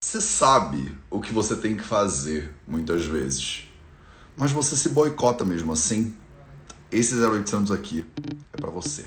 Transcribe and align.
Você 0.00 0.20
sabe 0.20 0.96
o 1.10 1.20
que 1.20 1.32
você 1.32 1.56
tem 1.56 1.76
que 1.76 1.82
fazer 1.82 2.54
muitas 2.68 3.04
vezes, 3.04 3.64
mas 4.36 4.52
você 4.52 4.76
se 4.76 4.90
boicota 4.90 5.44
mesmo 5.44 5.72
assim. 5.72 6.14
Esse 6.88 7.16
0800 7.20 7.72
aqui 7.72 8.06
é 8.52 8.60
para 8.60 8.70
você. 8.70 9.04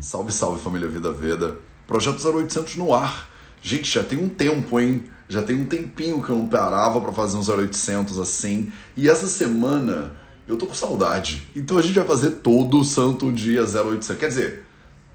Salve, 0.00 0.32
salve 0.32 0.62
família 0.62 0.86
Vida 0.86 1.10
Veda. 1.10 1.58
Projeto 1.88 2.24
0800 2.24 2.76
no 2.76 2.94
ar. 2.94 3.28
Gente, 3.60 3.92
já 3.92 4.04
tem 4.04 4.16
um 4.16 4.28
tempo, 4.28 4.78
hein? 4.78 5.06
Já 5.28 5.42
tem 5.42 5.60
um 5.60 5.66
tempinho 5.66 6.22
que 6.22 6.30
eu 6.30 6.38
não 6.38 6.46
parava 6.46 7.00
para 7.00 7.10
fazer 7.10 7.36
um 7.36 7.40
0800 7.40 8.20
assim. 8.20 8.72
E 8.96 9.10
essa 9.10 9.26
semana 9.26 10.12
eu 10.46 10.56
tô 10.56 10.68
com 10.68 10.74
saudade. 10.74 11.48
Então 11.56 11.76
a 11.76 11.82
gente 11.82 11.96
vai 11.96 12.06
fazer 12.06 12.30
todo 12.36 12.84
santo 12.84 13.32
dia 13.32 13.62
0800. 13.62 14.16
Quer 14.16 14.28
dizer, 14.28 14.65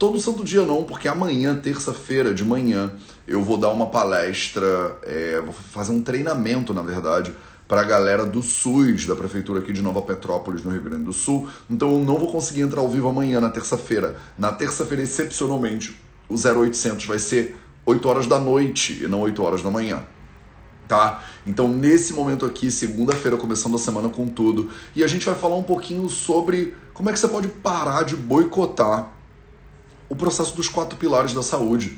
todo 0.02 0.20
santo 0.20 0.44
dia 0.44 0.64
não, 0.64 0.84
porque 0.84 1.08
amanhã, 1.08 1.56
terça-feira 1.56 2.34
de 2.34 2.44
manhã, 2.44 2.92
eu 3.28 3.44
vou 3.44 3.56
dar 3.56 3.70
uma 3.70 3.86
palestra, 3.86 4.98
é, 5.04 5.40
vou 5.40 5.54
fazer 5.54 5.92
um 5.92 6.02
treinamento, 6.02 6.74
na 6.74 6.82
verdade, 6.82 7.32
para 7.68 7.82
a 7.82 7.84
galera 7.84 8.26
do 8.26 8.42
SUS, 8.42 9.06
da 9.06 9.16
prefeitura 9.16 9.60
aqui 9.60 9.72
de 9.72 9.80
Nova 9.80 10.02
Petrópolis, 10.02 10.64
no 10.64 10.72
Rio 10.72 10.82
Grande 10.82 11.04
do 11.04 11.14
Sul. 11.14 11.48
Então 11.70 11.92
eu 11.92 12.00
não 12.00 12.18
vou 12.18 12.32
conseguir 12.32 12.62
entrar 12.62 12.82
ao 12.82 12.90
vivo 12.90 13.10
amanhã, 13.10 13.40
na 13.40 13.52
terça-feira. 13.52 14.16
Na 14.40 14.52
terça-feira, 14.52 15.04
excepcionalmente, 15.04 15.96
o 16.28 16.34
0800 16.34 17.06
vai 17.06 17.20
ser 17.20 17.56
8 17.86 18.10
horas 18.10 18.26
da 18.26 18.40
noite 18.40 19.04
e 19.04 19.08
não 19.08 19.22
8 19.22 19.44
horas 19.44 19.62
da 19.62 19.70
manhã. 19.70 20.04
Tá? 20.88 21.24
Então, 21.46 21.68
nesse 21.68 22.12
momento 22.14 22.44
aqui, 22.44 22.72
segunda-feira, 22.72 23.38
começando 23.38 23.76
a 23.76 23.80
semana 23.80 24.10
com 24.10 24.28
tudo, 24.28 24.72
e 24.96 25.04
a 25.04 25.08
gente 25.08 25.28
vai 25.28 25.36
falar 25.36 25.58
um 25.58 25.64
pouquinho 25.64 26.10
sobre 26.10 26.74
como 26.92 27.08
é 27.08 27.14
que 27.14 27.20
você 27.20 27.28
pode 27.28 27.50
parar 27.50 28.02
de 28.02 28.16
boicotar 28.16 29.21
o 30.12 30.16
processo 30.16 30.54
dos 30.58 30.68
quatro 30.68 30.98
pilares 30.98 31.34
da 31.34 31.42
saúde. 31.42 31.98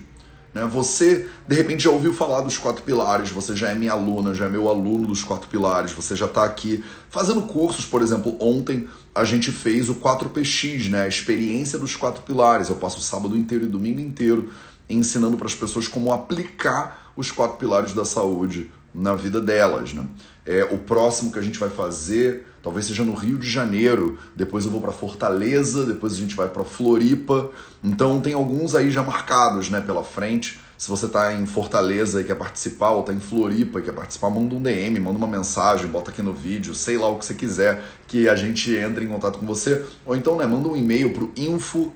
Né? 0.54 0.64
Você, 0.72 1.28
de 1.48 1.56
repente, 1.56 1.82
já 1.82 1.90
ouviu 1.90 2.14
falar 2.14 2.42
dos 2.42 2.60
quatro 2.60 2.84
pilares, 2.84 3.32
você 3.32 3.56
já 3.56 3.70
é 3.70 3.74
minha 3.74 3.92
aluna, 3.92 4.36
já 4.36 4.46
é 4.46 4.50
meu 4.50 4.70
aluno 4.70 5.08
dos 5.08 5.24
quatro 5.24 5.50
pilares, 5.50 5.92
você 5.94 6.16
já 6.16 6.28
está 6.28 6.44
aqui 6.44 6.84
fazendo 7.10 7.42
cursos, 7.42 7.86
por 7.86 8.04
exemplo, 8.04 8.38
ontem 8.40 8.88
a 9.16 9.24
gente 9.24 9.52
fez 9.52 9.90
o 9.90 9.96
4PX, 9.96 10.92
né? 10.92 11.02
a 11.02 11.08
experiência 11.08 11.80
dos 11.80 11.96
quatro 11.96 12.22
pilares. 12.22 12.70
Eu 12.70 12.76
passo 12.76 13.00
o 13.00 13.02
sábado 13.02 13.36
inteiro 13.36 13.66
e 13.66 13.68
domingo 13.68 14.00
inteiro 14.00 14.52
ensinando 14.88 15.36
para 15.36 15.48
as 15.48 15.56
pessoas 15.56 15.88
como 15.88 16.14
aplicar 16.14 17.12
os 17.16 17.32
quatro 17.32 17.58
pilares 17.58 17.94
da 17.94 18.06
saúde 18.06 18.70
na 18.94 19.16
vida 19.16 19.42
delas. 19.42 19.92
Né? 19.92 20.06
É, 20.46 20.64
o 20.66 20.78
próximo 20.78 21.32
que 21.32 21.40
a 21.40 21.42
gente 21.42 21.58
vai 21.58 21.70
fazer 21.70 22.46
talvez 22.64 22.86
seja 22.86 23.04
no 23.04 23.14
Rio 23.14 23.38
de 23.38 23.50
Janeiro, 23.50 24.18
depois 24.34 24.64
eu 24.64 24.72
vou 24.72 24.80
para 24.80 24.94
Fortaleza, 24.94 25.86
depois 25.86 26.14
a 26.14 26.16
gente 26.16 26.34
vai 26.34 26.48
para 26.48 26.64
Floripa. 26.64 27.52
Então 27.84 28.22
tem 28.22 28.34
alguns 28.34 28.74
aí 28.74 28.90
já 28.90 29.04
marcados, 29.04 29.70
né, 29.70 29.82
pela 29.82 30.02
frente. 30.02 30.60
Se 30.78 30.90
você 30.90 31.06
está 31.06 31.34
em 31.34 31.46
Fortaleza 31.46 32.22
e 32.22 32.24
quer 32.24 32.36
participar, 32.36 32.92
ou 32.92 33.02
está 33.02 33.14
em 33.14 33.20
Floripa 33.20 33.80
e 33.80 33.84
quer 33.84 33.92
participar, 33.92 34.30
manda 34.30 34.56
um 34.56 34.62
DM, 34.62 35.00
manda 35.00 35.18
uma 35.18 35.28
mensagem, 35.28 35.88
bota 35.88 36.10
aqui 36.10 36.22
no 36.22 36.34
vídeo, 36.34 36.74
sei 36.74 36.98
lá 36.98 37.10
o 37.10 37.20
que 37.20 37.26
você 37.26 37.34
quiser, 37.34 37.84
que 38.08 38.28
a 38.28 38.36
gente 38.36 38.74
entre 38.76 39.06
em 39.06 39.08
contato 39.08 39.40
com 39.40 39.46
você. 39.46 39.86
Ou 40.06 40.16
então, 40.16 40.38
né, 40.38 40.46
manda 40.46 40.68
um 40.68 40.76
e-mail 40.76 41.14
para 41.14 41.24
o 41.24 41.32
info, 41.38 41.94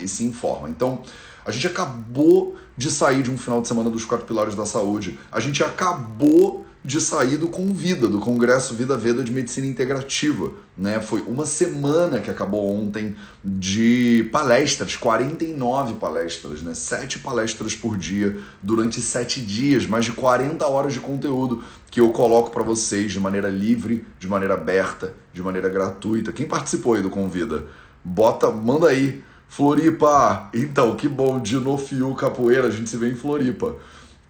e 0.00 0.08
se 0.08 0.24
informa. 0.24 0.68
Então, 0.68 1.02
a 1.44 1.50
gente 1.50 1.66
acabou 1.66 2.56
de 2.76 2.90
sair 2.90 3.22
de 3.22 3.30
um 3.30 3.38
final 3.38 3.60
de 3.60 3.68
semana 3.68 3.90
dos 3.90 4.04
quatro 4.04 4.26
pilares 4.26 4.54
da 4.54 4.64
saúde. 4.64 5.18
A 5.30 5.40
gente 5.40 5.62
acabou 5.62 6.66
de 6.84 7.00
sair 7.00 7.36
do 7.36 7.48
Convida, 7.48 8.08
do 8.08 8.20
Congresso 8.20 8.74
Vida 8.74 8.96
Veda 8.96 9.22
de 9.22 9.32
Medicina 9.32 9.66
Integrativa. 9.66 10.52
Né? 10.76 11.00
Foi 11.00 11.20
uma 11.22 11.44
semana 11.44 12.20
que 12.20 12.30
acabou 12.30 12.72
ontem 12.72 13.16
de 13.44 14.28
palestras, 14.32 14.96
49 14.96 15.94
palestras, 15.94 16.62
né? 16.62 16.72
7 16.74 17.18
palestras 17.18 17.74
por 17.74 17.98
dia, 17.98 18.38
durante 18.62 19.00
7 19.00 19.40
dias, 19.40 19.86
mais 19.86 20.04
de 20.04 20.12
40 20.12 20.66
horas 20.66 20.92
de 20.92 21.00
conteúdo 21.00 21.62
que 21.90 22.00
eu 22.00 22.10
coloco 22.10 22.50
para 22.50 22.62
vocês 22.62 23.12
de 23.12 23.20
maneira 23.20 23.48
livre, 23.48 24.06
de 24.18 24.28
maneira 24.28 24.54
aberta, 24.54 25.14
de 25.32 25.42
maneira 25.42 25.68
gratuita. 25.68 26.32
Quem 26.32 26.46
participou 26.46 26.94
aí 26.94 27.02
do 27.02 27.10
Convida? 27.10 27.66
Bota, 28.04 28.50
manda 28.50 28.88
aí. 28.88 29.22
Floripa! 29.48 30.50
Então, 30.54 30.94
que 30.94 31.08
bom, 31.08 31.40
de 31.40 31.56
no 31.56 31.76
Fio 31.76 32.14
Capoeira, 32.14 32.68
a 32.68 32.70
gente 32.70 32.88
se 32.88 32.96
vê 32.96 33.10
em 33.10 33.16
Floripa. 33.16 33.74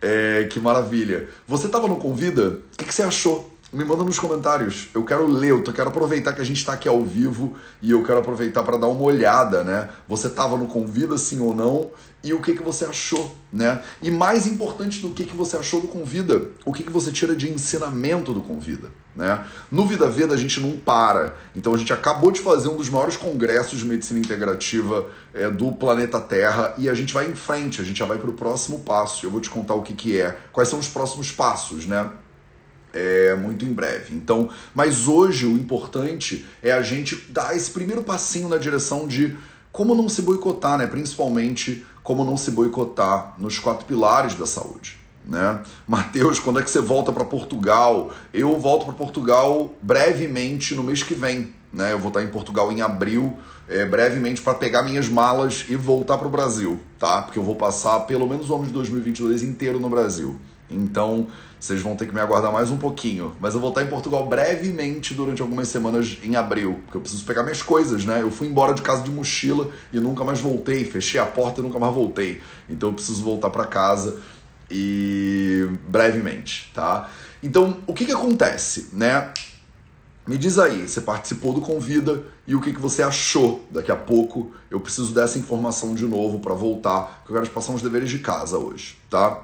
É, 0.01 0.45
que 0.51 0.61
maravilha. 0.61 1.29
Você 1.47 1.67
estava 1.67 1.89
no 1.89 1.97
Convida? 1.97 2.61
O 2.73 2.77
que, 2.79 2.85
que, 2.85 2.95
você 2.95 3.03
achou? 3.03 3.53
Me 3.73 3.85
manda 3.85 4.05
nos 4.05 4.19
comentários. 4.19 4.89
Eu 4.95 5.05
quero 5.05 5.27
ler, 5.27 5.51
eu 5.51 5.63
quero 5.63 5.89
aproveitar 5.89 6.33
que 6.33 6.41
a 6.41 6.45
gente 6.45 6.59
está 6.59 6.73
aqui 6.73 6.89
ao 6.89 7.05
vivo 7.05 7.57
e 7.83 7.91
eu 7.91 8.03
quero 8.03 8.21
aproveitar 8.21 8.63
para 8.63 8.79
dar 8.79 8.87
uma 8.87 9.03
olhada, 9.03 9.63
né? 9.65 9.91
Você 10.09 10.29
estava 10.29 10.57
no 10.57 10.67
Convida, 10.67 11.19
sim 11.19 11.41
ou 11.41 11.55
não? 11.55 11.91
E 12.23 12.33
o 12.33 12.41
que, 12.41 12.55
que 12.55 12.63
você 12.63 12.85
achou, 12.85 13.35
né? 13.53 13.83
E 14.01 14.11
mais 14.11 14.47
importante 14.47 15.01
do 15.01 15.11
que, 15.11 15.25
que 15.25 15.37
você 15.37 15.57
achou 15.57 15.81
do 15.81 15.89
Convida, 15.89 16.49
o 16.65 16.73
que, 16.73 16.83
que 16.83 16.91
você 16.91 17.13
tira 17.13 17.37
de 17.37 17.51
ensinamento 17.51 18.33
do 18.33 18.41
Convida, 18.41 18.91
né? 19.15 19.45
No 19.71 19.85
Vida 19.85 20.09
Veda 20.09 20.35
a 20.35 20.37
gente 20.37 20.61
não 20.61 20.77
para. 20.77 21.35
Então 21.55 21.75
a 21.75 21.79
gente 21.79 21.93
acabou 21.93 22.31
de 22.31 22.41
fazer 22.41 22.69
um 22.69 22.77
dos 22.77 22.89
maiores 22.89 23.17
congressos 23.17 23.81
de 23.81 23.85
medicina 23.85 24.21
integrativa 24.21 25.07
é, 25.35 25.51
do 25.51 25.73
planeta 25.73 26.21
Terra 26.21 26.75
e 26.79 26.89
a 26.89 26.95
gente 26.95 27.13
vai 27.13 27.29
em 27.29 27.35
frente, 27.35 27.81
a 27.81 27.85
gente 27.85 27.99
já 27.99 28.07
vai 28.07 28.19
para 28.19 28.31
o 28.31 28.33
próximo 28.33 28.81
passo. 28.81 29.27
Eu 29.27 29.31
vou 29.31 29.41
te 29.41 29.51
contar 29.51 29.75
o 29.75 29.83
que, 29.83 29.93
que 29.93 30.21
é, 30.21 30.39
quais 30.53 30.69
são 30.69 30.79
os 30.79 30.89
próximos 30.89 31.33
passos, 31.33 31.87
né? 31.87 32.11
É, 32.93 33.35
muito 33.35 33.65
em 33.65 33.73
breve. 33.73 34.15
Então, 34.15 34.49
mas 34.75 35.09
hoje 35.09 35.45
o 35.45 35.53
importante 35.53 36.47
é 36.63 36.73
a 36.73 36.81
gente 36.81 37.17
dar 37.29 37.55
esse 37.55 37.71
primeiro 37.71 38.03
passinho 38.03 38.49
na 38.49 38.57
direção 38.57 39.07
de 39.07 39.37
como 39.71 39.95
não 39.95 40.09
se 40.09 40.23
boicotar, 40.23 40.79
né? 40.79 40.87
Principalmente 40.87 41.85
como 42.03 42.25
não 42.25 42.37
se 42.37 42.51
boicotar 42.51 43.35
nos 43.37 43.59
quatro 43.59 43.85
pilares 43.85 44.35
da 44.35 44.47
saúde 44.47 44.98
né? 45.29 45.61
Mateus, 45.87 46.41
quando 46.41 46.59
é 46.59 46.63
que 46.63 46.71
você 46.71 46.81
volta 46.81 47.13
para 47.13 47.25
Portugal? 47.25 48.11
Eu 48.33 48.59
volto 48.59 48.87
para 48.87 48.95
Portugal 48.95 49.75
brevemente 49.83 50.75
no 50.75 50.83
mês 50.83 51.03
que 51.03 51.15
vem, 51.15 51.53
né? 51.71 51.93
Eu 51.93 51.99
vou 51.99 52.09
estar 52.09 52.23
em 52.23 52.29
Portugal 52.29 52.73
em 52.73 52.81
abril, 52.81 53.37
é, 53.69 53.85
brevemente 53.85 54.41
para 54.41 54.55
pegar 54.55 54.83
minhas 54.83 55.07
malas 55.07 55.67
e 55.69 55.77
voltar 55.77 56.17
para 56.17 56.27
o 56.27 56.31
Brasil, 56.31 56.81
tá? 56.99 57.21
Porque 57.21 57.39
eu 57.39 57.43
vou 57.43 57.55
passar 57.55 58.01
pelo 58.01 58.27
menos 58.27 58.49
o 58.49 58.55
ano 58.55 58.65
de 58.65 58.73
2022 58.73 59.43
inteiro 59.43 59.79
no 59.79 59.91
Brasil. 59.91 60.41
Então, 60.71 61.27
vocês 61.59 61.81
vão 61.81 61.97
ter 61.97 62.07
que 62.07 62.15
me 62.15 62.21
aguardar 62.21 62.53
mais 62.53 62.71
um 62.71 62.77
pouquinho. 62.77 63.35
Mas 63.41 63.55
eu 63.55 63.61
vou 63.61 63.71
estar 63.71 63.83
em 63.83 63.87
Portugal 63.87 64.27
brevemente 64.27 65.15
durante 65.15 65.43
algumas 65.43 65.69
semanas 65.69 66.19
em 66.23 66.37
abril, 66.37 66.81
porque 66.85 66.97
eu 66.97 67.01
preciso 67.01 67.25
pegar 67.25 67.43
minhas 67.43 67.63
coisas, 67.63 68.05
né? 68.05 68.23
Eu 68.23 68.31
fui 68.31 68.47
embora 68.47 68.75
de 68.75 68.83
casa 68.83 69.03
de 69.03 69.11
mochila 69.11 69.71
e 69.93 69.99
nunca 69.99 70.25
mais 70.25 70.41
voltei, 70.41 70.85
fechei 70.85 71.19
a 71.19 71.27
porta 71.27 71.61
e 71.61 71.65
nunca 71.65 71.79
mais 71.79 71.95
voltei. 71.95 72.41
Então 72.69 72.91
eu 72.91 72.95
preciso 72.95 73.23
voltar 73.23 73.51
para 73.51 73.65
casa 73.65 74.21
e 74.71 75.69
brevemente, 75.89 76.71
tá? 76.75 77.11
Então, 77.43 77.79
o 77.87 77.95
que 77.95 78.05
que 78.05 78.13
acontece, 78.13 78.91
né? 78.93 79.33
Me 80.27 80.37
diz 80.37 80.59
aí, 80.59 80.87
você 80.87 81.01
participou 81.01 81.55
do 81.55 81.61
Convida 81.63 82.23
e 82.47 82.55
o 82.55 82.61
que, 82.61 82.73
que 82.73 82.81
você 82.81 83.03
achou? 83.03 83.67
Daqui 83.71 83.91
a 83.91 83.97
pouco 83.97 84.53
eu 84.71 84.79
preciso 84.79 85.15
dessa 85.15 85.39
informação 85.39 85.95
de 85.95 86.05
novo 86.05 86.39
para 86.41 86.53
voltar, 86.53 87.21
porque 87.21 87.33
eu 87.33 87.41
quero 87.41 87.51
passar 87.51 87.73
uns 87.73 87.81
deveres 87.81 88.11
de 88.11 88.19
casa 88.19 88.59
hoje, 88.59 88.99
tá? 89.09 89.43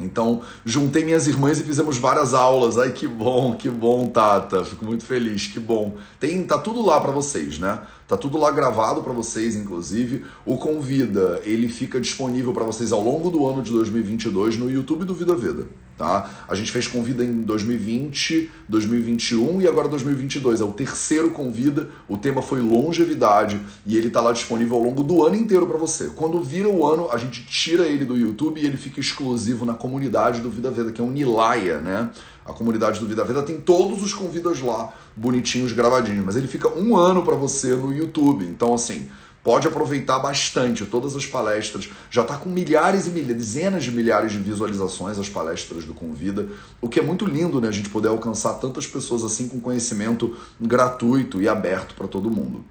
Então, 0.00 0.42
juntei 0.64 1.04
minhas 1.04 1.26
irmãs 1.26 1.60
e 1.60 1.64
fizemos 1.64 1.98
várias 1.98 2.34
aulas. 2.34 2.78
Ai, 2.78 2.90
que 2.90 3.06
bom, 3.06 3.54
que 3.54 3.68
bom, 3.68 4.06
Tata. 4.06 4.64
Fico 4.64 4.84
muito 4.84 5.04
feliz, 5.04 5.46
que 5.46 5.60
bom. 5.60 5.96
Tem, 6.18 6.42
tá 6.44 6.58
tudo 6.58 6.84
lá 6.84 7.00
para 7.00 7.12
vocês, 7.12 7.58
né? 7.58 7.80
Tá 8.10 8.16
tudo 8.16 8.38
lá 8.38 8.50
gravado 8.50 9.04
para 9.04 9.12
vocês, 9.12 9.54
inclusive. 9.54 10.24
O 10.44 10.58
Convida, 10.58 11.40
ele 11.44 11.68
fica 11.68 12.00
disponível 12.00 12.52
para 12.52 12.64
vocês 12.64 12.90
ao 12.90 13.00
longo 13.00 13.30
do 13.30 13.46
ano 13.46 13.62
de 13.62 13.70
2022 13.70 14.56
no 14.56 14.68
YouTube 14.68 15.04
do 15.04 15.14
Vida 15.14 15.36
Veda, 15.36 15.68
tá? 16.00 16.30
A 16.48 16.54
gente 16.54 16.72
fez 16.72 16.88
Convida 16.88 17.22
em 17.22 17.42
2020, 17.42 18.50
2021 18.66 19.60
e 19.60 19.68
agora 19.68 19.86
2022. 19.86 20.62
É 20.62 20.64
o 20.64 20.72
terceiro 20.72 21.30
Convida. 21.30 21.90
O 22.08 22.16
tema 22.16 22.40
foi 22.40 22.58
longevidade 22.62 23.60
e 23.84 23.98
ele 23.98 24.08
tá 24.08 24.22
lá 24.22 24.32
disponível 24.32 24.78
ao 24.78 24.82
longo 24.82 25.02
do 25.02 25.22
ano 25.26 25.36
inteiro 25.36 25.66
para 25.66 25.76
você. 25.76 26.10
Quando 26.16 26.42
vira 26.42 26.70
o 26.70 26.86
ano, 26.86 27.10
a 27.12 27.18
gente 27.18 27.44
tira 27.44 27.86
ele 27.86 28.06
do 28.06 28.16
YouTube 28.16 28.58
e 28.58 28.64
ele 28.64 28.78
fica 28.78 28.98
exclusivo 28.98 29.66
na 29.66 29.74
comunidade 29.74 30.40
do 30.40 30.48
Vida 30.48 30.70
Veda, 30.70 30.90
que 30.90 31.02
é 31.02 31.04
um 31.04 31.10
Nilaya, 31.10 31.80
né? 31.82 32.08
A 32.46 32.54
comunidade 32.54 32.98
do 32.98 33.06
Vida 33.06 33.22
Veda 33.22 33.42
tem 33.42 33.60
todos 33.60 34.02
os 34.02 34.14
convidas 34.14 34.62
lá, 34.62 34.90
bonitinhos, 35.14 35.72
gravadinhos. 35.72 36.24
Mas 36.24 36.34
ele 36.34 36.48
fica 36.48 36.66
um 36.70 36.96
ano 36.96 37.22
para 37.22 37.34
você 37.34 37.74
no 37.74 37.92
YouTube. 37.92 38.46
Então, 38.46 38.72
assim, 38.72 39.06
pode 39.42 39.66
aproveitar 39.66 40.18
bastante 40.18 40.84
todas 40.84 41.16
as 41.16 41.26
palestras. 41.26 41.88
Já 42.10 42.22
está 42.22 42.36
com 42.36 42.48
milhares 42.48 43.06
e 43.06 43.10
milhares, 43.10 43.36
dezenas 43.36 43.84
de 43.84 43.90
milhares 43.90 44.32
de 44.32 44.38
visualizações 44.38 45.18
as 45.18 45.28
palestras 45.28 45.84
do 45.84 45.94
Convida. 45.94 46.48
O 46.80 46.88
que 46.88 47.00
é 47.00 47.02
muito 47.02 47.24
lindo, 47.24 47.60
né? 47.60 47.68
A 47.68 47.72
gente 47.72 47.88
poder 47.88 48.08
alcançar 48.08 48.54
tantas 48.54 48.86
pessoas 48.86 49.24
assim 49.24 49.48
com 49.48 49.60
conhecimento 49.60 50.36
gratuito 50.60 51.40
e 51.40 51.48
aberto 51.48 51.94
para 51.94 52.06
todo 52.06 52.30
mundo. 52.30 52.64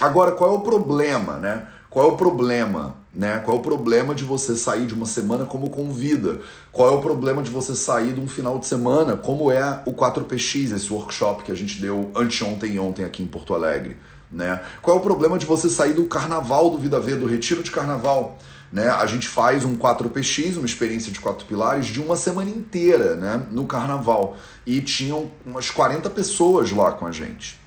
Agora, 0.00 0.32
qual 0.32 0.54
é 0.54 0.56
o 0.56 0.60
problema, 0.60 1.36
né? 1.36 1.66
Qual 1.92 2.08
é 2.08 2.12
o 2.12 2.16
problema? 2.16 2.96
Né? 3.14 3.38
Qual 3.44 3.58
é 3.58 3.60
o 3.60 3.62
problema 3.62 4.14
de 4.14 4.24
você 4.24 4.56
sair 4.56 4.86
de 4.86 4.94
uma 4.94 5.04
semana 5.04 5.44
como 5.44 5.68
convida? 5.68 6.40
Qual 6.72 6.88
é 6.88 6.96
o 6.96 7.02
problema 7.02 7.42
de 7.42 7.50
você 7.50 7.74
sair 7.74 8.14
de 8.14 8.20
um 8.20 8.26
final 8.26 8.58
de 8.58 8.64
semana 8.64 9.14
como 9.14 9.52
é 9.52 9.82
o 9.84 9.92
4PX, 9.92 10.74
esse 10.74 10.90
workshop 10.90 11.42
que 11.42 11.52
a 11.52 11.54
gente 11.54 11.78
deu 11.78 12.10
anteontem 12.16 12.72
e 12.72 12.78
ontem 12.78 13.04
aqui 13.04 13.22
em 13.22 13.26
Porto 13.26 13.54
Alegre? 13.54 13.98
Né? 14.32 14.60
Qual 14.80 14.96
é 14.96 15.00
o 15.00 15.02
problema 15.02 15.38
de 15.38 15.44
você 15.44 15.68
sair 15.68 15.92
do 15.92 16.04
carnaval 16.06 16.70
do 16.70 16.78
Vida 16.78 16.98
V, 16.98 17.16
do 17.16 17.26
retiro 17.26 17.62
de 17.62 17.70
carnaval? 17.70 18.38
Né? 18.72 18.88
A 18.88 19.04
gente 19.04 19.28
faz 19.28 19.64
um 19.64 19.76
4PX, 19.76 20.56
uma 20.56 20.64
experiência 20.64 21.12
de 21.12 21.20
quatro 21.20 21.44
pilares, 21.44 21.86
de 21.86 22.00
uma 22.00 22.16
semana 22.16 22.48
inteira 22.48 23.14
né? 23.14 23.46
no 23.50 23.66
carnaval. 23.66 24.36
E 24.66 24.80
tinham 24.80 25.30
umas 25.44 25.70
40 25.70 26.08
pessoas 26.08 26.72
lá 26.72 26.92
com 26.92 27.06
a 27.06 27.12
gente. 27.12 27.60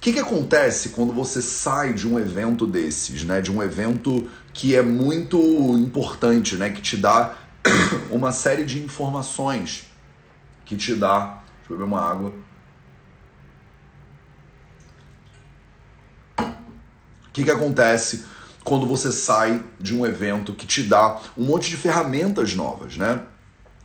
O 0.00 0.02
que, 0.02 0.14
que 0.14 0.18
acontece 0.18 0.90
quando 0.90 1.12
você 1.12 1.42
sai 1.42 1.92
de 1.92 2.08
um 2.08 2.18
evento 2.18 2.66
desses, 2.66 3.22
né? 3.22 3.42
De 3.42 3.52
um 3.52 3.62
evento 3.62 4.26
que 4.50 4.74
é 4.74 4.80
muito 4.80 5.38
importante, 5.76 6.56
né? 6.56 6.70
Que 6.70 6.80
te 6.80 6.96
dá 6.96 7.34
uma 8.10 8.32
série 8.32 8.64
de 8.64 8.82
informações, 8.82 9.86
que 10.64 10.74
te 10.74 10.94
dá. 10.94 11.42
Deixa 11.58 11.72
eu 11.72 11.76
beber 11.76 11.84
uma 11.84 12.00
água. 12.00 12.32
O 17.30 17.32
que, 17.32 17.44
que 17.44 17.50
acontece 17.50 18.24
quando 18.64 18.86
você 18.86 19.12
sai 19.12 19.62
de 19.78 19.96
um 19.96 20.04
evento 20.04 20.52
que 20.52 20.66
te 20.66 20.82
dá 20.82 21.20
um 21.38 21.44
monte 21.44 21.70
de 21.70 21.76
ferramentas 21.76 22.54
novas, 22.54 22.96
né? 22.96 23.20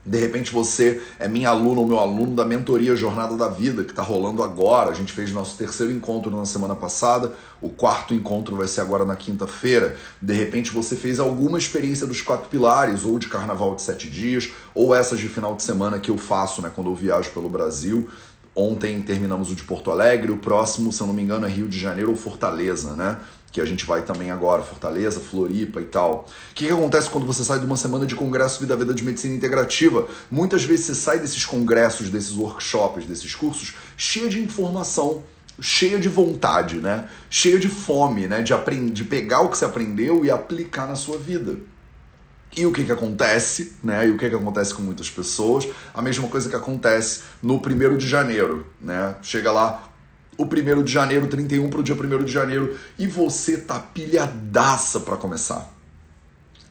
De 0.05 0.19
repente 0.19 0.51
você 0.51 1.01
é 1.17 1.27
minha 1.27 1.49
aluna 1.49 1.81
ou 1.81 1.87
meu 1.87 1.97
aluno 1.97 2.35
da 2.35 2.45
mentoria 2.45 2.95
Jornada 2.95 3.35
da 3.35 3.47
Vida, 3.47 3.83
que 3.83 3.89
está 3.89 4.03
rolando 4.03 4.43
agora. 4.43 4.91
A 4.91 4.93
gente 4.93 5.11
fez 5.11 5.31
nosso 5.31 5.57
terceiro 5.57 5.91
encontro 5.91 6.29
na 6.29 6.45
semana 6.45 6.75
passada, 6.75 7.33
o 7.59 7.69
quarto 7.69 8.13
encontro 8.13 8.55
vai 8.55 8.67
ser 8.67 8.81
agora 8.81 9.03
na 9.03 9.15
quinta-feira. 9.15 9.95
De 10.21 10.33
repente 10.33 10.71
você 10.71 10.95
fez 10.95 11.19
alguma 11.19 11.57
experiência 11.57 12.05
dos 12.05 12.21
quatro 12.21 12.47
pilares, 12.49 13.03
ou 13.03 13.17
de 13.17 13.27
carnaval 13.27 13.73
de 13.73 13.81
sete 13.81 14.07
dias, 14.07 14.51
ou 14.75 14.93
essas 14.93 15.19
de 15.19 15.27
final 15.27 15.55
de 15.55 15.63
semana 15.63 15.99
que 15.99 16.11
eu 16.11 16.17
faço 16.19 16.61
né, 16.61 16.71
quando 16.73 16.91
eu 16.91 16.95
viajo 16.95 17.31
pelo 17.31 17.49
Brasil. 17.49 18.07
Ontem 18.55 19.01
terminamos 19.01 19.51
o 19.51 19.55
de 19.55 19.63
Porto 19.63 19.91
Alegre, 19.91 20.31
o 20.31 20.37
próximo, 20.37 20.91
se 20.91 21.01
eu 21.01 21.07
não 21.07 21.13
me 21.13 21.21
engano, 21.21 21.45
é 21.45 21.49
Rio 21.49 21.67
de 21.67 21.77
Janeiro 21.77 22.11
ou 22.11 22.15
Fortaleza, 22.15 22.93
né? 22.93 23.17
que 23.55 23.61
a 23.61 23.65
gente 23.65 23.85
vai 23.85 24.01
também 24.01 24.31
agora, 24.31 24.61
Fortaleza, 24.61 25.17
Floripa 25.17 25.79
e 25.79 25.85
tal. 25.85 26.27
O 26.51 26.53
que, 26.53 26.67
que 26.67 26.73
acontece 26.73 27.09
quando 27.09 27.25
você 27.25 27.41
sai 27.41 27.57
de 27.57 27.65
uma 27.65 27.77
semana 27.77 28.05
de 28.05 28.13
congresso 28.13 28.59
Vida 28.59 28.75
Vida 28.75 28.93
de 28.93 29.01
Medicina 29.01 29.33
Integrativa? 29.33 30.09
Muitas 30.29 30.65
vezes 30.65 30.87
você 30.87 30.95
sai 30.95 31.19
desses 31.19 31.45
congressos, 31.45 32.09
desses 32.09 32.35
workshops, 32.35 33.05
desses 33.05 33.33
cursos, 33.33 33.73
cheia 33.95 34.27
de 34.27 34.41
informação, 34.41 35.23
cheia 35.61 35.97
de 35.97 36.09
vontade, 36.09 36.79
né? 36.79 37.07
Cheia 37.29 37.57
de 37.57 37.69
fome, 37.69 38.27
né? 38.27 38.41
De, 38.41 38.53
aprender, 38.53 38.91
de 38.91 39.05
pegar 39.05 39.39
o 39.39 39.47
que 39.47 39.57
você 39.57 39.63
aprendeu 39.63 40.25
e 40.25 40.29
aplicar 40.29 40.85
na 40.85 40.95
sua 40.95 41.17
vida. 41.17 41.55
E 42.57 42.65
o 42.65 42.71
que, 42.71 42.85
que 42.85 42.91
acontece, 42.91 43.73
né? 43.83 44.07
E 44.07 44.11
o 44.11 44.17
que, 44.17 44.29
que 44.29 44.35
acontece 44.35 44.73
com 44.73 44.81
muitas 44.81 45.09
pessoas? 45.09 45.67
A 45.93 46.01
mesma 46.01 46.27
coisa 46.29 46.49
que 46.49 46.55
acontece 46.55 47.23
no 47.43 47.59
primeiro 47.59 47.97
de 47.97 48.07
janeiro, 48.07 48.65
né? 48.79 49.15
Chega 49.21 49.51
lá, 49.51 49.89
o 50.37 50.45
primeiro 50.45 50.83
de 50.83 50.91
janeiro, 50.91 51.27
31 51.27 51.69
para 51.69 51.79
o 51.79 51.83
dia 51.83 51.95
1 51.95 52.23
de 52.23 52.31
janeiro, 52.31 52.77
e 52.97 53.07
você 53.07 53.57
tá 53.57 53.79
pilhadaça 53.79 55.01
para 55.01 55.17
começar. 55.17 55.69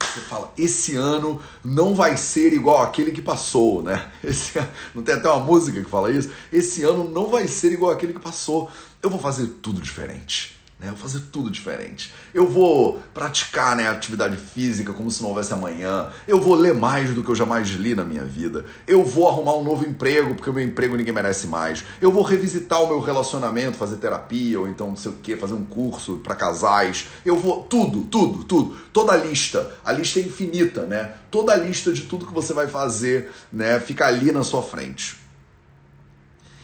Você 0.00 0.20
fala, 0.20 0.52
esse 0.56 0.94
ano 0.94 1.40
não 1.64 1.94
vai 1.94 2.16
ser 2.16 2.52
igual 2.52 2.82
aquele 2.82 3.10
que 3.10 3.20
passou, 3.20 3.82
né? 3.82 4.10
Esse, 4.22 4.52
não 4.94 5.02
tem 5.02 5.16
até 5.16 5.28
uma 5.28 5.44
música 5.44 5.82
que 5.82 5.90
fala 5.90 6.10
isso? 6.10 6.30
Esse 6.52 6.84
ano 6.84 7.10
não 7.10 7.26
vai 7.28 7.48
ser 7.48 7.72
igual 7.72 7.90
aquele 7.90 8.12
que 8.12 8.20
passou. 8.20 8.70
Eu 9.02 9.10
vou 9.10 9.18
fazer 9.18 9.46
tudo 9.60 9.80
diferente. 9.80 10.56
Né? 10.78 10.88
Eu 10.88 10.94
vou 10.94 11.08
fazer 11.08 11.24
tudo 11.32 11.50
diferente. 11.50 12.12
Eu 12.32 12.48
vou 12.48 13.00
praticar 13.12 13.76
né, 13.76 13.88
atividade 13.88 14.36
física 14.36 14.92
como 14.92 15.10
se 15.10 15.22
não 15.22 15.30
houvesse 15.30 15.52
amanhã. 15.52 16.10
Eu 16.26 16.40
vou 16.40 16.54
ler 16.54 16.74
mais 16.74 17.14
do 17.14 17.22
que 17.22 17.30
eu 17.30 17.34
jamais 17.34 17.68
li 17.68 17.94
na 17.94 18.04
minha 18.04 18.24
vida. 18.24 18.64
Eu 18.86 19.04
vou 19.04 19.28
arrumar 19.28 19.54
um 19.56 19.62
novo 19.62 19.86
emprego, 19.86 20.34
porque 20.34 20.50
o 20.50 20.52
meu 20.52 20.64
emprego 20.64 20.96
ninguém 20.96 21.14
merece 21.14 21.46
mais. 21.46 21.84
Eu 22.00 22.10
vou 22.10 22.22
revisitar 22.22 22.82
o 22.82 22.88
meu 22.88 23.00
relacionamento, 23.00 23.76
fazer 23.76 23.96
terapia, 23.96 24.58
ou 24.60 24.68
então 24.68 24.88
não 24.88 24.96
sei 24.96 25.12
o 25.12 25.14
que, 25.14 25.36
fazer 25.36 25.54
um 25.54 25.64
curso 25.64 26.18
para 26.18 26.34
casais. 26.34 27.06
Eu 27.24 27.36
vou. 27.36 27.62
Tudo, 27.62 28.02
tudo, 28.02 28.44
tudo. 28.44 28.76
Toda 28.92 29.12
a 29.12 29.16
lista. 29.16 29.74
A 29.84 29.92
lista 29.92 30.18
é 30.18 30.22
infinita, 30.22 30.82
né? 30.86 31.14
Toda 31.30 31.52
a 31.52 31.56
lista 31.56 31.92
de 31.92 32.02
tudo 32.02 32.26
que 32.26 32.34
você 32.34 32.52
vai 32.52 32.66
fazer, 32.66 33.30
né? 33.52 33.78
Fica 33.80 34.06
ali 34.06 34.32
na 34.32 34.42
sua 34.42 34.62
frente. 34.62 35.23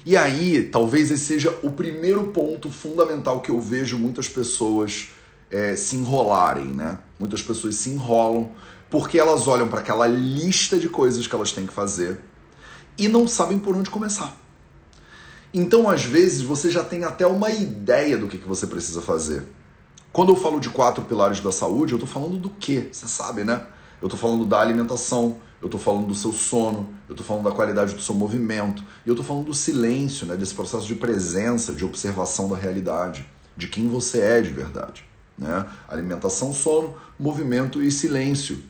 E 0.05 0.17
aí, 0.17 0.62
talvez 0.64 1.11
esse 1.11 1.25
seja 1.25 1.58
o 1.62 1.70
primeiro 1.70 2.29
ponto 2.29 2.70
fundamental 2.70 3.41
que 3.41 3.50
eu 3.50 3.61
vejo 3.61 3.99
muitas 3.99 4.29
pessoas 4.29 5.08
é, 5.50 5.76
se 5.76 5.97
enrolarem, 5.97 6.67
né? 6.67 6.99
Muitas 7.19 7.43
pessoas 7.43 7.75
se 7.75 7.91
enrolam 7.91 8.50
porque 8.88 9.19
elas 9.19 9.47
olham 9.47 9.69
para 9.69 9.81
aquela 9.81 10.06
lista 10.06 10.79
de 10.79 10.88
coisas 10.88 11.26
que 11.26 11.35
elas 11.35 11.52
têm 11.52 11.67
que 11.67 11.73
fazer 11.73 12.20
e 12.99 13.08
não 13.08 13.29
sabem 13.29 13.58
por 13.58 13.76
onde 13.76 13.91
começar. 13.91 14.37
Então, 15.52 15.88
às 15.88 16.05
vezes, 16.05 16.43
você 16.43 16.70
já 16.70 16.82
tem 16.82 17.05
até 17.05 17.26
uma 17.26 17.50
ideia 17.50 18.17
do 18.17 18.26
que, 18.26 18.38
que 18.38 18.49
você 18.49 18.67
precisa 18.67 19.02
fazer. 19.02 19.44
Quando 20.12 20.32
eu 20.32 20.37
falo 20.37 20.61
de 20.61 20.69
quatro 20.70 21.05
pilares 21.05 21.41
da 21.41 21.52
saúde, 21.52 21.93
eu 21.93 21.97
estou 21.97 22.08
falando 22.08 22.37
do 22.37 22.50
quê? 22.50 22.88
Você 22.91 23.06
sabe, 23.06 23.44
né? 23.44 23.64
Eu 24.00 24.06
estou 24.06 24.19
falando 24.19 24.44
da 24.44 24.61
alimentação, 24.61 25.38
eu 25.61 25.67
estou 25.67 25.81
falando 25.81 26.07
do 26.07 26.15
seu 26.15 26.33
sono, 26.33 26.89
eu 27.09 27.12
estou 27.12 27.27
falando 27.27 27.45
da 27.45 27.51
qualidade 27.51 27.95
do 27.95 28.01
seu 28.01 28.15
movimento, 28.15 28.83
e 29.05 29.09
eu 29.09 29.12
estou 29.12 29.25
falando 29.25 29.47
do 29.47 29.55
silêncio, 29.55 30.27
né, 30.27 30.37
desse 30.37 30.55
processo 30.55 30.87
de 30.87 30.95
presença, 30.95 31.73
de 31.73 31.85
observação 31.85 32.49
da 32.49 32.57
realidade, 32.57 33.29
de 33.57 33.69
quem 33.69 33.89
você 33.89 34.21
é 34.21 34.41
de 34.41 34.51
verdade. 34.51 35.05
Né? 35.37 35.67
Alimentação, 35.89 36.53
sono, 36.53 36.95
movimento 37.19 37.83
e 37.83 37.91
silêncio. 37.91 38.62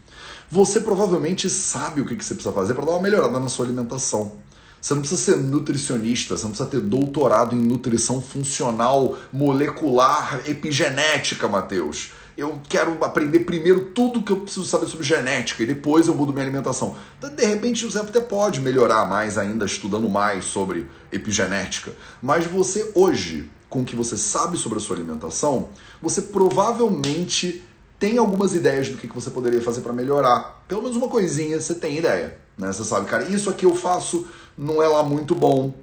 Você 0.51 0.81
provavelmente 0.81 1.49
sabe 1.49 2.01
o 2.01 2.05
que 2.05 2.15
você 2.15 2.35
precisa 2.35 2.53
fazer 2.53 2.75
para 2.75 2.85
dar 2.85 2.93
uma 2.93 3.03
melhorada 3.03 3.39
na 3.39 3.49
sua 3.49 3.67
alimentação. 3.67 4.33
Você 4.81 4.95
não 4.95 5.01
precisa 5.03 5.21
ser 5.21 5.37
nutricionista, 5.37 6.37
você 6.37 6.43
não 6.43 6.51
precisa 6.51 6.69
ter 6.69 6.81
doutorado 6.81 7.55
em 7.55 7.61
nutrição 7.61 8.21
funcional, 8.21 9.17
molecular, 9.33 10.43
epigenética, 10.47 11.47
Matheus 11.47 12.13
eu 12.37 12.61
quero 12.69 13.03
aprender 13.05 13.41
primeiro 13.41 13.87
tudo 13.87 14.23
que 14.23 14.32
eu 14.32 14.41
preciso 14.41 14.65
saber 14.65 14.87
sobre 14.87 15.05
genética 15.05 15.62
e 15.62 15.67
depois 15.67 16.09
eu 16.09 16.15
mudo 16.15 16.32
minha 16.32 16.44
alimentação. 16.44 16.97
Então, 17.19 17.35
de 17.35 17.44
repente 17.44 17.85
você 17.85 17.99
até 17.99 18.21
pode 18.21 18.61
melhorar 18.61 19.09
mais 19.09 19.37
ainda 19.37 19.65
estudando 19.65 20.09
mais 20.09 20.44
sobre 20.44 20.87
epigenética, 21.12 21.93
mas 22.23 22.47
você 22.47 22.93
hoje, 22.94 23.50
com 23.69 23.82
o 23.82 23.85
que 23.85 23.97
você 23.97 24.17
sabe 24.17 24.56
sobre 24.56 24.79
a 24.79 24.81
sua 24.81 24.97
alimentação, 24.97 25.69
você 26.00 26.23
provavelmente 26.23 27.62
tem 27.99 28.17
algumas 28.17 28.55
ideias 28.55 28.88
do 28.88 28.97
que 28.97 29.06
você 29.06 29.31
poderia 29.31 29.61
fazer 29.61 29.82
para 29.82 29.93
melhorar. 29.93 30.65
Pelo 30.67 30.82
menos 30.82 30.97
uma 30.97 31.09
coisinha 31.09 31.61
você 31.61 31.75
tem 31.75 31.99
ideia, 31.99 32.38
né? 32.56 32.73
Você 32.73 32.85
sabe, 32.85 33.06
cara, 33.06 33.25
isso 33.25 33.50
aqui 33.50 33.67
eu 33.67 33.75
faço 33.75 34.27
não 34.56 34.82
é 34.82 34.88
lá 34.88 35.03
muito 35.03 35.35
bom, 35.35 35.75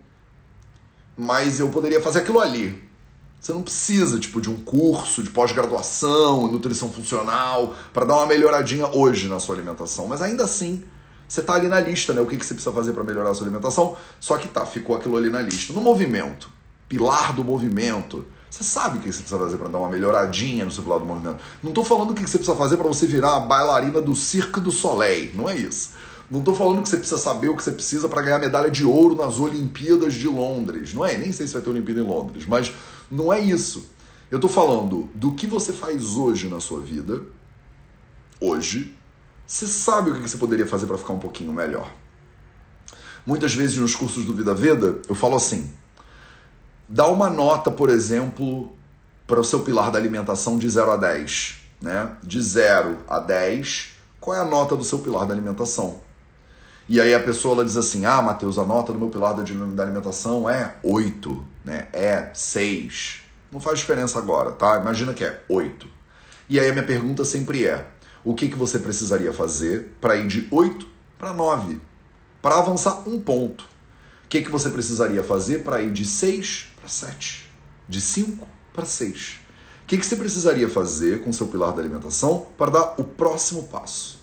mas 1.16 1.60
eu 1.60 1.70
poderia 1.70 2.02
fazer 2.02 2.20
aquilo 2.20 2.40
ali. 2.40 2.87
Você 3.40 3.54
não 3.54 3.62
precisa 3.62 4.20
tipo 4.20 4.42
de 4.42 4.50
um 4.50 4.58
curso 4.58 5.24
de 5.24 5.30
pós-graduação, 5.30 6.52
nutrição 6.52 6.92
funcional, 6.92 7.76
para 7.94 8.06
dar 8.06 8.16
uma 8.16 8.26
melhoradinha 8.26 8.88
hoje 8.88 9.28
na 9.28 9.40
sua 9.40 9.56
alimentação. 9.56 10.08
Mas 10.08 10.22
ainda 10.22 10.44
assim, 10.44 10.84
você 11.28 11.42
está 11.42 11.54
ali 11.54 11.68
na 11.68 11.80
lista, 11.80 12.14
né? 12.14 12.22
O 12.22 12.26
que, 12.26 12.38
que 12.38 12.46
você 12.46 12.54
precisa 12.54 12.74
fazer 12.74 12.94
para 12.94 13.04
melhorar 13.04 13.32
a 13.32 13.34
sua 13.34 13.46
alimentação? 13.46 13.96
Só 14.20 14.38
que 14.38 14.48
tá, 14.48 14.66
ficou 14.66 14.96
aquilo 14.96 15.18
ali 15.18 15.30
na 15.30 15.42
lista. 15.42 15.72
No 15.74 15.82
movimento, 15.82 16.50
pilar 16.88 17.34
do 17.34 17.44
movimento. 17.44 18.26
Você 18.50 18.64
sabe 18.64 18.98
o 18.98 19.02
que 19.02 19.12
você 19.12 19.20
precisa 19.20 19.38
fazer 19.38 19.58
para 19.58 19.68
dar 19.68 19.78
uma 19.78 19.90
melhoradinha 19.90 20.64
no 20.64 20.72
seu 20.72 20.84
pilar 20.84 21.00
do 21.00 21.06
movimento. 21.06 21.38
Não 21.62 21.70
estou 21.70 21.84
falando 21.84 22.12
o 22.12 22.14
que 22.14 22.22
você 22.22 22.38
precisa 22.38 22.58
fazer 22.58 22.78
para 22.78 22.88
você 22.88 23.06
virar 23.06 23.36
a 23.36 23.40
bailarina 23.42 24.02
do 24.02 24.16
Cirque 24.16 24.60
du 24.60 24.72
Soleil. 24.72 25.32
Não 25.36 25.50
é 25.50 25.56
isso. 25.56 25.92
Não 26.32 26.40
estou 26.40 26.56
falando 26.56 26.82
que 26.82 26.90
você 26.90 26.98
precisa 26.98 27.20
saber 27.20 27.50
o 27.50 27.56
que 27.56 27.64
você 27.64 27.72
precisa 27.72 28.10
para 28.10 28.22
ganhar 28.22 28.40
medalha 28.40 28.72
de 28.72 28.86
ouro 28.86 29.16
nas 29.16 29.40
Olimpíadas 29.40 30.14
de 30.14 30.28
Londres. 30.28 30.94
Não 30.94 31.06
é? 31.06 31.18
Nem 31.18 31.32
sei 31.32 31.46
se 31.46 31.54
vai 31.54 31.62
ter 31.62 31.70
Olimpíada 31.70 32.02
em 32.02 32.04
Londres, 32.04 32.46
mas 32.46 32.74
não 33.10 33.32
é 33.32 33.40
isso. 33.40 33.90
Eu 34.30 34.38
estou 34.38 34.50
falando 34.50 35.10
do 35.16 35.34
que 35.34 35.48
você 35.48 35.72
faz 35.72 36.16
hoje 36.16 36.50
na 36.50 36.60
sua 36.60 36.82
vida, 36.82 37.22
hoje. 38.40 38.96
Você 39.46 39.66
sabe 39.66 40.12
o 40.12 40.16
que 40.16 40.22
você 40.22 40.38
poderia 40.38 40.68
fazer 40.68 40.86
para 40.86 40.98
ficar 40.98 41.14
um 41.14 41.20
pouquinho 41.20 41.54
melhor. 41.54 41.90
Muitas 43.26 43.54
vezes 43.54 43.78
nos 43.78 43.96
cursos 43.96 44.26
do 44.26 44.34
Vida 44.34 44.54
Veda, 44.54 45.02
eu 45.08 45.16
falo 45.16 45.36
assim: 45.36 45.72
dá 46.88 47.08
uma 47.08 47.30
nota, 47.30 47.72
por 47.72 47.90
exemplo, 47.90 48.72
para 49.26 49.40
o 49.40 49.44
seu 49.44 49.62
pilar 49.62 49.92
da 49.92 49.98
alimentação 49.98 50.58
de 50.58 50.70
0 50.70 50.92
a 50.92 50.98
10. 50.98 51.56
Né? 51.82 52.12
De 52.24 52.42
0 52.42 52.98
a 53.08 53.20
10, 53.20 53.94
qual 54.20 54.36
é 54.36 54.42
a 54.42 54.46
nota 54.46 54.76
do 54.76 54.84
seu 54.84 55.00
pilar 55.00 55.26
da 55.26 55.34
alimentação? 55.34 56.02
E 56.90 57.02
aí 57.02 57.14
a 57.14 57.20
pessoa 57.20 57.56
ela 57.56 57.66
diz 57.66 57.78
assim: 57.78 58.06
Ah, 58.06 58.22
Matheus, 58.22 58.58
a 58.58 58.66
nota 58.66 58.94
do 58.94 59.00
meu 59.00 59.10
pilar 59.10 59.34
da 59.36 59.84
alimentação 59.84 60.50
é 60.50 60.76
8, 60.82 61.46
né? 61.68 61.88
é 61.92 62.32
6. 62.34 63.22
Não 63.52 63.60
faz 63.60 63.80
diferença 63.80 64.18
agora, 64.18 64.52
tá? 64.52 64.80
Imagina 64.80 65.14
que 65.14 65.24
é 65.24 65.44
8. 65.50 65.88
E 66.50 66.60
aí 66.60 66.70
a 66.70 66.72
minha 66.72 66.86
pergunta 66.86 67.26
sempre 67.26 67.66
é: 67.66 67.86
o 68.24 68.34
que, 68.34 68.48
que 68.48 68.56
você 68.56 68.80
precisaria 68.80 69.34
fazer 69.34 69.96
para 70.00 70.16
ir 70.16 70.28
de 70.28 70.48
8 70.50 70.88
para 71.20 71.34
9? 71.34 71.80
Para 72.42 72.58
avançar 72.58 73.08
um 73.08 73.20
ponto. 73.20 73.66
O 74.24 74.30
que, 74.30 74.42
que 74.42 74.52
você 74.52 74.70
precisaria 74.70 75.24
fazer 75.24 75.64
para 75.64 75.82
ir 75.82 75.92
de 75.92 76.06
6 76.06 76.74
para 76.80 76.88
7? 76.88 77.50
De 77.88 78.00
5 78.00 78.48
para 78.74 78.86
6? 78.86 79.40
O 79.84 79.88
que, 79.88 79.98
que 79.98 80.06
você 80.06 80.16
precisaria 80.16 80.70
fazer 80.70 81.24
com 81.24 81.32
seu 81.32 81.48
pilar 81.48 81.74
da 81.74 81.82
alimentação 81.82 82.48
para 82.58 82.72
dar 82.72 82.96
o 82.98 83.04
próximo 83.04 83.64
passo? 83.64 84.22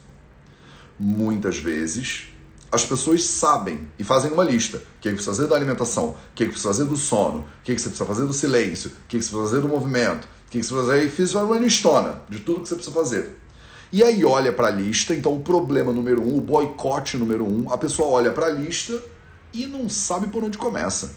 Muitas 0.99 1.59
vezes 1.59 2.34
as 2.75 2.85
pessoas 2.85 3.25
sabem 3.25 3.89
e 3.99 4.05
fazem 4.05 4.33
uma 4.33 4.43
lista. 4.43 4.79
O 4.79 5.01
que, 5.01 5.09
é 5.09 5.13
que 5.13 5.17
precisa 5.17 5.37
fazer 5.37 5.49
da 5.49 5.55
alimentação, 5.55 6.09
o 6.09 6.17
que, 6.35 6.43
é 6.43 6.47
que 6.47 6.53
precisa 6.53 6.75
fazer 6.75 6.85
do 6.85 6.97
sono, 6.97 7.39
o 7.39 7.45
que, 7.63 7.73
é 7.73 7.75
que 7.75 7.81
você 7.81 7.89
precisa 7.89 8.07
fazer 8.07 8.27
do 8.27 8.33
silêncio, 8.33 8.91
o 8.91 9.09
que, 9.09 9.17
é 9.17 9.21
que 9.21 9.25
você 9.25 9.31
precisa 9.31 9.43
fazer 9.43 9.61
do 9.61 9.69
movimento, 9.69 10.25
o 10.25 10.51
que, 10.51 10.59
é 10.59 10.61
que 10.61 10.67
você 10.67 10.75
precisa 10.75 10.93
fazer. 10.93 11.07
E 11.07 11.11
fiz 11.11 11.35
uma 11.35 11.59
listona 11.59 12.23
de 12.29 12.41
tudo 12.41 12.61
que 12.61 12.69
você 12.69 12.75
precisa 12.75 12.95
fazer. 12.95 13.37
E 13.93 14.03
aí 14.03 14.25
olha 14.25 14.53
para 14.53 14.67
a 14.67 14.71
lista, 14.71 15.15
então 15.15 15.35
o 15.37 15.41
problema 15.41 15.93
número 15.93 16.21
um, 16.21 16.37
o 16.37 16.41
boicote 16.41 17.17
número 17.17 17.47
um, 17.47 17.73
a 17.73 17.79
pessoa 17.79 18.09
olha 18.09 18.33
para 18.33 18.47
a 18.47 18.51
lista 18.51 19.01
e 19.53 19.67
não 19.67 19.89
sabe 19.89 20.27
por 20.27 20.43
onde 20.43 20.59
começa. 20.59 21.15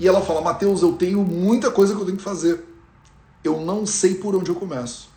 E 0.00 0.08
ela 0.08 0.22
fala, 0.22 0.40
Mateus, 0.40 0.80
eu 0.80 0.92
tenho 0.92 1.22
muita 1.22 1.70
coisa 1.70 1.94
que 1.94 2.00
eu 2.00 2.06
tenho 2.06 2.16
que 2.16 2.24
fazer. 2.24 2.64
Eu 3.44 3.60
não 3.60 3.84
sei 3.84 4.14
por 4.14 4.34
onde 4.34 4.50
eu 4.50 4.54
começo. 4.54 5.10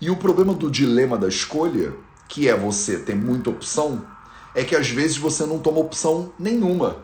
E 0.00 0.10
o 0.10 0.16
problema 0.16 0.52
do 0.52 0.68
dilema 0.68 1.16
da 1.16 1.28
escolha, 1.28 1.94
que 2.28 2.48
é 2.48 2.56
você 2.56 2.98
ter 2.98 3.14
muita 3.14 3.50
opção, 3.50 4.04
é 4.54 4.64
que 4.64 4.76
às 4.76 4.88
vezes 4.88 5.16
você 5.16 5.46
não 5.46 5.58
toma 5.58 5.78
opção 5.78 6.32
nenhuma. 6.38 6.96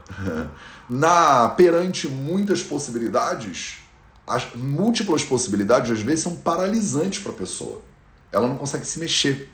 Na 0.89 1.49
perante 1.51 2.09
muitas 2.09 2.63
possibilidades, 2.63 3.79
as 4.27 4.55
múltiplas 4.55 5.23
possibilidades 5.23 5.91
às 5.91 6.01
vezes 6.01 6.25
são 6.25 6.37
paralisantes 6.37 7.23
para 7.23 7.33
a 7.33 7.35
pessoa. 7.35 7.83
Ela 8.33 8.49
não 8.49 8.57
consegue 8.57 8.87
se 8.87 8.99
mexer. 8.99 9.51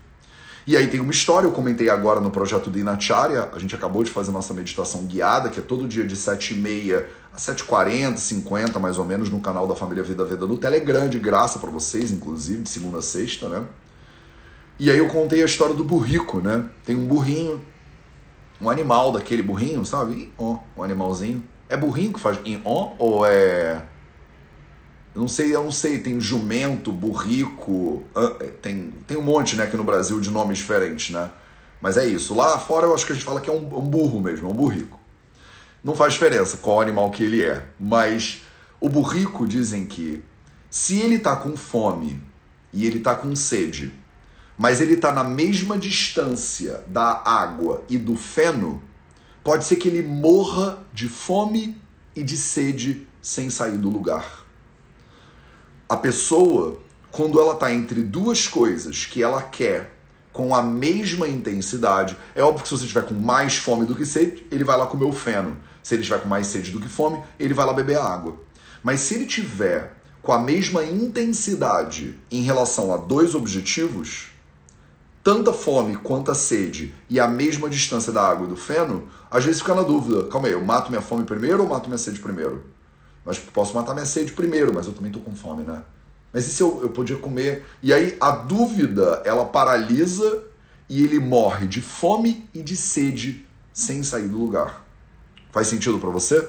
E 0.67 0.77
aí 0.77 0.87
tem 0.87 0.99
uma 0.99 1.11
história, 1.11 1.47
eu 1.47 1.53
comentei 1.53 1.91
agora 1.91 2.21
no 2.21 2.31
projeto 2.31 2.71
de 2.71 2.79
Inacharya, 2.79 3.51
a 3.53 3.59
gente 3.59 3.75
acabou 3.75 4.03
de 4.03 4.11
fazer 4.11 4.31
nossa 4.31 4.55
meditação 4.55 5.05
guiada, 5.05 5.51
que 5.51 5.61
é 5.61 5.63
todo 5.63 5.87
dia 5.87 6.07
de 6.07 6.17
7h30 6.17 7.05
a 7.35 7.37
7h40, 7.37 8.17
50 8.17 8.79
mais 8.79 8.97
ou 8.97 9.05
menos, 9.05 9.29
no 9.29 9.41
canal 9.41 9.67
da 9.67 9.75
Família 9.75 10.03
Vida 10.03 10.25
Veda 10.25 10.47
no 10.47 10.57
Telegram, 10.57 11.07
de 11.07 11.19
graça 11.19 11.59
para 11.59 11.69
vocês, 11.69 12.11
inclusive, 12.11 12.63
de 12.63 12.71
segunda 12.71 12.99
a 12.99 13.03
sexta, 13.03 13.49
né? 13.49 13.63
E 14.79 14.91
aí 14.91 14.97
eu 14.97 15.09
contei 15.09 15.43
a 15.43 15.45
história 15.45 15.75
do 15.75 15.85
burrico, 15.85 16.41
né? 16.41 16.65
Tem 16.85 16.97
um 16.97 17.07
burrinho, 17.07 17.61
um 18.64 18.71
animal 18.71 19.12
daquele 19.12 19.42
burrinho, 19.42 19.85
sabe? 19.85 20.33
Um 20.38 20.83
animalzinho. 20.83 21.44
É 21.68 21.76
burrinho 21.76 22.12
que 22.12 22.21
faz 22.21 22.38
on 22.64 22.94
ou 22.99 23.26
é. 23.26 23.83
Eu 25.14 25.21
não 25.21 25.28
sei, 25.28 25.54
eu 25.54 25.62
não 25.62 25.71
sei, 25.71 25.99
tem 25.99 26.21
jumento, 26.21 26.90
burrico, 26.90 28.02
é, 28.16 28.47
tem, 28.61 28.92
tem 29.06 29.16
um 29.16 29.23
monte 29.23 29.54
né, 29.54 29.62
aqui 29.62 29.76
no 29.76 29.85
Brasil 29.85 30.18
de 30.18 30.28
nomes 30.28 30.59
diferentes, 30.59 31.11
né? 31.11 31.30
Mas 31.80 31.97
é 31.97 32.04
isso. 32.04 32.35
Lá 32.35 32.59
fora 32.59 32.87
eu 32.87 32.94
acho 32.94 33.06
que 33.06 33.12
a 33.12 33.14
gente 33.14 33.25
fala 33.25 33.40
que 33.40 33.49
é 33.49 33.52
um, 33.52 33.59
um 33.59 33.83
burro 33.83 34.21
mesmo, 34.21 34.49
é 34.49 34.50
um 34.50 34.54
burrico. 34.54 34.99
Não 35.85 35.94
faz 35.94 36.14
diferença 36.14 36.56
qual 36.56 36.80
animal 36.80 37.11
que 37.11 37.23
ele 37.23 37.44
é. 37.44 37.64
Mas 37.78 38.42
o 38.80 38.88
burrico 38.88 39.47
dizem 39.47 39.87
que 39.87 40.25
se 40.68 40.99
ele 40.99 41.18
tá 41.18 41.37
com 41.37 41.56
fome 41.56 42.21
e 42.73 42.87
ele 42.87 42.99
tá 42.99 43.14
com 43.14 43.37
sede 43.37 43.92
mas 44.56 44.80
ele 44.80 44.94
está 44.94 45.12
na 45.12 45.25
mesma 45.25 45.76
distância 45.76 46.84
da 46.87 47.23
água 47.25 47.82
e 47.88 47.99
do 47.99 48.16
feno, 48.16 48.82
pode 49.42 49.64
ser 49.64 49.76
que 49.76 49.88
ele 49.88 50.06
morra 50.06 50.78
de 50.92 51.08
fome 51.08 51.80
e 52.14 52.23
de 52.23 52.37
sede 52.37 53.06
sem 53.20 53.50
sair 53.50 53.76
do 53.76 53.90
lugar. 53.90 54.44
A 55.88 55.96
pessoa, 55.96 56.80
quando 57.11 57.40
ela 57.40 57.54
está 57.54 57.73
entre 57.73 58.02
duas 58.02 58.46
coisas 58.46 59.04
que 59.04 59.23
ela 59.23 59.42
quer 59.42 59.92
com 60.32 60.54
a 60.54 60.62
mesma 60.62 61.28
intensidade, 61.28 62.16
é 62.34 62.42
óbvio 62.42 62.62
que 62.62 62.68
se 62.68 62.76
você 62.76 62.84
estiver 62.84 63.06
com 63.06 63.14
mais 63.14 63.56
fome 63.56 63.87
do 63.87 63.94
que 63.94 64.06
sede, 64.06 64.46
ele 64.50 64.64
vai 64.64 64.76
lá 64.76 64.87
comer 64.87 65.04
o 65.04 65.12
feno. 65.12 65.56
Se 65.82 65.94
ele 65.94 66.02
estiver 66.02 66.20
com 66.20 66.28
mais 66.28 66.46
sede 66.46 66.70
do 66.70 66.80
que 66.80 66.88
fome, 66.88 67.23
ele 67.38 67.54
vai 67.54 67.66
lá 67.66 67.73
beber 67.73 67.99
água. 67.99 68.37
Mas 68.82 69.00
se 69.00 69.14
ele 69.14 69.26
tiver 69.26 69.94
com 70.23 70.32
a 70.32 70.38
mesma 70.38 70.84
intensidade 70.84 72.18
em 72.30 72.42
relação 72.42 72.92
a 72.92 72.96
dois 72.96 73.34
objetivos, 73.34 74.34
tanta 75.25 75.54
fome 75.54 75.97
quanto 75.97 76.31
a 76.31 76.35
sede 76.35 76.95
e 77.09 77.19
a 77.19 77.26
mesma 77.26 77.71
distância 77.71 78.12
da 78.12 78.23
água 78.23 78.47
e 78.47 78.50
do 78.50 78.57
feno, 78.57 79.09
às 79.31 79.43
vezes 79.43 79.62
fica 79.62 79.75
na 79.75 79.83
dúvida: 79.83 80.25
calma 80.25 80.47
aí, 80.47 80.52
eu 80.52 80.62
mato 80.62 80.90
minha 80.90 81.00
fome 81.00 81.25
primeiro 81.25 81.62
ou 81.62 81.69
mato 81.69 81.88
minha 81.88 81.99
sede 81.99 82.21
primeiro? 82.21 82.62
Mas 83.25 83.38
posso 83.38 83.75
matar 83.75 83.95
minha 83.95 84.04
sede 84.04 84.33
primeiro, 84.33 84.73
mas 84.75 84.87
eu 84.87 84.93
também 84.93 85.11
estou 85.11 85.25
com 85.25 85.35
fome, 85.35 85.64
né? 85.64 85.83
Mas 86.31 86.47
e 86.47 86.50
se 86.50 86.62
eu, 86.62 86.81
eu 86.83 86.90
podia 86.90 87.16
comer? 87.16 87.64
E 87.83 87.93
aí 87.93 88.16
a 88.21 88.33
dúvida 88.33 89.23
ela 89.25 89.47
paralisa 89.47 90.45
e 90.90 91.02
ele 91.02 91.19
morre 91.19 91.66
de 91.66 91.81
fome 91.81 92.47
e 92.52 92.62
de 92.62 92.76
sede 92.76 93.47
sem 93.73 94.02
sair 94.02 94.28
do 94.28 94.37
lugar. 94.37 94.85
Faz 95.50 95.69
sentido 95.69 95.99
para 95.99 96.11
você? 96.11 96.47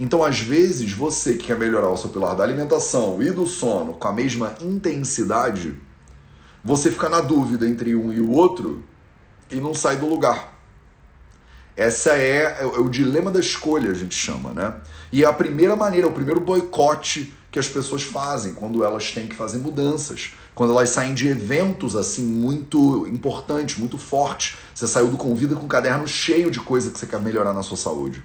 Então, 0.00 0.22
às 0.22 0.38
vezes, 0.38 0.92
você 0.92 1.34
que 1.34 1.48
quer 1.48 1.58
melhorar 1.58 1.90
o 1.90 1.96
seu 1.96 2.10
pilar 2.10 2.36
da 2.36 2.44
alimentação 2.44 3.20
e 3.20 3.32
do 3.32 3.46
sono 3.46 3.94
com 3.94 4.06
a 4.06 4.12
mesma 4.12 4.54
intensidade, 4.60 5.74
você 6.64 6.90
fica 6.90 7.08
na 7.08 7.20
dúvida 7.20 7.66
entre 7.66 7.94
um 7.94 8.12
e 8.12 8.20
o 8.20 8.30
outro 8.30 8.82
e 9.50 9.56
não 9.56 9.74
sai 9.74 9.96
do 9.96 10.06
lugar. 10.06 10.58
Essa 11.76 12.16
é, 12.16 12.58
é, 12.60 12.66
o 12.66 12.88
dilema 12.88 13.30
da 13.30 13.38
escolha, 13.38 13.90
a 13.90 13.94
gente 13.94 14.14
chama, 14.14 14.52
né? 14.52 14.74
E 15.12 15.22
é 15.22 15.26
a 15.26 15.32
primeira 15.32 15.76
maneira, 15.76 16.08
o 16.08 16.12
primeiro 16.12 16.40
boicote 16.40 17.32
que 17.52 17.58
as 17.58 17.68
pessoas 17.68 18.02
fazem 18.02 18.52
quando 18.52 18.84
elas 18.84 19.12
têm 19.12 19.26
que 19.26 19.34
fazer 19.34 19.58
mudanças, 19.58 20.32
quando 20.54 20.72
elas 20.72 20.90
saem 20.90 21.14
de 21.14 21.28
eventos 21.28 21.94
assim 21.94 22.24
muito 22.24 23.06
importantes, 23.06 23.78
muito 23.78 23.96
fortes. 23.96 24.56
Você 24.74 24.88
saiu 24.88 25.06
do 25.06 25.16
Convida 25.16 25.54
com 25.54 25.66
um 25.66 25.68
caderno 25.68 26.06
cheio 26.06 26.50
de 26.50 26.60
coisa 26.60 26.90
que 26.90 26.98
você 26.98 27.06
quer 27.06 27.20
melhorar 27.20 27.52
na 27.52 27.62
sua 27.62 27.76
saúde. 27.76 28.22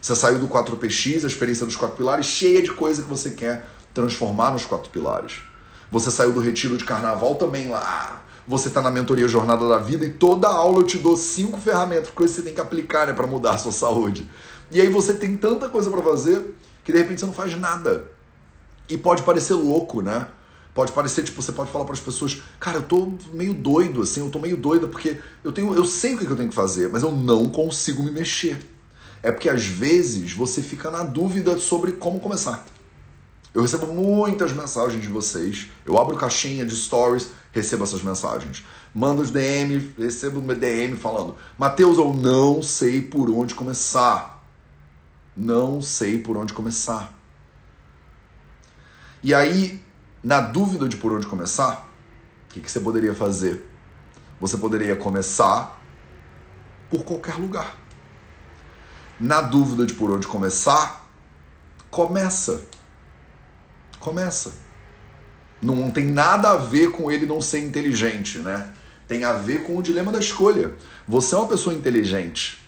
Você 0.00 0.14
saiu 0.14 0.38
do 0.38 0.46
4PX, 0.46 1.24
a 1.24 1.26
experiência 1.26 1.66
dos 1.66 1.76
quatro 1.76 1.96
pilares, 1.96 2.26
cheia 2.26 2.62
de 2.62 2.70
coisa 2.70 3.02
que 3.02 3.08
você 3.08 3.30
quer 3.30 3.66
transformar 3.92 4.50
nos 4.50 4.64
quatro 4.64 4.90
pilares. 4.90 5.40
Você 5.90 6.10
saiu 6.10 6.32
do 6.32 6.40
retiro 6.40 6.76
de 6.76 6.84
carnaval 6.84 7.34
também 7.34 7.68
lá. 7.68 8.22
Você 8.46 8.68
está 8.68 8.80
na 8.80 8.90
mentoria 8.90 9.26
Jornada 9.26 9.68
da 9.68 9.78
Vida 9.78 10.04
e 10.04 10.10
toda 10.10 10.48
aula 10.48 10.78
eu 10.78 10.84
te 10.84 10.98
dou 10.98 11.16
cinco 11.16 11.58
ferramentas, 11.58 12.10
que 12.10 12.22
você 12.22 12.42
tem 12.42 12.54
que 12.54 12.60
aplicar 12.60 13.06
né, 13.06 13.12
para 13.12 13.26
mudar 13.26 13.52
a 13.52 13.58
sua 13.58 13.72
saúde. 13.72 14.28
E 14.70 14.80
aí 14.80 14.88
você 14.88 15.14
tem 15.14 15.36
tanta 15.36 15.68
coisa 15.68 15.90
para 15.90 16.02
fazer 16.02 16.54
que 16.84 16.92
de 16.92 16.98
repente 16.98 17.20
você 17.20 17.26
não 17.26 17.32
faz 17.32 17.58
nada. 17.58 18.10
E 18.88 18.96
pode 18.96 19.22
parecer 19.22 19.54
louco, 19.54 20.00
né? 20.00 20.26
Pode 20.72 20.92
parecer, 20.92 21.24
tipo, 21.24 21.42
você 21.42 21.50
pode 21.50 21.70
falar 21.70 21.84
para 21.84 21.94
as 21.94 22.00
pessoas, 22.00 22.40
cara, 22.60 22.78
eu 22.78 22.82
tô 22.82 23.12
meio 23.32 23.52
doido, 23.52 24.02
assim, 24.02 24.20
eu 24.20 24.30
tô 24.30 24.38
meio 24.38 24.56
doida 24.56 24.86
porque 24.86 25.18
eu 25.42 25.50
tenho, 25.50 25.74
eu 25.74 25.84
sei 25.84 26.14
o 26.14 26.18
que 26.18 26.24
eu 26.24 26.36
tenho 26.36 26.48
que 26.48 26.54
fazer, 26.54 26.88
mas 26.88 27.02
eu 27.02 27.10
não 27.10 27.48
consigo 27.48 28.02
me 28.02 28.12
mexer. 28.12 28.58
É 29.22 29.32
porque 29.32 29.48
às 29.48 29.64
vezes 29.64 30.32
você 30.32 30.62
fica 30.62 30.90
na 30.90 31.02
dúvida 31.02 31.58
sobre 31.58 31.92
como 31.92 32.20
começar. 32.20 32.64
Eu 33.52 33.62
recebo 33.62 33.86
muitas 33.92 34.52
mensagens 34.52 35.02
de 35.02 35.08
vocês. 35.08 35.68
Eu 35.84 35.98
abro 35.98 36.16
caixinha 36.16 36.64
de 36.64 36.74
stories, 36.74 37.30
recebo 37.52 37.82
essas 37.82 38.02
mensagens. 38.02 38.64
Mando 38.94 39.22
os 39.22 39.30
DM, 39.30 39.92
recebo 39.98 40.40
DM 40.54 40.96
falando: 40.96 41.36
Mateus, 41.58 41.98
eu 41.98 42.12
não 42.14 42.62
sei 42.62 43.02
por 43.02 43.28
onde 43.28 43.54
começar. 43.54 44.44
Não 45.36 45.82
sei 45.82 46.18
por 46.18 46.36
onde 46.36 46.52
começar. 46.52 47.12
E 49.22 49.34
aí, 49.34 49.82
na 50.22 50.40
dúvida 50.40 50.88
de 50.88 50.96
por 50.96 51.12
onde 51.12 51.26
começar, 51.26 51.88
o 52.48 52.52
que, 52.52 52.60
que 52.60 52.70
você 52.70 52.80
poderia 52.80 53.14
fazer? 53.14 53.68
Você 54.40 54.56
poderia 54.56 54.96
começar 54.96 55.80
por 56.88 57.04
qualquer 57.04 57.34
lugar. 57.34 57.76
Na 59.18 59.40
dúvida 59.40 59.84
de 59.84 59.94
por 59.94 60.10
onde 60.10 60.26
começar, 60.26 61.06
começa 61.90 62.62
Começa. 64.00 64.54
Não 65.62 65.90
tem 65.90 66.06
nada 66.06 66.50
a 66.50 66.56
ver 66.56 66.90
com 66.90 67.12
ele 67.12 67.26
não 67.26 67.40
ser 67.40 67.60
inteligente, 67.60 68.38
né? 68.38 68.72
Tem 69.06 69.24
a 69.24 69.34
ver 69.34 69.64
com 69.64 69.76
o 69.76 69.82
dilema 69.82 70.10
da 70.10 70.18
escolha. 70.18 70.74
Você 71.06 71.34
é 71.34 71.38
uma 71.38 71.48
pessoa 71.48 71.74
inteligente. 71.74 72.58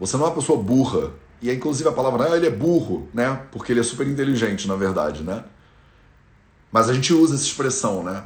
Você 0.00 0.16
não 0.16 0.24
é 0.24 0.28
uma 0.28 0.34
pessoa 0.34 0.60
burra. 0.60 1.12
E 1.42 1.50
é 1.50 1.54
inclusive 1.54 1.88
a 1.88 1.92
palavra, 1.92 2.32
ah, 2.32 2.36
ele 2.36 2.46
é 2.46 2.50
burro, 2.50 3.08
né? 3.12 3.42
Porque 3.52 3.72
ele 3.72 3.80
é 3.80 3.82
super 3.82 4.06
inteligente, 4.06 4.66
na 4.66 4.74
verdade, 4.74 5.22
né? 5.22 5.44
Mas 6.72 6.88
a 6.88 6.94
gente 6.94 7.12
usa 7.12 7.34
essa 7.34 7.44
expressão, 7.44 8.02
né? 8.02 8.24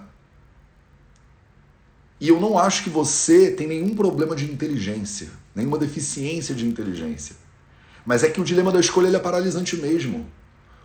E 2.21 2.28
eu 2.28 2.40
não 2.40 2.59
acho 2.59 2.85
que 2.85 2.90
você 2.90 3.50
tem 3.50 3.66
nenhum 3.66 3.95
problema 3.95 4.35
de 4.37 4.45
inteligência, 4.45 5.28
nenhuma 5.54 5.78
deficiência 5.78 6.54
de 6.54 6.66
inteligência. 6.66 7.37
Mas 8.07 8.23
é 8.23 8.30
que 8.30 8.40
o 8.40 8.45
dilema 8.45 8.73
da 8.73 8.80
escolha 8.80 9.14
é 9.14 9.21
paralisante 9.21 9.76
mesmo. 9.76 10.26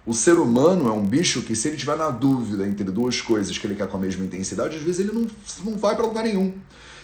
O 0.06 0.14
ser 0.14 0.34
humano 0.34 0.90
é 0.90 0.92
um 0.92 1.06
bicho 1.06 1.42
que, 1.44 1.56
se 1.56 1.70
ele 1.70 1.78
tiver 1.78 1.96
na 1.96 2.10
dúvida 2.10 2.68
entre 2.68 2.84
duas 2.86 3.22
coisas 3.22 3.58
que 3.58 3.66
ele 3.66 3.76
quer 3.76 3.88
com 3.88 3.96
a 3.96 4.00
mesma 4.00 4.26
intensidade, 4.26 4.76
às 4.76 4.84
vezes 4.84 5.00
ele 5.00 5.14
não, 5.14 5.28
não 5.64 5.78
vai 5.78 5.96
para 5.96 6.06
lugar 6.06 6.24
nenhum. 6.26 6.54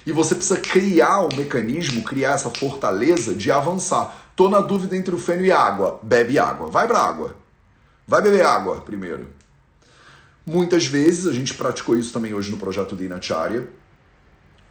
E 0.05 0.11
você 0.11 0.35
precisa 0.35 0.59
criar 0.59 1.21
um 1.21 1.29
mecanismo, 1.35 2.03
criar 2.03 2.31
essa 2.31 2.49
fortaleza 2.49 3.33
de 3.33 3.51
avançar. 3.51 4.31
Tô 4.35 4.49
na 4.49 4.59
dúvida 4.59 4.97
entre 4.97 5.15
o 5.15 5.17
feno 5.17 5.45
e 5.45 5.51
a 5.51 5.59
água. 5.59 5.99
Bebe 6.03 6.37
água. 6.37 6.67
Vai 6.67 6.87
para 6.87 6.99
água. 6.99 7.35
Vai 8.05 8.21
beber 8.21 8.45
água 8.45 8.81
primeiro. 8.81 9.27
Muitas 10.45 10.85
vezes, 10.85 11.27
a 11.27 11.31
gente 11.31 11.53
praticou 11.53 11.95
isso 11.95 12.11
também 12.11 12.33
hoje 12.33 12.51
no 12.51 12.57
projeto 12.57 12.95
de 12.95 13.05
Inacharya. 13.05 13.69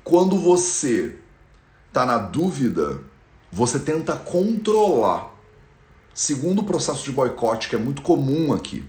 Quando 0.02 0.36
você 0.36 1.16
está 1.86 2.04
na 2.04 2.18
dúvida, 2.18 2.98
você 3.50 3.78
tenta 3.78 4.16
controlar 4.16 5.37
Segundo 6.18 6.62
o 6.62 6.64
processo 6.64 7.04
de 7.04 7.12
boicote, 7.12 7.68
que 7.68 7.76
é 7.76 7.78
muito 7.78 8.02
comum 8.02 8.52
aqui, 8.52 8.84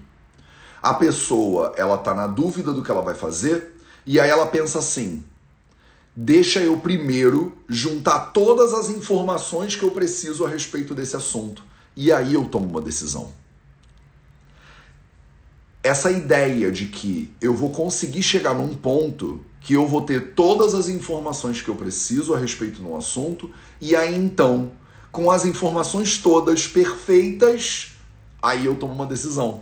a 0.81 0.95
pessoa 0.95 1.75
ela 1.77 1.95
tá 1.95 2.12
na 2.12 2.25
dúvida 2.25 2.74
do 2.74 2.81
que 2.81 2.89
ela 2.89 3.03
vai 3.03 3.13
fazer 3.13 3.75
e 4.03 4.19
aí 4.19 4.27
ela 4.27 4.48
pensa 4.48 4.79
assim: 4.79 5.24
deixa 6.15 6.59
eu 6.59 6.79
primeiro 6.79 7.55
juntar 7.67 8.31
todas 8.31 8.74
as 8.74 8.89
informações 8.89 9.75
que 9.75 9.83
eu 9.83 9.91
preciso 9.91 10.43
a 10.43 10.50
respeito 10.50 10.95
desse 10.95 11.15
assunto. 11.15 11.63
E 11.95 12.12
aí 12.12 12.33
eu 12.33 12.45
tomo 12.45 12.67
uma 12.67 12.81
decisão. 12.81 13.31
Essa 15.83 16.09
ideia 16.09 16.71
de 16.71 16.88
que 16.88 17.31
eu 17.39 17.53
vou 17.53 17.69
conseguir 17.69 18.24
chegar 18.24 18.55
num 18.55 18.74
ponto 18.74 19.45
que 19.62 19.74
eu 19.74 19.88
vou 19.88 20.01
ter 20.01 20.33
todas 20.33 20.74
as 20.74 20.89
informações 20.89 21.62
que 21.62 21.69
eu 21.69 21.75
preciso 21.75 22.33
a 22.33 22.39
respeito 22.39 22.81
de 22.81 22.88
um 22.88 22.98
assunto, 22.98 23.51
e 23.79 23.95
aí 23.95 24.15
então, 24.15 24.71
com 25.11 25.31
as 25.31 25.45
informações 25.45 26.17
todas 26.17 26.67
perfeitas, 26.67 27.91
aí 28.41 28.65
eu 28.65 28.75
tomo 28.75 28.93
uma 28.93 29.05
decisão. 29.05 29.61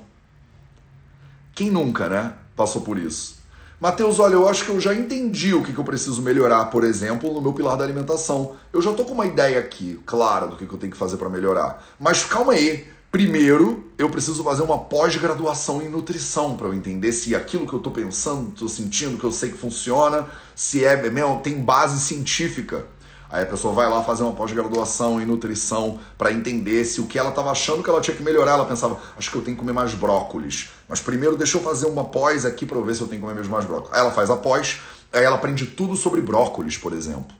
Quem 1.53 1.71
nunca, 1.71 2.07
né? 2.07 2.33
Passou 2.55 2.81
por 2.81 2.97
isso. 2.97 3.37
Mateus, 3.79 4.17
olha, 4.19 4.33
eu 4.33 4.47
acho 4.47 4.65
que 4.65 4.71
eu 4.71 4.79
já 4.81 4.93
entendi 4.93 5.53
o 5.53 5.63
que, 5.63 5.71
que 5.71 5.77
eu 5.77 5.83
preciso 5.83 6.21
melhorar, 6.23 6.65
por 6.65 6.83
exemplo, 6.83 7.31
no 7.31 7.39
meu 7.39 7.53
pilar 7.53 7.77
da 7.77 7.83
alimentação. 7.83 8.55
Eu 8.73 8.81
já 8.81 8.91
tô 8.91 9.05
com 9.05 9.13
uma 9.13 9.27
ideia 9.27 9.59
aqui, 9.59 9.99
clara, 10.03 10.47
do 10.47 10.55
que, 10.55 10.65
que 10.65 10.73
eu 10.73 10.79
tenho 10.79 10.91
que 10.91 10.97
fazer 10.97 11.17
para 11.17 11.29
melhorar. 11.29 11.85
Mas 11.99 12.23
calma 12.23 12.53
aí. 12.53 12.87
Primeiro, 13.11 13.85
eu 13.97 14.09
preciso 14.09 14.43
fazer 14.43 14.63
uma 14.63 14.79
pós-graduação 14.79 15.81
em 15.81 15.89
nutrição 15.89 16.57
para 16.57 16.67
eu 16.67 16.73
entender 16.73 17.11
se 17.11 17.33
aquilo 17.35 17.65
que 17.65 17.73
eu 17.73 17.79
tô 17.79 17.89
pensando, 17.89 18.51
tô 18.51 18.67
sentindo, 18.67 19.17
que 19.17 19.23
eu 19.23 19.31
sei 19.31 19.51
que 19.51 19.57
funciona, 19.57 20.27
se 20.55 20.83
é 20.83 21.09
mesmo, 21.09 21.39
tem 21.39 21.61
base 21.61 21.99
científica. 22.01 22.85
Aí 23.29 23.43
a 23.43 23.45
pessoa 23.45 23.73
vai 23.73 23.89
lá 23.89 24.03
fazer 24.03 24.23
uma 24.23 24.31
pós-graduação 24.31 25.21
em 25.21 25.25
nutrição 25.25 25.99
para 26.17 26.31
entender 26.31 26.85
se 26.85 27.01
o 27.01 27.05
que 27.05 27.19
ela 27.19 27.29
estava 27.29 27.51
achando 27.51 27.83
que 27.83 27.89
ela 27.89 27.99
tinha 27.99 28.15
que 28.15 28.23
melhorar, 28.23 28.53
ela 28.53 28.65
pensava, 28.65 28.97
acho 29.17 29.29
que 29.29 29.35
eu 29.35 29.41
tenho 29.41 29.55
que 29.57 29.59
comer 29.59 29.73
mais 29.73 29.93
brócolis. 29.93 30.69
Mas 30.87 31.01
primeiro 31.01 31.35
deixa 31.35 31.57
eu 31.57 31.61
fazer 31.61 31.87
uma 31.87 32.05
pós 32.05 32.45
aqui 32.45 32.65
para 32.65 32.79
ver 32.79 32.95
se 32.95 33.01
eu 33.01 33.07
tenho 33.07 33.19
que 33.19 33.27
comer 33.27 33.37
mesmo 33.37 33.51
mais 33.51 33.65
brócolis. 33.65 33.93
Aí 33.93 33.99
ela 33.99 34.11
faz 34.11 34.29
a 34.29 34.37
pós, 34.37 34.79
aí 35.11 35.23
ela 35.23 35.35
aprende 35.35 35.65
tudo 35.65 35.95
sobre 35.97 36.21
brócolis, 36.21 36.77
por 36.77 36.93
exemplo. 36.93 37.35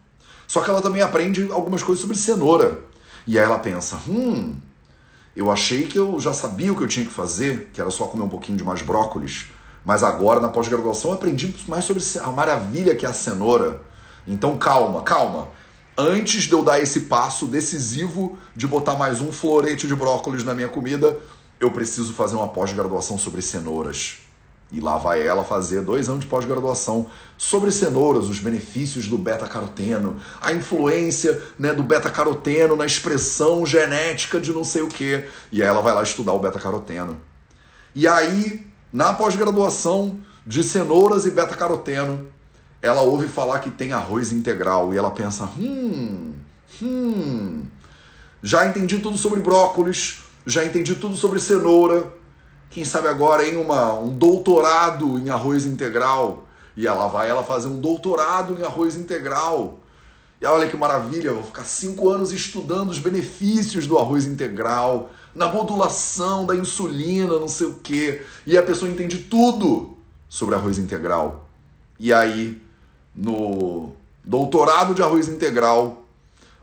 Só 0.45 0.61
que 0.61 0.69
ela 0.69 0.81
também 0.81 1.01
aprende 1.01 1.47
algumas 1.51 1.81
coisas 1.81 2.01
sobre 2.01 2.17
cenoura. 2.17 2.79
E 3.25 3.39
aí 3.39 3.45
ela 3.45 3.59
pensa, 3.59 3.97
hum, 4.09 4.55
eu 5.35 5.49
achei 5.49 5.83
que 5.83 5.97
eu 5.97 6.19
já 6.19 6.33
sabia 6.33 6.71
o 6.71 6.75
que 6.75 6.83
eu 6.83 6.87
tinha 6.87 7.05
que 7.05 7.13
fazer, 7.13 7.69
que 7.73 7.79
era 7.79 7.89
só 7.91 8.05
comer 8.07 8.23
um 8.23 8.29
pouquinho 8.29 8.57
de 8.57 8.63
mais 8.63 8.81
brócolis. 8.81 9.47
Mas 9.85 10.03
agora, 10.03 10.41
na 10.41 10.49
pós-graduação, 10.49 11.11
eu 11.11 11.15
aprendi 11.15 11.55
mais 11.65 11.85
sobre 11.85 12.03
a 12.21 12.27
maravilha 12.29 12.93
que 12.93 13.05
é 13.05 13.09
a 13.09 13.13
cenoura. 13.13 13.81
Então 14.27 14.57
calma, 14.57 15.01
calma 15.01 15.47
antes 15.97 16.43
de 16.43 16.53
eu 16.53 16.63
dar 16.63 16.79
esse 16.79 17.01
passo 17.01 17.47
decisivo 17.47 18.37
de 18.55 18.67
botar 18.67 18.95
mais 18.95 19.19
um 19.19 19.31
florete 19.31 19.87
de 19.87 19.95
brócolis 19.95 20.43
na 20.43 20.53
minha 20.53 20.67
comida, 20.67 21.17
eu 21.59 21.71
preciso 21.71 22.13
fazer 22.13 22.35
uma 22.35 22.47
pós-graduação 22.47 23.17
sobre 23.17 23.41
cenouras. 23.41 24.19
E 24.71 24.79
lá 24.81 24.97
vai 24.97 25.25
ela 25.25 25.43
fazer 25.43 25.81
dois 25.81 26.09
anos 26.09 26.25
de 26.25 26.29
pós-graduação 26.29 27.07
sobre 27.37 27.71
cenouras, 27.71 28.25
os 28.25 28.39
benefícios 28.39 29.07
do 29.07 29.17
beta-caroteno, 29.17 30.17
a 30.41 30.51
influência 30.51 31.41
né, 31.57 31.73
do 31.73 31.81
beta-caroteno 31.81 32.75
na 32.75 32.85
expressão 32.85 33.65
genética 33.65 34.39
de 34.39 34.51
não 34.51 34.65
sei 34.65 34.81
o 34.81 34.87
que. 34.87 35.23
E 35.51 35.63
aí 35.63 35.67
ela 35.67 35.81
vai 35.81 35.93
lá 35.93 36.03
estudar 36.03 36.33
o 36.33 36.39
beta-caroteno. 36.39 37.17
E 37.95 38.07
aí, 38.07 38.67
na 38.91 39.13
pós-graduação 39.13 40.19
de 40.45 40.63
cenouras 40.63 41.25
e 41.25 41.31
beta-caroteno, 41.31 42.27
ela 42.81 43.01
ouve 43.01 43.27
falar 43.27 43.59
que 43.59 43.71
tem 43.71 43.91
arroz 43.91 44.31
integral 44.31 44.93
e 44.93 44.97
ela 44.97 45.11
pensa: 45.11 45.49
hum, 45.57 46.33
hum, 46.81 47.63
já 48.41 48.67
entendi 48.67 48.99
tudo 48.99 49.17
sobre 49.17 49.39
brócolis, 49.39 50.19
já 50.45 50.63
entendi 50.63 50.95
tudo 50.95 51.15
sobre 51.15 51.39
cenoura. 51.39 52.13
Quem 52.69 52.83
sabe 52.83 53.07
agora 53.07 53.47
em 53.47 53.57
uma, 53.57 53.93
um 53.93 54.09
doutorado 54.09 55.17
em 55.17 55.29
arroz 55.29 55.65
integral. 55.65 56.45
E 56.75 56.85
ela 56.85 57.07
vai 57.07 57.27
ela 57.27 57.43
fazer 57.43 57.67
um 57.67 57.79
doutorado 57.79 58.55
em 58.59 58.63
arroz 58.63 58.95
integral. 58.95 59.79
E 60.39 60.45
olha 60.45 60.67
que 60.67 60.77
maravilha, 60.77 61.33
vou 61.33 61.41
ficar 61.41 61.63
cinco 61.63 62.09
anos 62.09 62.31
estudando 62.31 62.91
os 62.91 62.99
benefícios 62.99 63.87
do 63.87 63.97
arroz 63.97 64.25
integral, 64.25 65.09
na 65.33 65.47
modulação 65.47 66.45
da 66.45 66.55
insulina, 66.55 67.39
não 67.39 67.47
sei 67.47 67.67
o 67.67 67.73
quê. 67.73 68.21
E 68.45 68.55
a 68.55 68.61
pessoa 68.61 68.91
entende 68.91 69.17
tudo 69.17 69.97
sobre 70.29 70.53
arroz 70.53 70.77
integral. 70.77 71.49
E 71.99 72.13
aí 72.13 72.61
no 73.17 73.93
doutorado 74.23 74.93
de 74.93 75.01
arroz 75.01 75.27
integral. 75.27 76.03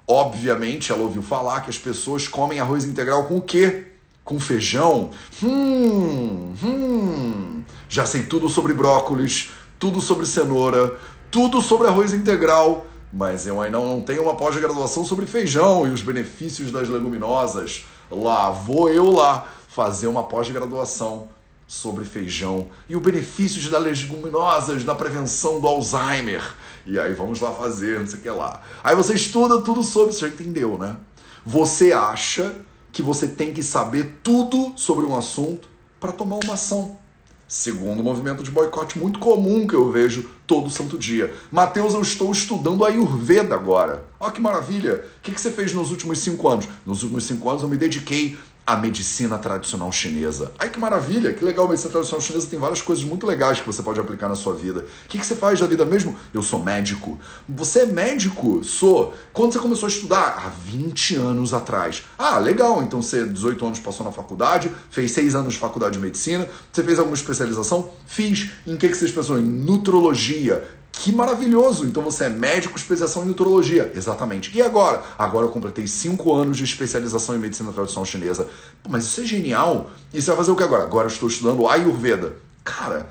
Obviamente, 0.07 0.93
ela 0.93 1.03
ouviu 1.03 1.23
falar 1.23 1.63
que 1.63 1.71
as 1.71 1.79
pessoas 1.79 2.29
comem 2.29 2.61
arroz 2.61 2.85
integral 2.85 3.25
com 3.25 3.39
o 3.39 3.43
quê? 3.43 3.89
Com 4.23 4.39
feijão? 4.39 5.11
Hum, 5.43 6.55
hum. 6.63 7.63
Já 7.89 8.07
sei 8.07 8.23
tudo 8.23 8.49
sobre 8.49 8.73
brócolis, 8.73 9.51
tudo 9.79 10.01
sobre 10.01 10.27
cenoura, 10.27 10.97
tudo 11.31 11.61
sobre 11.61 11.89
arroz 11.89 12.13
integral, 12.13 12.87
mas 13.13 13.47
eu 13.47 13.61
ainda 13.61 13.79
não 13.79 14.01
tenho 14.01 14.23
uma 14.23 14.35
pós-graduação 14.35 15.05
sobre 15.05 15.27
feijão 15.27 15.87
e 15.87 15.91
os 15.91 16.03
benefícios 16.03 16.71
das 16.71 16.89
leguminosas. 16.89 17.85
Lá 18.11 18.51
vou 18.51 18.89
eu 18.91 19.11
lá 19.11 19.47
fazer 19.69 20.07
uma 20.07 20.23
pós-graduação 20.23 21.29
sobre 21.67 22.05
feijão 22.05 22.69
e 22.89 22.97
o 22.97 23.01
benefício 23.01 23.71
das 23.71 23.83
leguminosas 23.83 24.85
na 24.85 24.95
prevenção 24.95 25.61
do 25.61 25.67
Alzheimer. 25.67 26.43
E 26.87 26.99
aí 26.99 27.15
vamos 27.15 27.41
lá 27.41 27.53
fazer, 27.53 28.01
não 28.01 28.07
sei 28.07 28.19
o 28.19 28.23
que 28.23 28.31
lá. 28.31 28.61
Aí 28.83 28.95
você 28.95 29.15
estuda 29.15 29.63
tudo 29.63 29.83
sobre, 29.83 30.13
você 30.15 30.21
já 30.21 30.29
entendeu, 30.29 30.79
né? 30.79 30.97
Você 31.45 31.93
acha 31.93 32.55
que 32.93 33.03
você 33.03 33.27
tem 33.27 33.53
que 33.53 33.63
saber 33.63 34.19
tudo 34.23 34.73
sobre 34.77 35.05
um 35.05 35.17
assunto 35.17 35.69
para 35.99 36.13
tomar 36.13 36.39
uma 36.45 36.55
ação. 36.55 36.99
Segundo 37.47 38.01
o 38.01 38.05
movimento 38.05 38.43
de 38.43 38.51
boicote 38.51 38.99
muito 38.99 39.19
comum 39.19 39.67
que 39.67 39.75
eu 39.75 39.91
vejo 39.91 40.29
todo 40.47 40.71
santo 40.71 40.99
dia. 40.99 41.33
Mateus, 41.53 41.95
eu 41.95 42.01
estou 42.01 42.33
estudando 42.33 42.85
a 42.85 42.89
Ayurveda 42.89 43.55
agora. 43.55 44.05
Olha 44.19 44.33
que 44.33 44.41
maravilha! 44.41 45.05
O 45.19 45.21
que 45.21 45.39
você 45.39 45.51
fez 45.51 45.73
nos 45.73 45.91
últimos 45.91 46.19
cinco 46.19 46.49
anos? 46.49 46.67
Nos 46.87 47.03
últimos 47.03 47.25
cinco 47.25 47.49
anos 47.49 47.63
eu 47.63 47.69
me 47.69 47.77
dediquei 47.77 48.37
a 48.67 48.77
medicina 48.77 49.39
tradicional 49.39 49.93
chinesa. 49.93 50.53
Ai 50.59 50.71
que 50.71 50.79
maravilha, 50.79 51.33
que 51.33 51.45
legal, 51.45 51.67
a 51.67 51.69
medicina 51.69 51.93
tradicional 51.93 52.21
chinesa 52.21 52.47
tem 52.47 52.59
várias 52.59 52.81
coisas 52.81 53.05
muito 53.05 53.27
legais 53.27 53.61
que 53.61 53.67
você 53.67 53.83
pode 53.83 54.01
aplicar 54.01 54.29
na 54.29 54.35
sua 54.35 54.55
vida. 54.55 54.81
O 55.05 55.09
que, 55.09 55.19
que 55.19 55.27
você 55.27 55.35
faz 55.35 55.61
da 55.61 55.67
vida 55.67 55.85
mesmo? 55.85 56.17
Eu 56.33 56.43
sou 56.43 56.63
médico. 56.63 57.19
Você 57.49 57.81
é 57.81 57.87
médico? 57.87 58.65
Sou. 58.65 59.15
Quando 59.33 59.53
você 59.53 59.59
começou 59.59 59.87
a 59.87 59.91
estudar? 59.91 60.45
Há 60.47 60.49
20 60.49 61.17
anos 61.17 61.53
atrás. 61.53 62.05
Ah, 62.17 62.39
legal, 62.39 62.83
então 62.83 63.03
você 63.03 63.27
18 63.27 63.67
anos 63.67 63.81
passou 63.81 64.07
na 64.07 64.13
faculdade, 64.13 64.71
fez 64.91 65.11
6 65.13 65.35
anos 65.35 65.55
de 65.55 65.59
faculdade 65.59 65.95
de 65.95 66.01
medicina, 66.01 66.49
você 66.73 66.83
fez 66.83 66.99
alguma 66.99 67.17
especialização? 67.17 67.91
Fiz. 68.07 68.51
Em 68.67 68.77
que, 68.77 68.89
que 68.89 68.97
você 68.97 69.07
especializou? 69.07 69.39
Em 69.39 69.65
nutrologia, 69.65 70.65
que 71.01 71.13
maravilhoso! 71.13 71.85
Então 71.85 72.03
você 72.03 72.25
é 72.25 72.29
médico, 72.29 72.79
especialização 72.79 73.25
em 73.25 73.27
nutrologia. 73.27 73.93
Exatamente. 73.95 74.57
E 74.57 74.63
agora? 74.63 75.03
Agora 75.19 75.45
eu 75.45 75.51
completei 75.51 75.87
cinco 75.87 76.33
anos 76.35 76.57
de 76.57 76.65
especialização 76.65 77.35
em 77.35 77.39
medicina 77.39 77.73
tradicional 77.73 78.07
chinesa. 78.07 78.49
Pô, 78.83 78.89
mas 78.91 79.05
isso 79.05 79.21
é 79.21 79.25
genial! 79.25 79.91
E 80.13 80.23
você 80.23 80.29
vai 80.29 80.37
fazer 80.37 80.53
o 80.53 80.57
que 80.57 80.63
agora? 80.63 80.85
Agora 80.85 81.07
eu 81.07 81.13
estou 81.13 81.29
estudando 81.29 81.67
Ayurveda. 81.69 82.37
Cara, 82.63 83.11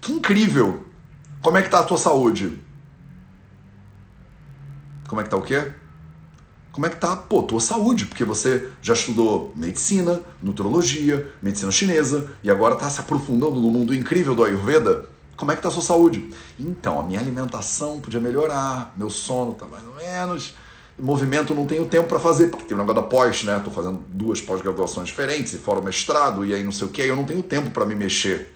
que 0.00 0.12
incrível! 0.12 0.84
Como 1.40 1.56
é 1.56 1.62
que 1.62 1.70
tá 1.70 1.80
a 1.80 1.84
tua 1.84 1.98
saúde? 1.98 2.60
Como 5.08 5.20
é 5.20 5.24
que 5.24 5.30
tá 5.30 5.36
o 5.36 5.42
quê? 5.42 5.72
Como 6.72 6.86
é 6.86 6.88
que 6.88 6.96
tá, 6.96 7.14
pô, 7.14 7.42
tua 7.42 7.60
saúde? 7.60 8.06
Porque 8.06 8.24
você 8.24 8.70
já 8.80 8.94
estudou 8.94 9.52
medicina, 9.54 10.20
nutrologia, 10.42 11.30
medicina 11.42 11.70
chinesa 11.70 12.30
e 12.42 12.50
agora 12.50 12.74
está 12.74 12.88
se 12.88 13.00
aprofundando 13.00 13.60
no 13.60 13.70
mundo 13.70 13.94
incrível 13.94 14.34
do 14.34 14.42
Ayurveda. 14.42 15.11
Como 15.36 15.50
é 15.50 15.56
que 15.56 15.62
tá 15.62 15.68
a 15.68 15.70
sua 15.70 15.82
saúde? 15.82 16.32
Então, 16.58 17.00
a 17.00 17.02
minha 17.02 17.18
alimentação 17.18 18.00
podia 18.00 18.20
melhorar, 18.20 18.92
meu 18.96 19.10
sono 19.10 19.54
tá 19.54 19.66
mais 19.66 19.84
ou 19.84 19.94
menos, 19.94 20.54
movimento 20.98 21.54
não 21.54 21.66
tenho 21.66 21.86
tempo 21.86 22.08
para 22.08 22.18
fazer, 22.18 22.48
porque 22.48 22.64
tem 22.64 22.76
o 22.76 22.80
negócio 22.80 23.02
da 23.02 23.08
pós, 23.08 23.42
né? 23.42 23.60
Tô 23.64 23.70
fazendo 23.70 24.02
duas 24.08 24.40
pós-graduações 24.40 25.08
diferentes, 25.08 25.52
e 25.52 25.58
fora 25.58 25.80
o 25.80 25.82
mestrado, 25.82 26.44
e 26.44 26.54
aí 26.54 26.62
não 26.62 26.72
sei 26.72 26.86
o 26.86 26.90
que, 26.90 27.02
eu 27.02 27.16
não 27.16 27.24
tenho 27.24 27.42
tempo 27.42 27.70
para 27.70 27.84
me 27.84 27.94
mexer. 27.94 28.54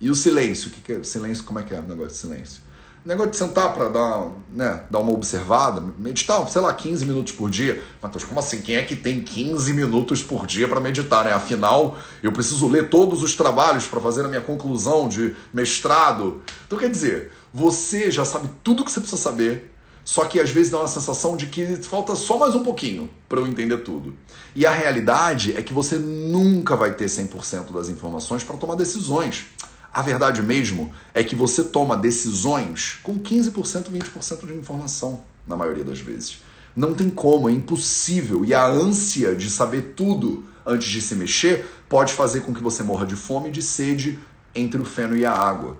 E 0.00 0.10
o 0.10 0.14
silêncio, 0.14 0.68
o 0.68 0.70
que, 0.70 0.80
que 0.80 0.92
é? 0.92 1.02
Silêncio, 1.02 1.44
como 1.44 1.58
é 1.58 1.62
que 1.62 1.74
é 1.74 1.78
o 1.78 1.82
negócio 1.82 2.12
de 2.12 2.16
silêncio? 2.16 2.62
Negócio 3.04 3.32
de 3.32 3.36
sentar 3.36 3.74
para 3.74 3.88
dar, 3.88 4.30
né, 4.50 4.84
dar 4.90 5.00
uma 5.00 5.12
observada, 5.12 5.82
meditar, 5.98 6.48
sei 6.48 6.62
lá, 6.62 6.72
15 6.72 7.04
minutos 7.04 7.32
por 7.32 7.50
dia. 7.50 7.82
Matheus, 8.02 8.24
como 8.24 8.40
assim? 8.40 8.62
Quem 8.62 8.76
é 8.76 8.82
que 8.82 8.96
tem 8.96 9.20
15 9.20 9.72
minutos 9.74 10.22
por 10.22 10.46
dia 10.46 10.66
para 10.66 10.80
meditar, 10.80 11.24
né? 11.24 11.32
Afinal, 11.32 11.98
eu 12.22 12.32
preciso 12.32 12.66
ler 12.66 12.88
todos 12.88 13.22
os 13.22 13.34
trabalhos 13.34 13.86
para 13.86 14.00
fazer 14.00 14.24
a 14.24 14.28
minha 14.28 14.40
conclusão 14.40 15.06
de 15.08 15.36
mestrado. 15.52 16.42
Então, 16.66 16.78
quer 16.78 16.90
dizer, 16.90 17.30
você 17.52 18.10
já 18.10 18.24
sabe 18.24 18.48
tudo 18.62 18.84
que 18.84 18.90
você 18.90 19.00
precisa 19.00 19.20
saber, 19.20 19.70
só 20.02 20.24
que 20.24 20.40
às 20.40 20.50
vezes 20.50 20.70
dá 20.70 20.78
uma 20.78 20.88
sensação 20.88 21.36
de 21.36 21.46
que 21.46 21.76
falta 21.76 22.14
só 22.14 22.38
mais 22.38 22.54
um 22.54 22.62
pouquinho 22.62 23.08
para 23.28 23.40
eu 23.40 23.46
entender 23.46 23.78
tudo. 23.78 24.14
E 24.54 24.66
a 24.66 24.70
realidade 24.70 25.56
é 25.56 25.62
que 25.62 25.72
você 25.72 25.96
nunca 25.96 26.76
vai 26.76 26.92
ter 26.92 27.06
100% 27.06 27.72
das 27.72 27.88
informações 27.88 28.42
para 28.44 28.56
tomar 28.56 28.76
decisões. 28.76 29.46
A 29.94 30.02
verdade 30.02 30.42
mesmo 30.42 30.92
é 31.14 31.22
que 31.22 31.36
você 31.36 31.62
toma 31.62 31.96
decisões 31.96 32.98
com 33.04 33.16
15%, 33.16 33.92
20% 33.92 34.44
de 34.44 34.54
informação, 34.54 35.22
na 35.46 35.56
maioria 35.56 35.84
das 35.84 36.00
vezes. 36.00 36.42
Não 36.74 36.92
tem 36.92 37.08
como, 37.08 37.48
é 37.48 37.52
impossível. 37.52 38.44
E 38.44 38.52
a 38.52 38.66
ânsia 38.66 39.36
de 39.36 39.48
saber 39.48 39.94
tudo 39.94 40.42
antes 40.66 40.88
de 40.88 41.00
se 41.00 41.14
mexer 41.14 41.64
pode 41.88 42.12
fazer 42.12 42.40
com 42.40 42.52
que 42.52 42.60
você 42.60 42.82
morra 42.82 43.06
de 43.06 43.14
fome 43.14 43.50
e 43.50 43.52
de 43.52 43.62
sede 43.62 44.18
entre 44.52 44.82
o 44.82 44.84
feno 44.84 45.16
e 45.16 45.24
a 45.24 45.32
água. 45.32 45.76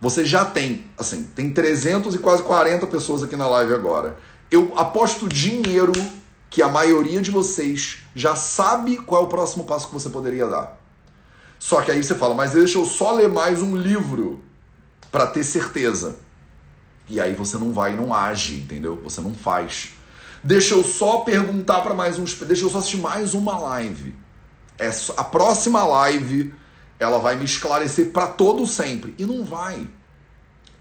Você 0.00 0.24
já 0.24 0.44
tem, 0.44 0.86
assim, 0.98 1.22
tem 1.22 1.52
300 1.52 2.16
e 2.16 2.18
quase 2.18 2.42
40 2.42 2.88
pessoas 2.88 3.22
aqui 3.22 3.36
na 3.36 3.46
live 3.46 3.72
agora. 3.72 4.18
Eu 4.50 4.72
aposto 4.76 5.28
dinheiro 5.28 5.92
que 6.50 6.60
a 6.60 6.68
maioria 6.68 7.22
de 7.22 7.30
vocês 7.30 7.98
já 8.16 8.34
sabe 8.34 8.96
qual 8.96 9.22
é 9.22 9.24
o 9.24 9.28
próximo 9.28 9.62
passo 9.62 9.86
que 9.86 9.94
você 9.94 10.10
poderia 10.10 10.48
dar. 10.48 10.83
Só 11.64 11.80
que 11.80 11.90
aí 11.90 12.04
você 12.04 12.14
fala, 12.14 12.34
mas 12.34 12.52
deixa 12.52 12.76
eu 12.76 12.84
só 12.84 13.14
ler 13.14 13.26
mais 13.26 13.62
um 13.62 13.74
livro 13.74 14.44
para 15.10 15.26
ter 15.26 15.42
certeza. 15.42 16.16
E 17.08 17.18
aí 17.18 17.32
você 17.32 17.56
não 17.56 17.72
vai 17.72 17.96
não 17.96 18.12
age, 18.12 18.56
entendeu? 18.56 19.00
Você 19.02 19.22
não 19.22 19.32
faz. 19.32 19.94
Deixa 20.42 20.74
eu 20.74 20.84
só 20.84 21.20
perguntar 21.20 21.80
para 21.80 21.94
mais 21.94 22.18
uns, 22.18 22.34
deixa 22.34 22.66
eu 22.66 22.68
só 22.68 22.80
assistir 22.80 22.98
mais 22.98 23.32
uma 23.32 23.56
live. 23.56 24.14
É 24.78 24.90
a 25.16 25.24
próxima 25.24 25.82
live 25.84 26.52
ela 26.98 27.16
vai 27.16 27.34
me 27.34 27.46
esclarecer 27.46 28.10
para 28.10 28.26
todo 28.26 28.66
sempre 28.66 29.14
e 29.16 29.24
não 29.24 29.42
vai. 29.42 29.88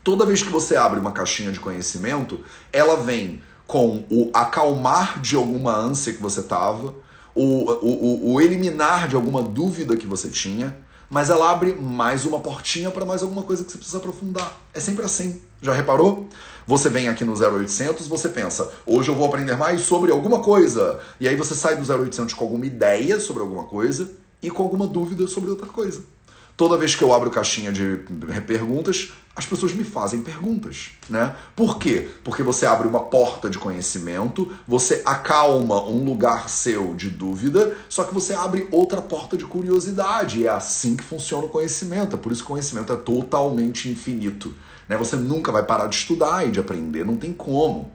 Toda 0.04 0.26
vez 0.26 0.44
que 0.44 0.50
você 0.50 0.76
abre 0.76 1.00
uma 1.00 1.14
caixinha 1.14 1.54
de 1.54 1.62
conhecimento, 1.62 2.44
ela 2.74 2.98
vem 2.98 3.42
com 3.66 4.06
o 4.12 4.30
acalmar 4.34 5.22
de 5.22 5.38
alguma 5.38 5.74
ânsia 5.74 6.12
que 6.12 6.22
você 6.22 6.44
tava, 6.44 6.94
o, 7.36 7.72
o, 7.72 8.34
o, 8.34 8.42
eliminar 8.42 9.08
de 9.08 9.16
alguma 9.16 9.42
dúvida 9.42 9.98
que 9.98 10.06
você 10.06 10.30
tinha, 10.30 10.76
mas 11.10 11.30
ela 11.30 11.52
abre 11.52 11.74
mais 11.74 12.26
uma 12.26 12.40
portinha 12.40 12.92
para 12.92 13.06
mais 13.06 13.22
alguma 13.22 13.44
coisa 13.44 13.64
que 13.64 13.72
você 13.72 13.78
precisa 13.78 13.98
aprofundar. 13.98 14.60
É 14.74 14.80
sempre 14.80 15.06
assim. 15.06 15.42
Já 15.62 15.74
reparou? 15.74 16.28
Você 16.66 16.90
vem 16.90 17.08
aqui 17.08 17.26
no 17.26 17.34
0800, 17.34 18.08
você 18.08 18.30
pensa, 18.30 18.72
hoje 18.86 19.10
eu 19.10 19.16
vou 19.16 19.28
aprender 19.28 19.56
mais 19.58 19.82
sobre 19.82 20.12
alguma 20.12 20.40
coisa. 20.40 21.00
E 21.20 21.28
aí 21.28 21.36
você 21.36 21.54
sai 21.56 21.76
do 21.76 21.92
0800 21.92 22.34
com 22.34 22.44
alguma 22.44 22.66
ideia 22.66 23.20
sobre 23.20 23.42
alguma 23.42 23.66
coisa 23.66 24.12
e 24.42 24.50
com 24.50 24.64
alguma 24.64 24.88
dúvida 24.88 25.28
sobre 25.28 25.50
outra 25.50 25.68
coisa. 25.68 26.02
Toda 26.56 26.78
vez 26.78 26.96
que 26.96 27.04
eu 27.04 27.14
abro 27.14 27.32
caixinha 27.32 27.72
de 27.72 28.00
perguntas, 28.46 29.12
as 29.36 29.48
pessoas 29.48 29.74
me 29.74 29.84
fazem 29.84 30.22
perguntas, 30.22 30.92
né? 31.10 31.36
Por 31.56 31.80
quê? 31.80 32.08
Porque 32.24 32.44
você 32.44 32.68
abre 32.68 32.88
uma 32.88 33.00
porta 33.00 33.50
de 33.50 33.58
conhecimento, 33.58 34.54
você 34.68 35.02
acalma 35.04 35.84
um 35.84 36.06
lugar 36.06 36.50
seu 36.50 36.94
de 36.94 37.10
dúvida, 37.10 37.76
só 37.90 38.04
que 38.04 38.14
você 38.14 38.36
abre 38.36 38.68
outra 38.72 39.02
porta 39.02 39.36
de 39.36 39.44
curiosidade. 39.46 40.46
É 40.46 40.50
assim 40.50 40.96
que 40.96 41.04
funciona 41.04 41.46
o 41.46 41.50
conhecimento. 41.50 42.16
É 42.16 42.20
por 42.20 42.32
isso 42.32 42.42
que 42.42 42.46
o 42.46 42.54
conhecimento 42.54 42.94
é 42.94 42.96
totalmente 42.96 43.90
infinito. 43.90 44.54
Né? 44.88 44.96
Você 44.98 45.16
nunca 45.16 45.52
vai 45.52 45.64
parar 45.64 45.88
de 45.88 45.96
estudar 45.96 46.48
e 46.48 46.52
de 46.52 46.60
aprender, 46.60 47.04
não 47.04 47.16
tem 47.16 47.34
como. 47.34 47.92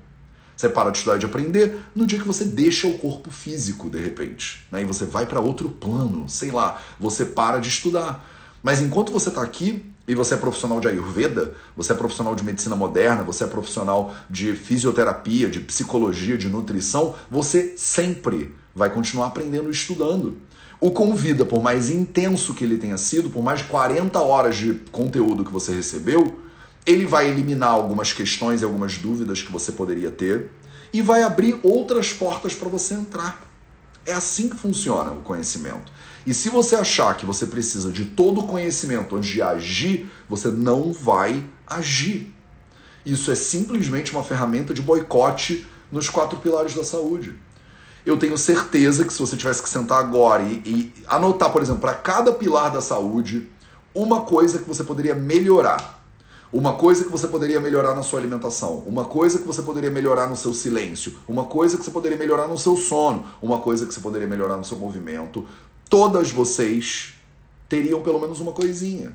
Você 0.57 0.69
para 0.69 0.91
de 0.91 0.99
estudar 0.99 1.17
e 1.17 1.21
de 1.21 1.27
aprender 1.27 1.79
no 1.95 2.05
dia 2.05 2.19
que 2.19 2.27
você 2.27 2.45
deixa 2.45 2.89
o 2.89 2.99
corpo 2.99 3.31
físico, 3.31 3.89
de 3.89 4.01
repente. 4.01 4.67
Né? 4.73 4.83
E 4.83 4.85
você 4.85 5.05
vai 5.05 5.25
para 5.25 5.39
outro 5.39 5.69
plano, 5.69 6.29
sei 6.29 6.51
lá, 6.51 6.83
você 6.99 7.25
para 7.25 7.61
de 7.61 7.69
estudar. 7.69 8.29
Mas 8.61 8.81
enquanto 8.81 9.13
você 9.13 9.29
está 9.29 9.41
aqui 9.41 9.89
e 10.09 10.15
você 10.15 10.35
é 10.35 10.37
profissional 10.39 10.81
de 10.81 10.89
Ayurveda, 10.89 11.55
você 11.77 11.93
é 11.93 11.95
profissional 11.95 12.35
de 12.35 12.43
medicina 12.43 12.75
moderna, 12.75 13.23
você 13.23 13.45
é 13.45 13.47
profissional 13.47 14.15
de 14.29 14.55
fisioterapia, 14.55 15.51
de 15.51 15.61
psicologia, 15.61 16.39
de 16.39 16.49
nutrição, 16.49 17.15
você 17.31 17.75
sempre 17.77 18.55
vai 18.75 18.89
continuar 18.89 19.27
aprendendo 19.27 19.69
e 19.69 19.73
estudando. 19.73 20.39
O 20.81 20.91
Convida, 20.91 21.45
por 21.45 21.63
mais 21.63 21.91
intenso 21.91 22.55
que 22.55 22.65
ele 22.65 22.79
tenha 22.79 22.97
sido, 22.97 23.29
por 23.29 23.43
mais 23.43 23.59
de 23.59 23.67
40 23.67 24.19
horas 24.21 24.57
de 24.57 24.75
conteúdo 24.91 25.45
que 25.45 25.53
você 25.53 25.75
recebeu, 25.75 26.41
ele 26.87 27.05
vai 27.05 27.29
eliminar 27.29 27.71
algumas 27.71 28.13
questões 28.13 28.63
e 28.63 28.65
algumas 28.65 28.97
dúvidas 28.97 29.43
que 29.43 29.53
você 29.53 29.73
poderia 29.73 30.11
ter 30.11 30.51
e 30.91 31.03
vai 31.03 31.23
abrir 31.23 31.61
outras 31.63 32.15
portas 32.15 32.55
para 32.55 32.69
você 32.69 32.95
entrar. 32.95 33.48
É 34.09 34.15
assim 34.15 34.49
que 34.49 34.57
funciona 34.57 35.11
o 35.11 35.21
conhecimento. 35.21 35.93
E 36.27 36.33
se 36.33 36.49
você 36.49 36.75
achar 36.75 37.15
que 37.15 37.27
você 37.27 37.45
precisa 37.45 37.93
de 37.93 38.07
todo 38.07 38.41
o 38.41 38.47
conhecimento 38.47 39.15
antes 39.15 39.29
de 39.29 39.43
agir, 39.43 40.11
você 40.27 40.49
não 40.49 40.95
vai 40.95 41.45
agir. 41.67 42.35
Isso 43.05 43.31
é 43.31 43.35
simplesmente 43.35 44.13
uma 44.13 44.25
ferramenta 44.25 44.73
de 44.73 44.81
boicote 44.81 45.67
nos 45.93 46.09
quatro 46.09 46.39
pilares 46.39 46.75
da 46.75 46.83
saúde. 46.83 47.35
Eu 48.07 48.17
tenho 48.17 48.39
certeza 48.39 49.05
que 49.05 49.13
se 49.13 49.19
você 49.19 49.37
tivesse 49.37 49.63
que 49.63 49.69
sentar 49.69 49.99
agora 49.99 50.43
e, 50.43 50.63
e 50.65 50.95
anotar, 51.07 51.53
por 51.53 51.61
exemplo, 51.61 51.83
para 51.83 51.93
cada 51.93 52.33
pilar 52.33 52.71
da 52.71 52.81
saúde, 52.81 53.47
uma 53.95 54.23
coisa 54.23 54.59
que 54.59 54.67
você 54.67 54.83
poderia 54.83 55.15
melhorar. 55.15 55.98
Uma 56.51 56.75
coisa 56.75 57.05
que 57.05 57.11
você 57.11 57.29
poderia 57.29 57.61
melhorar 57.61 57.95
na 57.95 58.03
sua 58.03 58.19
alimentação, 58.19 58.83
uma 58.87 59.05
coisa 59.05 59.39
que 59.39 59.47
você 59.47 59.61
poderia 59.61 59.91
melhorar 59.91 60.29
no 60.29 60.37
seu 60.37 60.55
silêncio, 60.55 61.15
uma 61.29 61.45
coisa 61.45 61.77
que 61.77 61.85
você 61.85 61.91
poderia 61.91 62.17
melhorar 62.17 62.49
no 62.49 62.57
seu 62.57 62.75
sono, 62.75 63.27
uma 63.43 63.59
coisa 63.59 63.85
que 63.85 63.93
você 63.93 64.01
poderia 64.01 64.27
melhorar 64.27 64.57
no 64.57 64.65
seu 64.65 64.79
movimento, 64.79 65.47
todas 65.91 66.31
vocês 66.31 67.15
teriam 67.69 68.01
pelo 68.01 68.19
menos 68.19 68.41
uma 68.41 68.53
coisinha. 68.53 69.15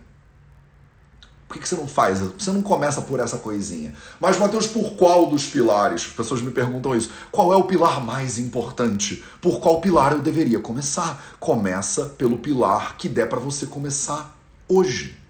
Por 1.47 1.59
que, 1.59 1.67
você 1.67 1.75
não 1.75 1.87
faz? 1.87 2.19
Você 2.19 2.51
não 2.51 2.63
começa 2.63 3.01
por 3.01 3.19
essa 3.19 3.37
coisinha. 3.37 3.93
Mas, 4.19 4.39
Mateus, 4.39 4.65
por 4.65 4.93
qual 4.95 5.27
dos 5.27 5.45
pilares? 5.45 6.01
As 6.01 6.13
pessoas 6.13 6.41
me 6.41 6.49
perguntam 6.49 6.95
isso. 6.95 7.11
Qual 7.31 7.53
é 7.53 7.55
o 7.55 7.65
pilar 7.65 8.03
mais 8.03 8.39
importante? 8.39 9.23
Por 9.39 9.59
qual 9.59 9.79
pilar 9.79 10.13
eu 10.13 10.19
deveria 10.19 10.59
começar? 10.59 11.35
Começa 11.39 12.05
pelo 12.05 12.39
pilar 12.39 12.97
que 12.97 13.07
der 13.07 13.29
para 13.29 13.39
você 13.39 13.67
começar 13.67 14.35
hoje. 14.67 15.22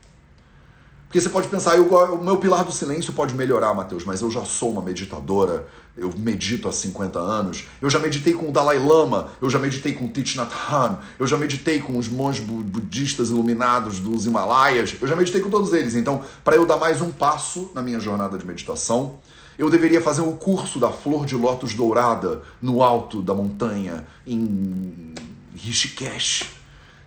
Porque 1.13 1.21
você 1.21 1.29
pode 1.29 1.47
pensar, 1.47 1.77
eu, 1.77 1.85
o 1.85 2.23
meu 2.23 2.37
pilar 2.37 2.63
do 2.63 2.71
silêncio 2.71 3.13
pode 3.13 3.35
melhorar, 3.35 3.71
Matheus, 3.75 4.03
mas 4.03 4.21
eu 4.21 4.31
já 4.31 4.43
sou 4.43 4.71
uma 4.71 4.81
meditadora, 4.81 5.67
eu 5.95 6.11
medito 6.17 6.67
há 6.67 6.71
50 6.71 7.19
anos, 7.19 7.65
eu 7.79 7.87
já 7.87 7.99
meditei 7.99 8.33
com 8.33 8.49
o 8.49 8.51
Dalai 8.51 8.79
Lama, 8.79 9.29
eu 9.39 9.47
já 9.47 9.59
meditei 9.59 9.93
com 9.93 10.07
Thich 10.07 10.35
Nhat 10.35 10.51
Hanh, 10.51 10.97
eu 11.19 11.27
já 11.27 11.37
meditei 11.37 11.79
com 11.79 11.99
os 11.99 12.09
monges 12.09 12.43
budistas 12.43 13.29
iluminados 13.29 13.99
dos 13.99 14.25
Himalaias, 14.25 14.95
eu 14.99 15.07
já 15.07 15.15
meditei 15.15 15.39
com 15.39 15.51
todos 15.51 15.71
eles. 15.71 15.93
Então, 15.93 16.23
para 16.43 16.55
eu 16.55 16.65
dar 16.65 16.77
mais 16.77 16.99
um 16.99 17.11
passo 17.11 17.69
na 17.75 17.83
minha 17.83 17.99
jornada 17.99 18.35
de 18.35 18.47
meditação, 18.47 19.19
eu 19.55 19.69
deveria 19.69 20.01
fazer 20.01 20.21
o 20.21 20.29
um 20.29 20.35
curso 20.35 20.79
da 20.79 20.89
flor 20.89 21.27
de 21.27 21.35
lótus 21.35 21.75
dourada 21.75 22.41
no 22.59 22.81
alto 22.81 23.21
da 23.21 23.35
montanha 23.35 24.03
em 24.25 25.13
Rishikesh 25.55 26.62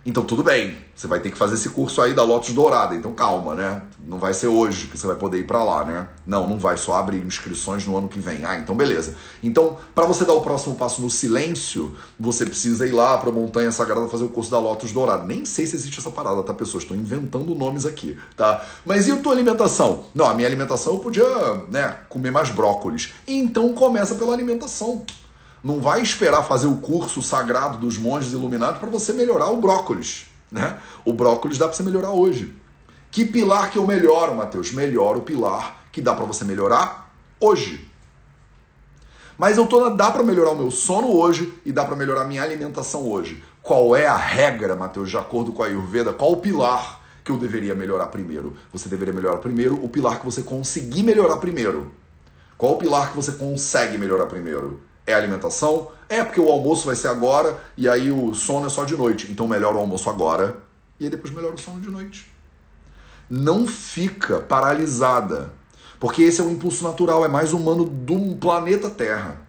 então 0.07 0.23
tudo 0.23 0.41
bem, 0.41 0.77
você 0.95 1.05
vai 1.05 1.19
ter 1.19 1.29
que 1.29 1.37
fazer 1.37 1.55
esse 1.55 1.69
curso 1.69 2.01
aí 2.01 2.13
da 2.13 2.23
Lotus 2.23 2.53
Dourada, 2.53 2.95
então 2.95 3.11
calma, 3.11 3.53
né? 3.53 3.81
Não 4.07 4.17
vai 4.17 4.33
ser 4.33 4.47
hoje 4.47 4.87
que 4.87 4.97
você 4.97 5.05
vai 5.05 5.17
poder 5.17 5.39
ir 5.39 5.43
para 5.45 5.61
lá, 5.61 5.83
né? 5.83 6.07
Não, 6.25 6.47
não 6.47 6.57
vai, 6.57 6.77
só 6.77 6.93
abre 6.93 7.17
inscrições 7.17 7.85
no 7.85 7.97
ano 7.97 8.07
que 8.07 8.17
vem. 8.17 8.45
Ah, 8.45 8.55
então 8.55 8.73
beleza. 8.73 9.15
Então, 9.43 9.77
para 9.93 10.05
você 10.05 10.23
dar 10.23 10.31
o 10.31 10.39
próximo 10.39 10.75
passo 10.75 11.01
no 11.01 11.09
silêncio, 11.09 11.93
você 12.17 12.45
precisa 12.45 12.87
ir 12.87 12.93
lá 12.93 13.17
para 13.17 13.29
a 13.29 13.33
Montanha 13.33 13.69
Sagrada 13.69 14.07
fazer 14.07 14.23
o 14.23 14.29
curso 14.29 14.49
da 14.49 14.57
Lotus 14.57 14.93
Dourada. 14.93 15.25
Nem 15.25 15.43
sei 15.43 15.67
se 15.67 15.75
existe 15.75 15.99
essa 15.99 16.09
parada, 16.09 16.41
tá, 16.41 16.53
pessoas? 16.53 16.83
Estou 16.83 16.95
inventando 16.95 17.53
nomes 17.53 17.85
aqui, 17.85 18.17
tá? 18.37 18.65
Mas 18.85 19.09
e 19.09 19.11
a 19.11 19.17
tua 19.17 19.33
alimentação? 19.33 20.05
Não, 20.15 20.25
a 20.25 20.33
minha 20.33 20.47
alimentação 20.47 20.93
eu 20.93 20.99
podia, 20.99 21.25
né, 21.69 21.97
comer 22.07 22.31
mais 22.31 22.49
brócolis. 22.49 23.13
Então 23.27 23.73
começa 23.73 24.15
pela 24.15 24.31
alimentação. 24.31 25.05
Não 25.63 25.79
vai 25.79 26.01
esperar 26.01 26.43
fazer 26.43 26.67
o 26.67 26.77
curso 26.77 27.21
sagrado 27.21 27.77
dos 27.77 27.97
monges 27.97 28.33
iluminados 28.33 28.79
para 28.79 28.89
você 28.89 29.13
melhorar 29.13 29.49
o 29.49 29.57
brócolis. 29.57 30.27
Né? 30.51 30.77
O 31.03 31.13
brócolis 31.13 31.57
dá 31.57 31.67
para 31.67 31.75
você 31.75 31.83
melhorar 31.83 32.11
hoje. 32.11 32.55
Que 33.11 33.25
pilar 33.25 33.71
que 33.71 33.77
eu 33.77 33.87
melhoro, 33.87 34.35
Mateus? 34.35 34.71
Melhora 34.71 35.17
o 35.17 35.21
pilar 35.21 35.83
que 35.91 36.01
dá 36.01 36.13
para 36.13 36.25
você 36.25 36.43
melhorar 36.43 37.11
hoje. 37.39 37.87
Mas 39.37 39.57
eu 39.57 39.67
tô, 39.67 39.89
dá 39.91 40.09
para 40.11 40.23
melhorar 40.23 40.51
o 40.51 40.55
meu 40.55 40.71
sono 40.71 41.09
hoje 41.09 41.53
e 41.65 41.71
dá 41.71 41.85
para 41.85 41.95
melhorar 41.95 42.21
a 42.21 42.25
minha 42.25 42.41
alimentação 42.41 43.07
hoje. 43.07 43.43
Qual 43.61 43.95
é 43.95 44.07
a 44.07 44.15
regra, 44.15 44.75
Mateus, 44.75 45.09
de 45.09 45.17
acordo 45.17 45.51
com 45.51 45.61
a 45.61 45.67
Ayurveda? 45.67 46.13
Qual 46.13 46.31
o 46.31 46.37
pilar 46.37 47.01
que 47.23 47.31
eu 47.31 47.37
deveria 47.37 47.75
melhorar 47.75 48.07
primeiro? 48.07 48.55
Você 48.71 48.89
deveria 48.89 49.13
melhorar 49.13 49.37
primeiro 49.37 49.75
o 49.83 49.89
pilar 49.89 50.19
que 50.19 50.25
você 50.25 50.41
conseguir 50.41 51.03
melhorar 51.03 51.37
primeiro. 51.37 51.91
Qual 52.57 52.73
o 52.73 52.77
pilar 52.77 53.09
que 53.11 53.15
você 53.15 53.33
consegue 53.33 53.97
melhorar 53.97 54.25
primeiro? 54.25 54.79
É 55.07 55.13
alimentação? 55.13 55.89
É 56.09 56.21
porque 56.21 56.41
o 56.41 56.51
almoço 56.51 56.85
vai 56.85 56.95
ser 56.95 57.07
agora 57.07 57.57
e 57.77 57.87
aí 57.87 58.11
o 58.11 58.33
sono 58.33 58.67
é 58.67 58.69
só 58.69 58.83
de 58.83 58.97
noite. 58.97 59.31
Então 59.31 59.47
melhora 59.47 59.77
o 59.77 59.79
almoço 59.79 60.09
agora 60.09 60.57
e 60.99 61.05
aí 61.05 61.09
depois 61.09 61.33
melhora 61.33 61.55
o 61.55 61.57
sono 61.57 61.79
de 61.79 61.89
noite. 61.89 62.29
Não 63.29 63.65
fica 63.65 64.41
paralisada. 64.41 65.53
Porque 65.97 66.21
esse 66.21 66.41
é 66.41 66.43
um 66.43 66.51
impulso 66.51 66.83
natural, 66.83 67.25
é 67.25 67.27
mais 67.29 67.53
humano 67.53 67.85
do 67.85 68.35
planeta 68.35 68.89
Terra. 68.89 69.41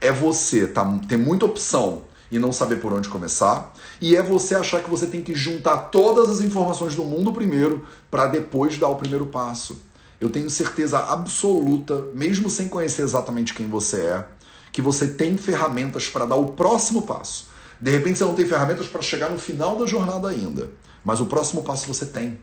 É 0.00 0.12
você 0.12 0.66
tá, 0.66 0.84
ter 1.08 1.16
muita 1.16 1.46
opção 1.46 2.04
e 2.30 2.38
não 2.38 2.52
saber 2.52 2.76
por 2.76 2.92
onde 2.92 3.08
começar, 3.08 3.74
e 4.00 4.14
é 4.14 4.22
você 4.22 4.54
achar 4.54 4.82
que 4.82 4.88
você 4.88 5.06
tem 5.06 5.20
que 5.20 5.34
juntar 5.34 5.76
todas 5.88 6.30
as 6.30 6.40
informações 6.40 6.94
do 6.94 7.02
mundo 7.02 7.32
primeiro 7.32 7.84
para 8.08 8.26
depois 8.26 8.78
dar 8.78 8.88
o 8.88 8.94
primeiro 8.94 9.26
passo. 9.26 9.82
Eu 10.20 10.30
tenho 10.30 10.48
certeza 10.48 10.98
absoluta, 10.98 12.04
mesmo 12.14 12.48
sem 12.48 12.68
conhecer 12.68 13.02
exatamente 13.02 13.52
quem 13.52 13.66
você 13.66 14.02
é, 14.02 14.24
que 14.72 14.82
você 14.82 15.08
tem 15.08 15.36
ferramentas 15.36 16.08
para 16.08 16.26
dar 16.26 16.36
o 16.36 16.52
próximo 16.52 17.02
passo. 17.02 17.48
De 17.80 17.90
repente 17.90 18.18
você 18.18 18.24
não 18.24 18.34
tem 18.34 18.46
ferramentas 18.46 18.86
para 18.86 19.02
chegar 19.02 19.30
no 19.30 19.38
final 19.38 19.76
da 19.76 19.86
jornada 19.86 20.28
ainda, 20.28 20.70
mas 21.04 21.20
o 21.20 21.26
próximo 21.26 21.62
passo 21.62 21.86
você 21.86 22.06
tem. 22.06 22.38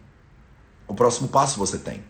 O 0.88 0.94
próximo 0.94 1.28
passo 1.28 1.60
você 1.60 1.78
tem. 1.78 2.04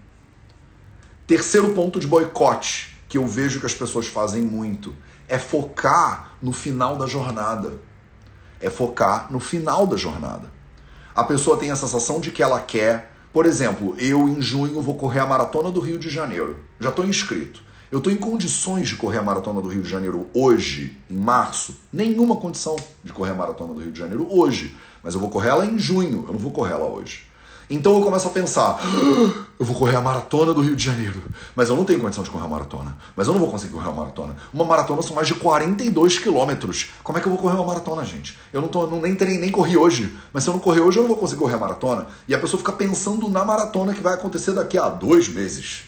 Terceiro 1.25 1.73
ponto 1.73 1.99
de 1.99 2.07
boicote 2.07 2.97
que 3.09 3.17
eu 3.17 3.27
vejo 3.27 3.59
que 3.59 3.65
as 3.65 3.73
pessoas 3.73 4.07
fazem 4.07 4.41
muito 4.41 4.95
é 5.27 5.37
focar 5.37 6.33
no 6.41 6.53
final 6.53 6.95
da 6.95 7.05
jornada. 7.05 7.73
É 8.61 8.69
focar 8.69 9.31
no 9.31 9.39
final 9.39 9.85
da 9.85 9.97
jornada. 9.97 10.51
A 11.13 11.23
pessoa 11.23 11.57
tem 11.57 11.69
a 11.69 11.75
sensação 11.75 12.19
de 12.19 12.31
que 12.31 12.41
ela 12.41 12.59
quer 12.61 13.11
Por 13.33 13.45
exemplo, 13.45 13.95
eu 13.99 14.27
em 14.27 14.41
junho 14.41 14.81
vou 14.81 14.95
correr 14.95 15.19
a 15.19 15.25
maratona 15.25 15.69
do 15.69 15.79
Rio 15.79 15.99
de 15.99 16.09
Janeiro. 16.09 16.57
Já 16.79 16.89
estou 16.89 17.05
inscrito. 17.05 17.61
Eu 17.89 17.99
estou 17.99 18.11
em 18.11 18.17
condições 18.17 18.89
de 18.89 18.97
correr 18.97 19.19
a 19.19 19.23
maratona 19.23 19.61
do 19.61 19.69
Rio 19.69 19.81
de 19.81 19.89
Janeiro 19.89 20.27
hoje, 20.33 20.97
em 21.09 21.15
março? 21.15 21.73
Nenhuma 21.91 22.35
condição 22.35 22.75
de 23.01 23.13
correr 23.13 23.31
a 23.31 23.33
maratona 23.33 23.73
do 23.73 23.79
Rio 23.79 23.93
de 23.93 23.99
Janeiro 23.99 24.27
hoje. 24.29 24.75
Mas 25.01 25.13
eu 25.13 25.21
vou 25.21 25.29
correr 25.29 25.49
ela 25.49 25.65
em 25.65 25.79
junho, 25.79 26.25
eu 26.27 26.33
não 26.33 26.39
vou 26.39 26.51
correr 26.51 26.73
ela 26.73 26.85
hoje. 26.85 27.25
Então 27.69 27.95
eu 27.95 28.01
começo 28.01 28.27
a 28.27 28.31
pensar, 28.31 28.77
ah, 28.77 29.45
eu 29.57 29.65
vou 29.65 29.73
correr 29.73 29.95
a 29.95 30.01
maratona 30.01 30.53
do 30.53 30.59
Rio 30.59 30.75
de 30.75 30.83
Janeiro, 30.83 31.21
mas 31.55 31.69
eu 31.69 31.77
não 31.77 31.85
tenho 31.85 32.01
condição 32.01 32.25
de 32.25 32.29
correr 32.29 32.43
a 32.43 32.49
maratona. 32.49 32.97
Mas 33.15 33.27
eu 33.27 33.33
não 33.33 33.39
vou 33.39 33.49
conseguir 33.49 33.71
correr 33.71 33.89
a 33.89 33.93
maratona. 33.93 34.35
Uma 34.53 34.65
maratona 34.65 35.01
são 35.01 35.15
mais 35.15 35.27
de 35.29 35.35
42 35.35 36.19
quilômetros. 36.19 36.89
Como 37.01 37.17
é 37.17 37.21
que 37.21 37.27
eu 37.27 37.31
vou 37.31 37.41
correr 37.41 37.55
uma 37.55 37.67
maratona, 37.67 38.03
gente? 38.03 38.37
Eu 38.51 38.61
não 38.61 38.67
tô, 38.67 38.85
não, 38.85 38.99
nem 38.99 39.15
treinei, 39.15 39.39
nem 39.39 39.51
corri 39.51 39.77
hoje. 39.77 40.13
Mas 40.33 40.43
se 40.43 40.49
eu 40.49 40.53
não 40.53 40.59
correr 40.59 40.81
hoje, 40.81 40.97
eu 40.97 41.03
não 41.03 41.07
vou 41.07 41.17
conseguir 41.17 41.39
correr 41.39 41.55
a 41.55 41.59
maratona. 41.59 42.07
E 42.27 42.35
a 42.35 42.39
pessoa 42.39 42.59
fica 42.59 42.73
pensando 42.73 43.29
na 43.29 43.45
maratona 43.45 43.93
que 43.93 44.01
vai 44.01 44.13
acontecer 44.13 44.51
daqui 44.51 44.77
a 44.77 44.89
dois 44.89 45.29
meses. 45.29 45.86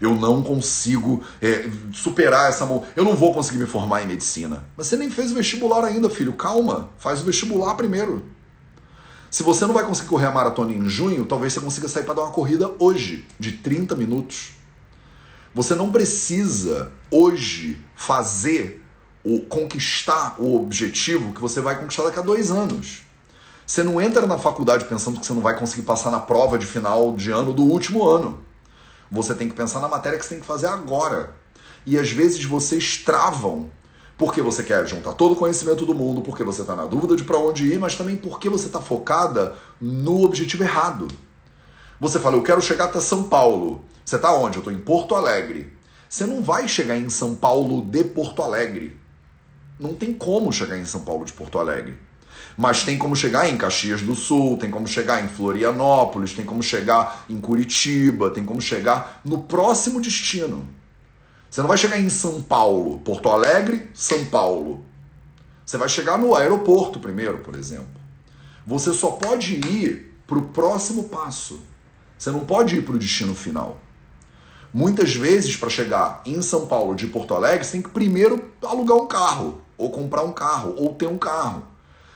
Eu 0.00 0.14
não 0.14 0.42
consigo 0.42 1.22
é, 1.40 1.68
superar 1.92 2.48
essa. 2.48 2.64
Eu 2.96 3.04
não 3.04 3.14
vou 3.14 3.32
conseguir 3.32 3.58
me 3.58 3.66
formar 3.66 4.02
em 4.02 4.06
medicina. 4.06 4.64
Mas 4.76 4.86
você 4.86 4.96
nem 4.96 5.10
fez 5.10 5.32
o 5.32 5.34
vestibular 5.34 5.84
ainda, 5.84 6.10
filho. 6.10 6.32
Calma. 6.32 6.90
Faz 6.98 7.20
o 7.20 7.24
vestibular 7.24 7.74
primeiro. 7.74 8.24
Se 9.30 9.42
você 9.42 9.66
não 9.66 9.74
vai 9.74 9.84
conseguir 9.84 10.08
correr 10.08 10.26
a 10.26 10.30
maratona 10.30 10.72
em 10.72 10.88
junho, 10.88 11.26
talvez 11.26 11.52
você 11.52 11.60
consiga 11.60 11.88
sair 11.88 12.04
para 12.04 12.14
dar 12.14 12.22
uma 12.22 12.30
corrida 12.30 12.70
hoje, 12.78 13.26
de 13.38 13.52
30 13.52 13.96
minutos. 13.96 14.52
Você 15.52 15.74
não 15.74 15.90
precisa 15.90 16.92
hoje 17.10 17.80
fazer 17.96 18.84
ou 19.24 19.40
conquistar 19.40 20.36
o 20.38 20.54
objetivo 20.54 21.32
que 21.32 21.40
você 21.40 21.60
vai 21.60 21.78
conquistar 21.78 22.04
daqui 22.04 22.18
a 22.18 22.22
dois 22.22 22.50
anos. 22.50 23.02
Você 23.66 23.82
não 23.82 24.00
entra 24.00 24.26
na 24.26 24.36
faculdade 24.36 24.84
pensando 24.84 25.18
que 25.18 25.26
você 25.26 25.32
não 25.32 25.40
vai 25.40 25.58
conseguir 25.58 25.82
passar 25.82 26.10
na 26.10 26.20
prova 26.20 26.58
de 26.58 26.66
final 26.66 27.14
de 27.16 27.30
ano 27.30 27.52
do 27.52 27.62
último 27.62 28.06
ano. 28.06 28.40
Você 29.14 29.34
tem 29.34 29.48
que 29.48 29.54
pensar 29.54 29.80
na 29.80 29.88
matéria 29.88 30.18
que 30.18 30.24
você 30.24 30.34
tem 30.34 30.40
que 30.40 30.46
fazer 30.46 30.66
agora. 30.66 31.34
E 31.86 31.96
às 31.96 32.10
vezes 32.10 32.44
vocês 32.44 32.98
travam 32.98 33.70
porque 34.18 34.42
você 34.42 34.62
quer 34.62 34.86
juntar 34.86 35.12
todo 35.12 35.32
o 35.32 35.36
conhecimento 35.36 35.86
do 35.86 35.94
mundo, 35.94 36.20
porque 36.20 36.42
você 36.44 36.62
está 36.62 36.74
na 36.74 36.84
dúvida 36.84 37.16
de 37.16 37.24
para 37.24 37.38
onde 37.38 37.72
ir, 37.72 37.78
mas 37.78 37.96
também 37.96 38.16
porque 38.16 38.48
você 38.48 38.66
está 38.66 38.80
focada 38.80 39.56
no 39.80 40.24
objetivo 40.24 40.64
errado. 40.64 41.08
Você 42.00 42.18
fala, 42.18 42.36
eu 42.36 42.42
quero 42.42 42.60
chegar 42.60 42.86
até 42.86 43.00
São 43.00 43.24
Paulo. 43.24 43.84
Você 44.04 44.16
está 44.16 44.32
onde? 44.34 44.56
Eu 44.56 44.60
estou 44.60 44.72
em 44.72 44.78
Porto 44.78 45.14
Alegre. 45.14 45.72
Você 46.08 46.26
não 46.26 46.42
vai 46.42 46.68
chegar 46.68 46.96
em 46.96 47.08
São 47.08 47.34
Paulo 47.34 47.84
de 47.84 48.04
Porto 48.04 48.42
Alegre. 48.42 48.98
Não 49.78 49.94
tem 49.94 50.12
como 50.12 50.52
chegar 50.52 50.76
em 50.76 50.84
São 50.84 51.00
Paulo 51.00 51.24
de 51.24 51.32
Porto 51.32 51.58
Alegre. 51.58 51.96
Mas 52.56 52.84
tem 52.84 52.96
como 52.96 53.16
chegar 53.16 53.48
em 53.48 53.56
Caxias 53.56 54.00
do 54.02 54.14
Sul, 54.14 54.56
tem 54.56 54.70
como 54.70 54.86
chegar 54.86 55.24
em 55.24 55.28
Florianópolis, 55.28 56.32
tem 56.32 56.44
como 56.44 56.62
chegar 56.62 57.24
em 57.28 57.40
Curitiba, 57.40 58.30
tem 58.30 58.44
como 58.44 58.60
chegar 58.60 59.20
no 59.24 59.42
próximo 59.42 60.00
destino. 60.00 60.68
Você 61.50 61.60
não 61.60 61.68
vai 61.68 61.78
chegar 61.78 61.98
em 61.98 62.08
São 62.08 62.42
Paulo, 62.42 62.98
Porto 63.00 63.28
Alegre, 63.28 63.88
São 63.92 64.24
Paulo. 64.26 64.84
Você 65.64 65.78
vai 65.78 65.88
chegar 65.88 66.18
no 66.18 66.34
aeroporto 66.34 67.00
primeiro, 67.00 67.38
por 67.38 67.56
exemplo. 67.56 67.86
Você 68.66 68.92
só 68.92 69.10
pode 69.10 69.54
ir 69.54 70.14
para 70.26 70.38
o 70.38 70.42
próximo 70.42 71.04
passo. 71.04 71.60
Você 72.16 72.30
não 72.30 72.40
pode 72.40 72.76
ir 72.76 72.82
para 72.82 72.94
o 72.94 72.98
destino 72.98 73.34
final. 73.34 73.80
Muitas 74.72 75.14
vezes, 75.14 75.56
para 75.56 75.68
chegar 75.68 76.22
em 76.26 76.42
São 76.42 76.66
Paulo 76.66 76.94
de 76.94 77.06
Porto 77.06 77.34
Alegre, 77.34 77.64
você 77.64 77.72
tem 77.72 77.82
que 77.82 77.90
primeiro 77.90 78.50
alugar 78.60 78.96
um 78.96 79.06
carro, 79.06 79.62
ou 79.78 79.90
comprar 79.90 80.22
um 80.22 80.32
carro, 80.32 80.74
ou 80.76 80.94
ter 80.94 81.06
um 81.06 81.18
carro. 81.18 81.73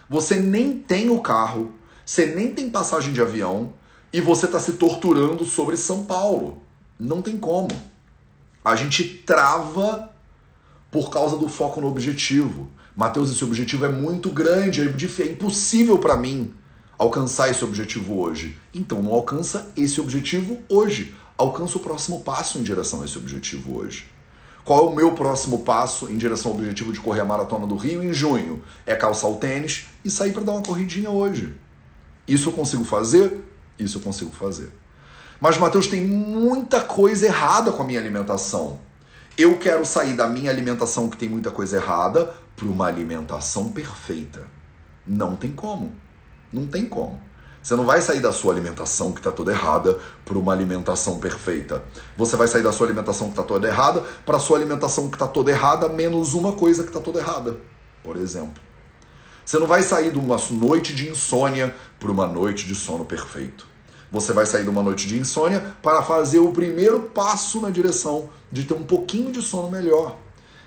Você 0.08 0.36
nem 0.36 0.78
tem 0.78 1.10
o 1.10 1.20
carro, 1.20 1.72
você 2.04 2.26
nem 2.26 2.52
tem 2.52 2.70
passagem 2.70 3.12
de 3.12 3.20
avião, 3.20 3.72
e 4.12 4.20
você 4.20 4.46
está 4.46 4.58
se 4.58 4.72
torturando 4.72 5.44
sobre 5.44 5.76
São 5.76 6.04
Paulo. 6.04 6.62
Não 6.98 7.20
tem 7.20 7.36
como 7.36 7.68
a 8.64 8.76
gente 8.76 9.04
trava 9.04 10.10
por 10.90 11.10
causa 11.10 11.38
do 11.38 11.48
foco 11.48 11.80
no 11.80 11.88
objetivo. 11.88 12.68
Mateus, 12.94 13.30
esse 13.30 13.42
objetivo 13.42 13.86
é 13.86 13.88
muito 13.88 14.30
grande, 14.30 14.82
é 14.82 15.24
impossível 15.24 15.98
para 15.98 16.16
mim 16.16 16.52
alcançar 16.98 17.48
esse 17.48 17.64
objetivo 17.64 18.20
hoje. 18.20 18.58
Então 18.74 19.02
não 19.02 19.12
alcança 19.12 19.72
esse 19.74 20.00
objetivo 20.00 20.58
hoje. 20.68 21.14
Alcança 21.36 21.78
o 21.78 21.80
próximo 21.80 22.20
passo 22.20 22.58
em 22.58 22.62
direção 22.62 23.00
a 23.00 23.04
esse 23.04 23.16
objetivo 23.16 23.78
hoje. 23.78 24.06
Qual 24.68 24.84
é 24.84 24.90
o 24.90 24.94
meu 24.94 25.12
próximo 25.12 25.60
passo 25.60 26.12
em 26.12 26.18
direção 26.18 26.50
ao 26.50 26.58
objetivo 26.58 26.92
de 26.92 27.00
correr 27.00 27.22
a 27.22 27.24
maratona 27.24 27.66
do 27.66 27.74
Rio 27.74 28.04
em 28.04 28.12
junho? 28.12 28.62
É 28.84 28.94
calçar 28.94 29.26
o 29.26 29.36
tênis 29.36 29.86
e 30.04 30.10
sair 30.10 30.30
para 30.30 30.42
dar 30.42 30.52
uma 30.52 30.60
corridinha 30.60 31.08
hoje. 31.08 31.54
Isso 32.28 32.50
eu 32.50 32.52
consigo 32.52 32.84
fazer? 32.84 33.40
Isso 33.78 33.96
eu 33.96 34.02
consigo 34.02 34.30
fazer. 34.30 34.70
Mas, 35.40 35.56
Mateus, 35.56 35.86
tem 35.86 36.02
muita 36.02 36.82
coisa 36.82 37.24
errada 37.24 37.72
com 37.72 37.82
a 37.82 37.86
minha 37.86 37.98
alimentação. 37.98 38.78
Eu 39.38 39.56
quero 39.56 39.86
sair 39.86 40.12
da 40.12 40.28
minha 40.28 40.50
alimentação 40.50 41.08
que 41.08 41.16
tem 41.16 41.30
muita 41.30 41.50
coisa 41.50 41.78
errada 41.78 42.34
para 42.54 42.66
uma 42.68 42.88
alimentação 42.88 43.70
perfeita. 43.70 44.46
Não 45.06 45.34
tem 45.34 45.50
como. 45.50 45.94
Não 46.52 46.66
tem 46.66 46.84
como. 46.84 47.18
Você 47.68 47.76
não 47.76 47.84
vai 47.84 48.00
sair 48.00 48.20
da 48.20 48.32
sua 48.32 48.50
alimentação 48.54 49.12
que 49.12 49.20
está 49.20 49.30
toda 49.30 49.52
errada 49.52 49.98
para 50.24 50.38
uma 50.38 50.54
alimentação 50.54 51.18
perfeita. 51.18 51.84
Você 52.16 52.34
vai 52.34 52.48
sair 52.48 52.62
da 52.62 52.72
sua 52.72 52.86
alimentação 52.86 53.26
que 53.26 53.34
está 53.34 53.42
toda 53.42 53.68
errada 53.68 54.00
para 54.24 54.38
a 54.38 54.40
sua 54.40 54.56
alimentação 54.56 55.10
que 55.10 55.16
está 55.16 55.28
toda 55.28 55.50
errada 55.50 55.86
menos 55.86 56.32
uma 56.32 56.52
coisa 56.52 56.82
que 56.82 56.88
está 56.88 56.98
toda 56.98 57.18
errada. 57.20 57.58
Por 58.02 58.16
exemplo. 58.16 58.62
Você 59.44 59.58
não 59.58 59.66
vai 59.66 59.82
sair 59.82 60.10
de 60.10 60.18
uma 60.18 60.38
noite 60.50 60.94
de 60.94 61.10
insônia 61.10 61.76
para 62.00 62.10
uma 62.10 62.26
noite 62.26 62.66
de 62.66 62.74
sono 62.74 63.04
perfeito. 63.04 63.66
Você 64.10 64.32
vai 64.32 64.46
sair 64.46 64.62
de 64.62 64.70
uma 64.70 64.82
noite 64.82 65.06
de 65.06 65.18
insônia 65.18 65.76
para 65.82 66.00
fazer 66.00 66.38
o 66.38 66.52
primeiro 66.52 67.00
passo 67.00 67.60
na 67.60 67.68
direção 67.68 68.30
de 68.50 68.64
ter 68.64 68.72
um 68.72 68.84
pouquinho 68.84 69.30
de 69.30 69.42
sono 69.42 69.70
melhor. 69.70 70.16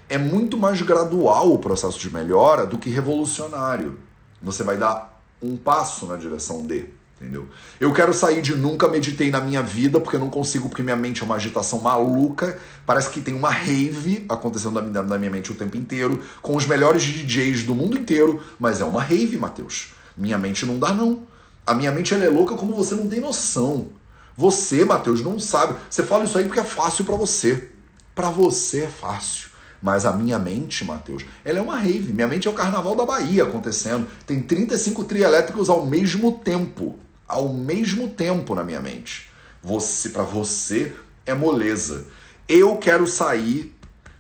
É 0.08 0.20
muito 0.20 0.56
mais 0.56 0.80
gradual 0.84 1.52
o 1.52 1.58
processo 1.58 1.98
de 1.98 2.14
melhora 2.14 2.68
do 2.68 2.78
que 2.78 2.92
revolucionário. 2.92 3.98
Você 4.40 4.64
vai 4.64 4.78
dar 4.78 5.11
um 5.42 5.58
passo 5.58 6.06
na 6.06 6.16
direção 6.16 6.66
de, 6.66 6.86
entendeu? 7.20 7.48
Eu 7.80 7.94
quero 7.94 8.14
sair 8.14 8.42
de 8.42 8.56
nunca 8.56 8.88
meditei 8.88 9.30
na 9.30 9.40
minha 9.40 9.62
vida 9.62 10.00
porque 10.00 10.16
eu 10.16 10.20
não 10.20 10.30
consigo, 10.30 10.70
porque 10.70 10.84
minha 10.84 10.96
mente 10.96 11.22
é 11.22 11.26
uma 11.26 11.36
agitação 11.36 11.80
maluca. 11.80 12.60
Parece 12.86 13.10
que 13.10 13.22
tem 13.22 13.34
uma 13.34 13.50
rave 13.50 14.26
acontecendo 14.28 14.82
na 14.82 15.18
minha 15.18 15.32
mente 15.32 15.52
o 15.52 15.56
tempo 15.56 15.78
inteiro, 15.78 16.22
com 16.42 16.56
os 16.56 16.66
melhores 16.66 17.04
DJs 17.04 17.64
do 17.64 17.76
mundo 17.76 17.98
inteiro, 17.98 18.42
mas 18.60 18.82
é 18.82 18.86
uma 18.86 19.02
rave, 19.02 19.38
Matheus. 19.38 19.94
Minha 20.18 20.38
mente 20.38 20.66
não 20.66 20.80
dá, 20.80 20.94
não. 20.94 21.24
A 21.66 21.74
minha 21.74 21.92
mente 21.92 22.14
é 22.14 22.30
louca 22.30 22.56
como 22.56 22.74
você 22.74 22.96
não 22.96 23.08
tem 23.08 23.20
noção. 23.20 23.90
Você, 24.36 24.84
Mateus, 24.84 25.22
não 25.22 25.40
sabe. 25.40 25.76
Você 25.90 26.04
fala 26.04 26.24
isso 26.24 26.38
aí 26.38 26.46
porque 26.46 26.60
é 26.60 26.64
fácil 26.64 27.06
para 27.06 27.16
você. 27.16 27.70
Para 28.16 28.30
você 28.30 28.82
é 28.82 28.88
fácil. 28.88 29.51
Mas 29.82 30.06
a 30.06 30.14
minha 30.14 30.38
mente, 30.38 30.86
Mateus, 30.86 31.26
ela 31.44 31.60
é 31.60 31.62
uma 31.62 31.78
rave. 31.78 32.14
Minha 32.14 32.28
mente 32.28 32.48
é 32.48 32.52
o 32.52 32.54
carnaval 32.54 32.96
da 32.96 33.06
Bahia 33.06 33.44
acontecendo. 33.44 34.08
Tem 34.26 34.42
35 34.42 35.04
trielétricos 35.06 35.70
ao 35.70 35.86
mesmo 35.86 36.34
tempo. 36.34 37.00
Ao 37.28 37.50
mesmo 37.50 38.10
tempo 38.10 38.54
na 38.54 38.64
minha 38.64 38.82
mente. 38.82 39.30
Você, 39.64 40.10
para 40.10 40.24
você 40.24 40.94
é 41.26 41.34
moleza. 41.34 42.06
Eu 42.48 42.78
quero 42.78 43.08
sair 43.08 43.76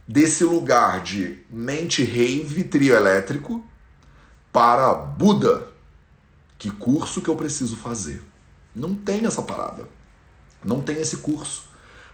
desse 0.07 0.43
lugar 0.43 1.01
de 1.01 1.39
mente 1.49 2.03
rave 2.03 2.63
trio 2.63 2.95
elétrico 2.95 3.63
para 4.51 4.93
Buda 4.93 5.71
que 6.61 6.69
curso 6.69 7.23
que 7.23 7.27
eu 7.27 7.35
preciso 7.35 7.75
fazer? 7.75 8.21
Não 8.75 8.93
tem 8.93 9.25
essa 9.25 9.41
parada. 9.41 9.89
Não 10.63 10.79
tem 10.79 10.97
esse 10.97 11.17
curso. 11.17 11.63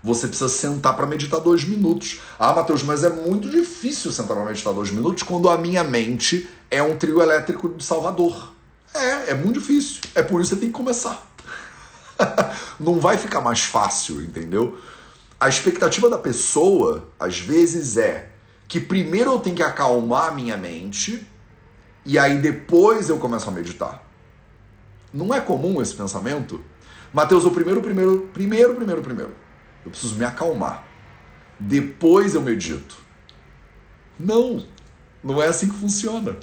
Você 0.07 0.25
precisa 0.25 0.47
sentar 0.47 0.95
para 0.95 1.05
meditar 1.05 1.41
dois 1.41 1.65
minutos. 1.65 2.21
Ah, 2.39 2.53
Matheus, 2.53 2.81
mas 2.81 3.03
é 3.03 3.09
muito 3.09 3.49
difícil 3.49 4.09
sentar 4.09 4.37
para 4.37 4.45
meditar 4.45 4.73
dois 4.73 4.89
minutos 4.89 5.21
quando 5.21 5.49
a 5.49 5.57
minha 5.57 5.83
mente 5.83 6.47
é 6.71 6.81
um 6.81 6.97
trio 6.97 7.21
elétrico 7.21 7.67
de 7.67 7.83
Salvador. 7.83 8.53
É, 8.93 9.31
é 9.31 9.33
muito 9.33 9.59
difícil. 9.59 9.99
É 10.15 10.23
por 10.23 10.39
isso 10.39 10.51
que 10.51 10.55
você 10.55 10.61
tem 10.61 10.69
que 10.69 10.77
começar. 10.77 11.29
Não 12.79 13.01
vai 13.01 13.17
ficar 13.17 13.41
mais 13.41 13.59
fácil, 13.59 14.21
entendeu? 14.21 14.77
A 15.37 15.49
expectativa 15.49 16.09
da 16.09 16.17
pessoa, 16.17 17.09
às 17.19 17.37
vezes, 17.39 17.97
é 17.97 18.29
que 18.65 18.79
primeiro 18.79 19.33
eu 19.33 19.39
tenho 19.39 19.57
que 19.57 19.63
acalmar 19.63 20.29
a 20.29 20.31
minha 20.31 20.55
mente 20.55 21.27
e 22.05 22.17
aí 22.17 22.37
depois 22.37 23.09
eu 23.09 23.17
começo 23.17 23.49
a 23.49 23.51
meditar. 23.51 24.01
Não 25.13 25.33
é 25.33 25.41
comum 25.41 25.81
esse 25.81 25.93
pensamento? 25.93 26.61
Mateus, 27.13 27.43
o 27.43 27.51
primeiro, 27.51 27.81
primeiro, 27.81 28.29
primeiro, 28.33 28.73
primeiro, 28.73 29.01
primeiro. 29.01 29.46
Eu 29.87 29.91
preciso 29.91 30.15
me 30.15 30.25
acalmar. 30.25 30.83
Depois 31.57 32.35
eu 32.35 32.41
medito. 32.41 32.97
Não, 34.19 34.65
não 35.23 35.41
é 35.41 35.47
assim 35.47 35.69
que 35.69 35.75
funciona. 35.75 36.35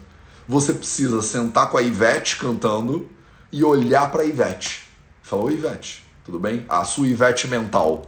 Você 0.48 0.72
precisa 0.72 1.20
sentar 1.20 1.68
com 1.68 1.76
a 1.76 1.82
Ivete 1.82 2.38
cantando 2.38 3.06
e 3.52 3.62
olhar 3.62 4.10
para 4.10 4.22
a 4.22 4.24
Ivete. 4.24 4.88
Fala, 5.22 5.52
Ivete, 5.52 6.06
tudo 6.24 6.40
bem? 6.40 6.64
A 6.70 6.84
sua 6.84 7.06
Ivete 7.06 7.46
mental. 7.46 8.06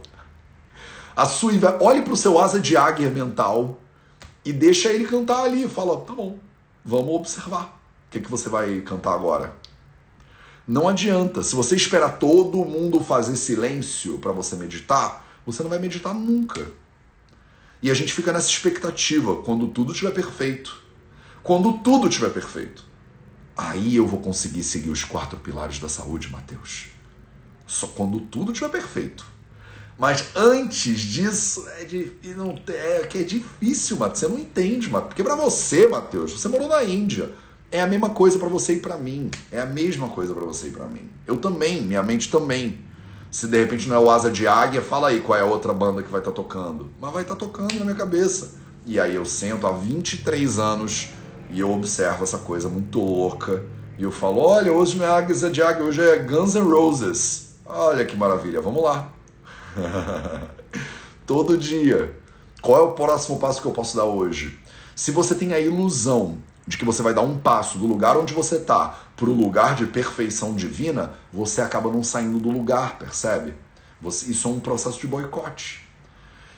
A 1.15 1.25
sua 1.27 1.53
Ivete, 1.53 1.83
olhe 1.83 2.01
para 2.01 2.13
o 2.13 2.17
seu 2.17 2.39
asa 2.39 2.59
de 2.59 2.75
águia 2.75 3.11
mental 3.11 3.79
e 4.43 4.51
deixa 4.51 4.89
ele 4.91 5.05
cantar 5.05 5.43
ali. 5.43 5.67
Fala, 5.67 6.01
tá 6.01 6.13
bom, 6.13 6.39
vamos 6.83 7.13
observar. 7.13 7.79
O 8.07 8.11
que, 8.11 8.21
que 8.21 8.31
você 8.31 8.49
vai 8.49 8.81
cantar 8.81 9.13
agora? 9.13 9.53
Não 10.67 10.87
adianta. 10.87 11.43
Se 11.43 11.55
você 11.55 11.75
esperar 11.75 12.17
todo 12.17 12.65
mundo 12.65 13.03
fazer 13.03 13.35
silêncio 13.35 14.17
para 14.17 14.31
você 14.31 14.55
meditar, 14.55 15.26
você 15.47 15.63
não 15.63 15.69
vai 15.69 15.79
meditar 15.79 16.13
nunca. 16.13 16.69
E 17.81 17.89
a 17.89 17.93
gente 17.93 18.11
fica 18.11 18.33
nessa 18.33 18.49
expectativa 18.49 19.37
quando 19.37 19.67
tudo 19.69 19.93
estiver 19.93 20.11
perfeito. 20.11 20.83
Quando 21.41 21.77
tudo 21.79 22.09
estiver 22.09 22.29
perfeito. 22.29 22.83
Aí 23.55 23.95
eu 23.95 24.05
vou 24.05 24.19
conseguir 24.19 24.61
seguir 24.61 24.89
os 24.89 25.05
quatro 25.05 25.39
pilares 25.39 25.79
da 25.79 25.87
saúde, 25.87 26.29
Mateus. 26.29 26.87
Só 27.65 27.87
quando 27.87 28.19
tudo 28.19 28.51
estiver 28.51 28.69
perfeito. 28.69 29.25
Mas 29.97 30.35
antes 30.35 30.99
disso, 30.99 31.65
é, 31.79 31.85
de, 31.85 32.11
não, 32.35 32.59
é 32.67 33.07
que 33.07 33.19
é 33.19 33.23
difícil, 33.23 33.97
Mateus. 33.97 34.19
Você 34.19 34.27
não 34.27 34.37
entende, 34.37 34.89
Mateus. 34.89 35.07
Porque 35.07 35.23
para 35.23 35.35
você, 35.35 35.87
Mateus, 35.87 36.33
você 36.33 36.49
morou 36.49 36.67
na 36.67 36.83
Índia. 36.83 37.31
É 37.71 37.81
a 37.81 37.87
mesma 37.87 38.09
coisa 38.09 38.37
para 38.37 38.49
você 38.49 38.73
e 38.73 38.79
para 38.79 38.97
mim. 38.97 39.31
É 39.51 39.61
a 39.61 39.65
mesma 39.65 40.09
coisa 40.09 40.33
para 40.33 40.45
você 40.45 40.67
e 40.67 40.71
para 40.71 40.85
mim. 40.87 41.09
Eu 41.25 41.37
também, 41.37 41.81
minha 41.81 42.03
mente 42.03 42.29
também. 42.29 42.86
Se 43.29 43.47
de 43.47 43.57
repente 43.59 43.89
não 43.89 43.95
é 43.95 43.99
o 43.99 44.09
Asa 44.09 44.31
de 44.31 44.47
Águia, 44.47 44.81
fala 44.81 45.09
aí 45.09 45.21
qual 45.21 45.37
é 45.37 45.41
a 45.41 45.45
outra 45.45 45.73
banda 45.73 46.01
que 46.01 46.09
vai 46.09 46.21
estar 46.21 46.31
tá 46.31 46.35
tocando. 46.35 46.89
Mas 46.99 47.13
vai 47.13 47.21
estar 47.23 47.35
tá 47.35 47.39
tocando 47.39 47.73
na 47.75 47.85
minha 47.85 47.95
cabeça. 47.95 48.55
E 48.85 48.99
aí 48.99 49.15
eu 49.15 49.25
sento 49.25 49.67
há 49.67 49.71
23 49.71 50.59
anos 50.59 51.09
e 51.49 51.59
eu 51.59 51.71
observo 51.71 52.23
essa 52.23 52.37
coisa 52.37 52.69
muito 52.69 52.99
louca. 52.99 53.63
E 53.97 54.03
eu 54.03 54.11
falo: 54.11 54.39
olha, 54.39 54.71
hoje 54.71 54.97
não 54.97 55.05
é 55.05 55.09
Asa 55.09 55.49
de 55.49 55.61
Águia, 55.61 55.83
hoje 55.83 56.01
é 56.01 56.17
Guns 56.19 56.55
N' 56.55 56.61
Roses. 56.61 57.55
Olha 57.65 58.05
que 58.05 58.15
maravilha, 58.15 58.61
vamos 58.61 58.81
lá. 58.81 59.09
Todo 61.25 61.57
dia. 61.57 62.15
Qual 62.61 62.79
é 62.79 62.83
o 62.83 62.91
próximo 62.91 63.37
passo 63.39 63.61
que 63.61 63.67
eu 63.67 63.71
posso 63.71 63.95
dar 63.95 64.05
hoje? 64.05 64.57
Se 64.95 65.11
você 65.11 65.35
tem 65.35 65.53
a 65.53 65.59
ilusão 65.59 66.37
de 66.67 66.77
que 66.77 66.83
você 66.83 67.01
vai 67.01 67.13
dar 67.13 67.21
um 67.21 67.37
passo 67.37 67.77
do 67.77 67.87
lugar 67.87 68.17
onde 68.17 68.33
você 68.33 68.57
está 68.57 68.99
para 69.15 69.29
o 69.29 69.33
lugar 69.33 69.73
de 69.75 69.85
perfeição 69.85 70.53
divina, 70.53 71.13
você 71.31 71.61
acaba 71.61 71.89
não 71.89 72.03
saindo 72.03 72.39
do 72.39 72.51
lugar, 72.51 72.99
percebe? 72.99 73.53
Você, 74.01 74.29
isso 74.29 74.47
é 74.47 74.51
um 74.51 74.59
processo 74.59 74.99
de 74.99 75.07
boicote. 75.07 75.87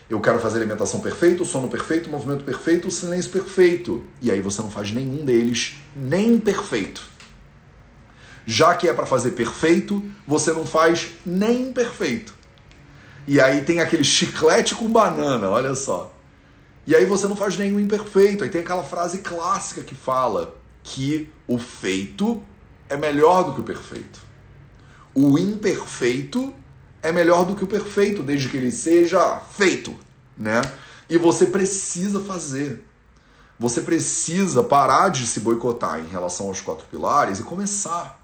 Eu 0.09 0.19
quero 0.19 0.39
fazer 0.39 0.57
alimentação 0.57 0.99
perfeita, 0.99 1.45
sono 1.45 1.67
perfeito, 1.67 2.09
movimento 2.09 2.43
perfeito, 2.43 2.89
silêncio 2.89 3.29
perfeito. 3.29 4.03
E 4.19 4.31
aí 4.31 4.41
você 4.41 4.61
não 4.61 4.71
faz 4.71 4.91
nenhum 4.91 5.23
deles 5.23 5.75
nem 5.95 6.39
perfeito. 6.39 7.03
Já 8.45 8.73
que 8.73 8.87
é 8.87 8.93
para 8.93 9.05
fazer 9.05 9.31
perfeito, 9.31 10.03
você 10.25 10.51
não 10.51 10.65
faz 10.65 11.09
nem 11.23 11.71
perfeito. 11.71 12.33
E 13.27 13.39
aí 13.39 13.61
tem 13.61 13.79
aquele 13.79 14.03
chiclete 14.03 14.73
com 14.73 14.87
banana, 14.87 15.47
olha 15.47 15.75
só. 15.75 16.11
E 16.85 16.95
aí 16.95 17.05
você 17.05 17.27
não 17.27 17.35
faz 17.35 17.57
nenhum 17.57 17.79
imperfeito. 17.79 18.43
Aí 18.43 18.49
tem 18.49 18.61
aquela 18.61 18.83
frase 18.83 19.19
clássica 19.19 19.81
que 19.81 19.95
fala 19.95 20.55
que 20.83 21.29
o 21.47 21.57
feito 21.57 22.41
é 22.87 22.97
melhor 22.97 23.43
do 23.43 23.53
que 23.53 23.61
o 23.61 23.63
perfeito. 23.63 24.19
O 25.13 25.37
imperfeito 25.37 26.53
é 27.01 27.11
melhor 27.11 27.45
do 27.45 27.55
que 27.55 27.63
o 27.63 27.67
perfeito, 27.67 28.23
desde 28.23 28.49
que 28.49 28.57
ele 28.57 28.71
seja 28.71 29.39
feito, 29.39 29.95
né? 30.37 30.61
E 31.09 31.17
você 31.17 31.45
precisa 31.45 32.19
fazer. 32.19 32.85
Você 33.59 33.81
precisa 33.81 34.63
parar 34.63 35.09
de 35.09 35.27
se 35.27 35.39
boicotar 35.39 35.99
em 35.99 36.07
relação 36.07 36.47
aos 36.47 36.61
quatro 36.61 36.85
pilares 36.87 37.39
e 37.39 37.43
começar. 37.43 38.19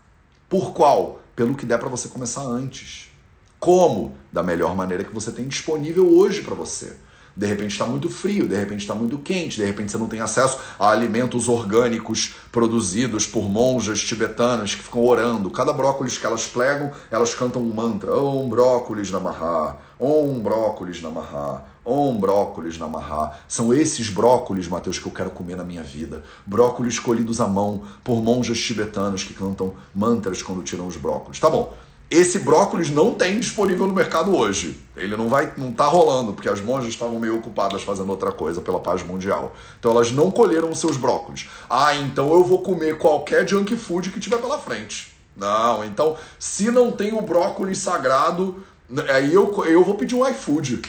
Por 0.48 0.74
qual? 0.74 1.22
Pelo 1.36 1.56
que 1.56 1.66
der 1.66 1.78
para 1.78 1.90
você 1.90 2.08
começar 2.08 2.42
antes. 2.42 3.12
Como? 3.60 4.16
Da 4.32 4.42
melhor 4.42 4.76
maneira 4.76 5.04
que 5.04 5.14
você 5.14 5.32
tem 5.32 5.48
disponível 5.48 6.10
hoje 6.10 6.42
para 6.42 6.56
você. 6.56 6.96
De 7.36 7.46
repente 7.46 7.72
está 7.72 7.86
muito 7.86 8.10
frio, 8.10 8.48
de 8.48 8.56
repente 8.56 8.82
está 8.82 8.96
muito 8.96 9.18
quente, 9.18 9.58
de 9.58 9.66
repente 9.66 9.92
você 9.92 9.98
não 9.98 10.08
tem 10.08 10.22
acesso 10.22 10.58
a 10.80 10.90
alimentos 10.90 11.50
orgânicos 11.50 12.36
produzidos 12.50 13.28
por 13.28 13.50
monjas 13.50 14.00
tibetanas 14.00 14.74
que 14.74 14.82
ficam 14.82 15.04
orando. 15.04 15.50
Cada 15.50 15.74
brócolis 15.74 16.18
que 16.18 16.26
elas 16.26 16.48
plegam, 16.48 16.92
elas 17.12 17.36
cantam 17.36 17.62
um 17.62 17.74
mantra. 17.74 18.16
Om 18.16 18.48
brócolis 18.48 19.12
namaha, 19.12 19.78
om 20.00 20.40
brócolis 20.40 21.02
namaha, 21.02 21.66
om 21.84 22.18
brócolis 22.18 22.78
namaha. 22.78 23.38
São 23.50 23.74
esses 23.74 24.10
brócolis, 24.10 24.70
Mateus, 24.70 24.98
que 24.98 25.06
eu 25.06 25.12
quero 25.12 25.30
comer 25.30 25.58
na 25.58 25.64
minha 25.66 25.84
vida. 25.84 26.24
Brócolis 26.46 27.00
colhidos 27.00 27.42
à 27.42 27.48
mão 27.48 27.84
por 28.02 28.22
monjas 28.22 28.60
tibetanas 28.60 29.26
que 29.26 29.34
cantam 29.34 29.74
mantras 29.94 30.42
quando 30.42 30.64
tiram 30.64 30.88
os 30.88 30.96
brócolis. 30.96 31.38
Tá 31.38 31.50
bom. 31.50 31.74
Esse 32.10 32.40
brócolis 32.40 32.92
não 32.92 33.16
tem 33.16 33.40
disponível 33.40 33.88
no 33.88 33.94
mercado 33.94 34.36
hoje. 34.36 34.80
Ele 34.96 35.18
não 35.18 35.28
vai, 35.28 35.52
não 35.58 35.72
tá 35.72 35.86
rolando, 35.86 36.34
porque 36.34 36.48
as 36.48 36.62
monjas 36.62 36.90
estavam 36.90 37.20
meio 37.20 37.38
ocupadas 37.38 37.82
fazendo 37.82 38.10
outra 38.10 38.32
coisa 38.32 38.62
pela 38.62 38.80
paz 38.80 39.04
mundial. 39.04 39.56
Então 39.80 39.92
elas 39.92 40.12
não 40.12 40.30
colheram 40.30 40.70
os 40.70 40.80
seus 40.80 40.98
brócolis. 40.98 41.50
Ah, 41.70 41.96
então 41.96 42.32
eu 42.32 42.44
vou 42.44 42.62
comer 42.62 42.98
qualquer 42.98 43.48
junk 43.48 43.76
food 43.76 44.12
que 44.12 44.20
tiver 44.20 44.38
pela 44.38 44.60
frente. 44.60 45.16
Não, 45.36 45.84
então 45.84 46.16
se 46.38 46.70
não 46.70 46.92
tem 46.92 47.12
o 47.14 47.22
brócolis 47.22 47.80
sagrado, 47.80 48.64
aí 49.10 49.34
eu, 49.34 49.66
eu 49.66 49.84
vou 49.84 49.96
pedir 49.96 50.16
um 50.16 50.28
iFood. 50.28 50.82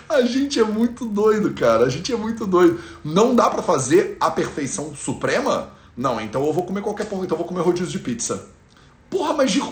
A 0.08 0.22
gente 0.22 0.58
é 0.58 0.64
muito 0.64 1.06
doido, 1.06 1.54
cara. 1.54 1.84
A 1.84 1.88
gente 1.88 2.12
é 2.12 2.16
muito 2.16 2.44
doido. 2.44 2.80
Não 3.04 3.32
dá 3.32 3.48
para 3.48 3.62
fazer 3.62 4.16
a 4.18 4.28
perfeição 4.28 4.92
suprema? 4.92 5.70
Não, 5.96 6.20
então 6.20 6.44
eu 6.46 6.52
vou 6.52 6.64
comer 6.64 6.82
qualquer 6.82 7.06
porra, 7.06 7.24
então 7.24 7.36
eu 7.36 7.38
vou 7.38 7.46
comer 7.46 7.62
rodízio 7.62 7.92
de 7.92 7.98
pizza. 7.98 8.48
Porra, 9.08 9.34
mas 9.34 9.50
de... 9.50 9.62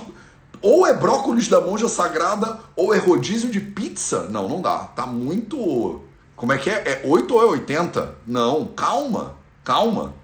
ou 0.60 0.86
é 0.86 0.92
brócolis 0.92 1.48
da 1.48 1.60
monja 1.60 1.88
sagrada 1.88 2.58
ou 2.74 2.92
é 2.92 2.98
rodízio 2.98 3.50
de 3.50 3.60
pizza? 3.60 4.28
Não, 4.28 4.48
não 4.48 4.60
dá. 4.60 4.78
Tá 4.78 5.06
muito. 5.06 6.02
Como 6.34 6.52
é 6.52 6.58
que 6.58 6.70
é? 6.70 7.02
É 7.02 7.02
8 7.04 7.34
ou 7.34 7.42
é 7.42 7.46
80? 7.46 8.14
Não, 8.26 8.66
calma, 8.66 9.36
calma. 9.64 10.14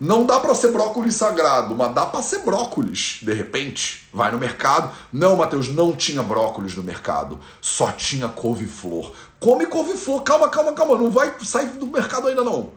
Não 0.00 0.24
dá 0.24 0.38
para 0.38 0.54
ser 0.54 0.70
brócolis 0.70 1.16
sagrado, 1.16 1.74
mas 1.74 1.92
dá 1.92 2.06
para 2.06 2.22
ser 2.22 2.44
brócolis, 2.44 3.18
de 3.20 3.32
repente. 3.32 4.08
Vai 4.12 4.30
no 4.30 4.38
mercado. 4.38 4.92
Não, 5.12 5.34
Matheus, 5.34 5.68
não 5.68 5.92
tinha 5.92 6.22
brócolis 6.22 6.76
no 6.76 6.84
mercado. 6.84 7.40
Só 7.60 7.90
tinha 7.90 8.28
couve-flor. 8.28 9.12
Come 9.40 9.66
couve-flor. 9.66 10.22
Calma, 10.22 10.48
calma, 10.48 10.72
calma. 10.72 10.96
Não 10.96 11.10
vai 11.10 11.34
sair 11.42 11.70
do 11.70 11.88
mercado 11.88 12.28
ainda 12.28 12.44
não. 12.44 12.70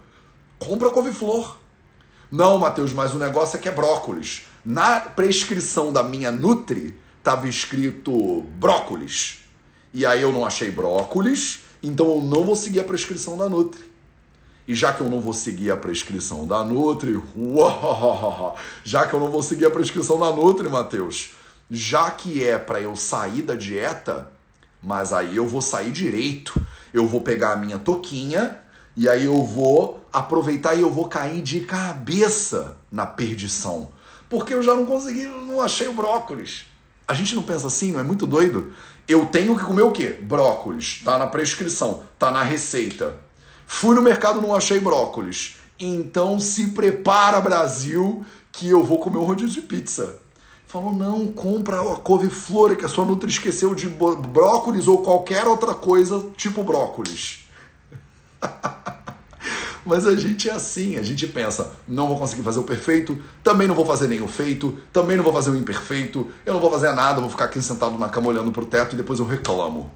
Compra 0.58 0.90
couve-flor. 0.90 1.58
Não, 2.32 2.58
Matheus, 2.58 2.94
mas 2.94 3.14
o 3.14 3.18
negócio 3.18 3.58
é 3.58 3.60
que 3.60 3.68
é 3.68 3.72
brócolis. 3.72 4.44
Na 4.64 5.02
prescrição 5.02 5.92
da 5.92 6.02
minha 6.02 6.32
Nutri, 6.32 6.98
estava 7.18 7.48
escrito 7.48 8.42
brócolis. 8.58 9.40
E 9.94 10.06
aí 10.06 10.22
eu 10.22 10.32
não 10.32 10.46
achei 10.46 10.72
brócolis, 10.72 11.62
então 11.84 12.08
eu 12.10 12.22
não 12.22 12.46
vou 12.46 12.56
seguir 12.56 12.80
a 12.80 12.84
prescrição 12.84 13.38
da 13.38 13.50
Nutri. 13.50 13.92
E 14.68 14.74
já 14.74 14.94
que 14.94 15.02
eu 15.02 15.10
não 15.10 15.20
vou 15.20 15.34
seguir 15.34 15.72
a 15.72 15.76
prescrição 15.76 16.48
da 16.48 16.64
Nutri, 16.64 17.22
já 18.86 19.06
que 19.06 19.14
eu 19.14 19.20
não 19.20 19.30
vou 19.30 19.44
seguir 19.44 19.66
a 19.66 19.72
prescrição 19.72 20.18
da 20.18 20.32
Nutri, 20.32 20.70
Matheus, 20.70 21.32
já 21.70 22.10
que 22.12 22.44
é 22.44 22.58
para 22.58 22.80
eu 22.80 22.96
sair 22.96 23.42
da 23.42 23.56
dieta, 23.56 24.32
mas 24.82 25.12
aí 25.12 25.36
eu 25.36 25.48
vou 25.48 25.62
sair 25.62 25.92
direito. 25.92 26.62
Eu 26.94 27.08
vou 27.08 27.22
pegar 27.22 27.54
a 27.54 27.56
minha 27.56 27.80
toquinha 27.80 28.58
e 28.96 29.08
aí 29.08 29.26
eu 29.26 29.44
vou 29.44 30.01
aproveitar 30.12 30.76
e 30.76 30.82
eu 30.82 30.90
vou 30.90 31.08
cair 31.08 31.42
de 31.42 31.62
cabeça 31.62 32.78
na 32.92 33.06
perdição. 33.06 33.90
Porque 34.30 34.54
eu 34.54 34.64
já 34.64 34.74
não 34.74 34.86
consegui, 34.86 35.26
não 35.26 35.62
achei 35.62 35.88
o 35.88 35.94
brócolis. 35.94 36.66
A 37.08 37.14
gente 37.14 37.36
não 37.36 37.44
pensa 37.44 37.68
assim, 37.68 37.92
não 37.92 38.00
é 38.00 38.04
muito 38.04 38.26
doido? 38.26 38.74
Eu 39.08 39.26
tenho 39.26 39.58
que 39.58 39.66
comer 39.66 39.82
o 39.82 39.92
quê? 39.92 40.18
Brócolis. 40.22 41.02
Tá 41.04 41.18
na 41.18 41.28
prescrição, 41.28 42.04
tá 42.18 42.32
na 42.32 42.44
receita. 42.44 43.18
Fui 43.68 43.96
no 43.96 44.02
mercado, 44.02 44.42
não 44.42 44.56
achei 44.56 44.80
brócolis. 44.80 45.58
Então 45.80 46.40
se 46.40 46.68
prepara, 46.68 47.42
Brasil, 47.42 48.26
que 48.52 48.70
eu 48.70 48.84
vou 48.84 49.00
comer 49.00 49.18
um 49.18 49.24
rodízio 49.24 49.62
de 49.62 49.68
pizza. 49.68 50.20
Falou, 50.68 50.94
não, 50.94 51.28
compra 51.28 51.82
a 51.82 51.96
couve-flor, 51.98 52.78
que 52.78 52.86
a 52.86 52.88
sua 52.88 53.04
Nutri 53.04 53.30
esqueceu 53.30 53.76
de 53.76 53.90
brócolis 53.90 54.88
ou 54.88 55.00
qualquer 55.00 55.46
outra 55.46 55.74
coisa 55.74 56.26
tipo 56.38 56.64
brócolis. 56.64 57.46
Mas 59.86 60.06
a 60.06 60.16
gente 60.16 60.50
é 60.50 60.54
assim, 60.54 60.98
a 60.98 61.02
gente 61.02 61.26
pensa, 61.28 61.74
não 61.88 62.08
vou 62.08 62.18
conseguir 62.18 62.44
fazer 62.44 62.60
o 62.60 62.64
perfeito, 62.64 63.20
também 63.44 63.68
não 63.68 63.74
vou 63.74 63.86
fazer 63.86 64.22
o 64.22 64.28
feito, 64.28 64.78
também 64.94 65.18
não 65.18 65.24
vou 65.24 65.34
fazer 65.34 65.50
o 65.50 65.56
imperfeito, 65.56 66.30
eu 66.46 66.54
não 66.54 66.62
vou 66.62 66.70
fazer 66.70 66.94
nada, 66.94 67.20
vou 67.20 67.30
ficar 67.30 67.46
aqui 67.46 67.62
sentado 67.62 67.98
na 67.98 68.08
cama 68.08 68.28
olhando 68.28 68.52
pro 68.52 68.66
teto 68.66 68.94
e 68.94 68.98
depois 68.98 69.20
eu 69.20 69.26
reclamo. 69.26 69.92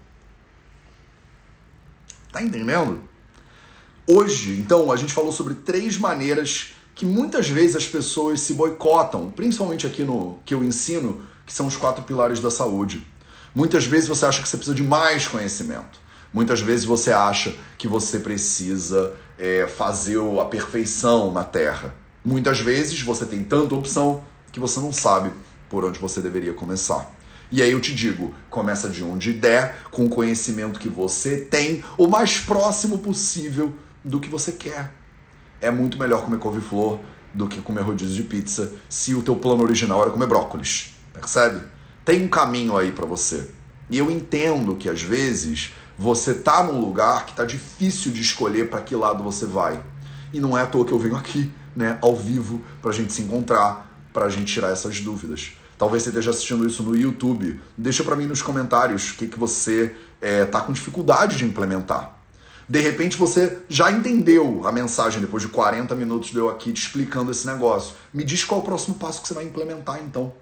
Tá 2.32 2.41
entendendo? 2.41 3.00
Hoje, 4.08 4.60
então, 4.60 4.91
a 4.91 4.95
gente 4.95 5.13
falou 5.13 5.32
sobre 5.32 5.54
três 5.54 5.98
maneiras 5.98 6.74
que 6.93 7.05
muitas 7.05 7.49
vezes 7.49 7.76
as 7.76 7.88
pessoas 7.88 8.39
se 8.41 8.53
boicotam, 8.53 9.30
principalmente 9.30 9.86
aqui 9.86 10.03
no 10.03 10.39
que 10.45 10.53
eu 10.53 10.64
ensino, 10.64 11.24
que 11.45 11.53
são 11.53 11.68
os 11.68 11.76
quatro 11.76 12.03
pilares 12.03 12.39
da 12.39 12.49
saúde. 12.49 13.05
Muitas 13.53 13.86
vezes 13.86 14.07
você 14.07 14.26
acha 14.26 14.41
que 14.41 14.47
você 14.47 14.57
precisa 14.57 14.76
de 14.76 14.84
mais 14.84 15.28
conhecimento. 15.28 15.99
Muitas 16.34 16.60
vezes 16.60 16.86
você 16.86 17.12
acha 17.12 17.55
que 17.78 17.88
você 17.88 18.20
precisa 18.20 19.14
é, 19.38 19.68
fazer 19.68 20.20
a 20.40 20.46
perfeição 20.46 21.32
na 21.32 21.44
Terra. 21.44 21.94
Muitas 22.24 22.60
vezes 22.60 23.02
você 23.02 23.26
tem 23.26 23.44
tanta 23.44 23.76
opção 23.76 24.24
que 24.52 24.60
você 24.60 24.80
não 24.80 24.92
sabe 24.92 25.32
por 25.70 25.84
onde 25.84 26.00
você 26.00 26.22
deveria 26.22 26.54
começar. 26.54 27.14
E 27.52 27.62
aí 27.62 27.72
eu 27.72 27.80
te 27.80 27.94
digo, 27.94 28.34
começa 28.50 28.90
de 28.90 29.04
onde 29.04 29.32
der, 29.32 29.78
com 29.92 30.06
o 30.06 30.10
conhecimento 30.10 30.80
que 30.80 30.90
você 30.90 31.38
tem, 31.38 31.84
o 31.98 32.08
mais 32.08 32.40
próximo 32.40 32.98
possível 32.98 33.74
do 34.04 34.20
que 34.20 34.30
você 34.30 34.52
quer. 34.52 34.92
É 35.62 35.70
muito 35.70 36.00
melhor 36.00 36.24
comer 36.24 36.40
couve-flor 36.40 37.00
do 37.34 37.48
que 37.48 37.62
comer 37.62 37.82
rodízio 37.82 38.16
de 38.16 38.24
pizza 38.24 38.74
se 38.90 39.14
o 39.14 39.22
teu 39.22 39.36
plano 39.36 39.64
original 39.64 40.02
era 40.02 40.12
comer 40.12 40.28
brócolis. 40.28 40.96
Percebe? 41.14 41.62
Tem 42.04 42.24
um 42.24 42.28
caminho 42.28 42.78
aí 42.78 42.92
para 42.92 43.06
você. 43.06 43.50
E 43.90 43.98
eu 43.98 44.10
entendo 44.10 44.76
que 44.76 44.90
às 44.90 45.02
vezes 45.02 45.74
você 45.98 46.34
tá 46.34 46.64
num 46.64 46.80
lugar 46.80 47.26
que 47.26 47.34
tá 47.34 47.46
difícil 47.46 48.12
de 48.12 48.22
escolher 48.22 48.70
para 48.70 48.82
que 48.82 48.96
lado 48.96 49.24
você 49.24 49.46
vai. 49.46 49.82
E 50.34 50.39
não 50.39 50.58
é 50.58 50.62
à 50.62 50.66
toa 50.66 50.86
que 50.86 50.91
eu 50.91 51.00
venho 51.00 51.16
aqui, 51.16 51.52
né, 51.76 51.98
ao 52.02 52.16
vivo, 52.16 52.62
pra 52.82 52.91
gente 52.91 53.14
se 53.14 53.22
encontrar, 53.22 53.89
pra 54.12 54.30
gente 54.30 54.54
tirar 54.54 54.72
essas 54.72 55.00
dúvidas. 55.00 55.54
Talvez 55.78 56.04
você 56.04 56.10
esteja 56.10 56.32
assistindo 56.32 56.66
isso 56.66 56.84
no 56.84 56.96
YouTube. 56.96 57.60
Deixa 57.78 58.04
para 58.04 58.16
mim 58.16 58.26
nos 58.26 58.41
comentários 58.41 59.12
o 59.12 59.16
que, 59.16 59.28
que 59.28 59.38
você 59.38 59.96
é, 60.22 60.46
tá 60.46 60.62
com 60.62 60.72
dificuldade 60.72 61.38
de 61.38 61.46
implementar. 61.46 62.16
De 62.68 62.80
repente 62.80 63.16
você 63.18 63.60
já 63.70 63.91
entendeu 63.91 64.66
a 64.66 64.72
mensagem 64.72 65.22
depois 65.22 65.43
de 65.43 65.50
40 65.50 65.93
minutos 65.96 66.32
de 66.32 66.38
eu 66.38 66.50
aqui 66.50 66.72
te 66.74 66.82
explicando 66.82 67.30
esse 67.30 67.46
negócio. 67.46 67.96
Me 68.14 68.24
diz 68.24 68.43
qual 68.43 68.62
é 68.62 68.64
o 68.64 68.66
próximo 68.66 68.96
passo 68.96 69.22
que 69.22 69.28
você 69.28 69.34
vai 69.34 69.43
implementar 69.43 70.00
então. 70.02 70.34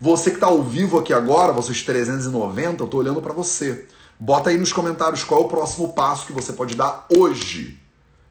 Você 0.00 0.30
que 0.30 0.36
está 0.36 0.46
ao 0.46 0.62
vivo 0.62 0.98
aqui 0.98 1.12
agora, 1.12 1.52
vocês 1.52 1.82
390, 1.82 2.82
eu 2.82 2.84
estou 2.86 3.00
olhando 3.00 3.20
para 3.20 3.34
você. 3.34 3.86
Bota 4.22 4.50
aí 4.50 4.58
nos 4.58 4.70
comentários 4.70 5.24
qual 5.24 5.40
é 5.40 5.44
o 5.46 5.48
próximo 5.48 5.94
passo 5.94 6.26
que 6.26 6.32
você 6.34 6.52
pode 6.52 6.74
dar 6.74 7.06
hoje 7.08 7.80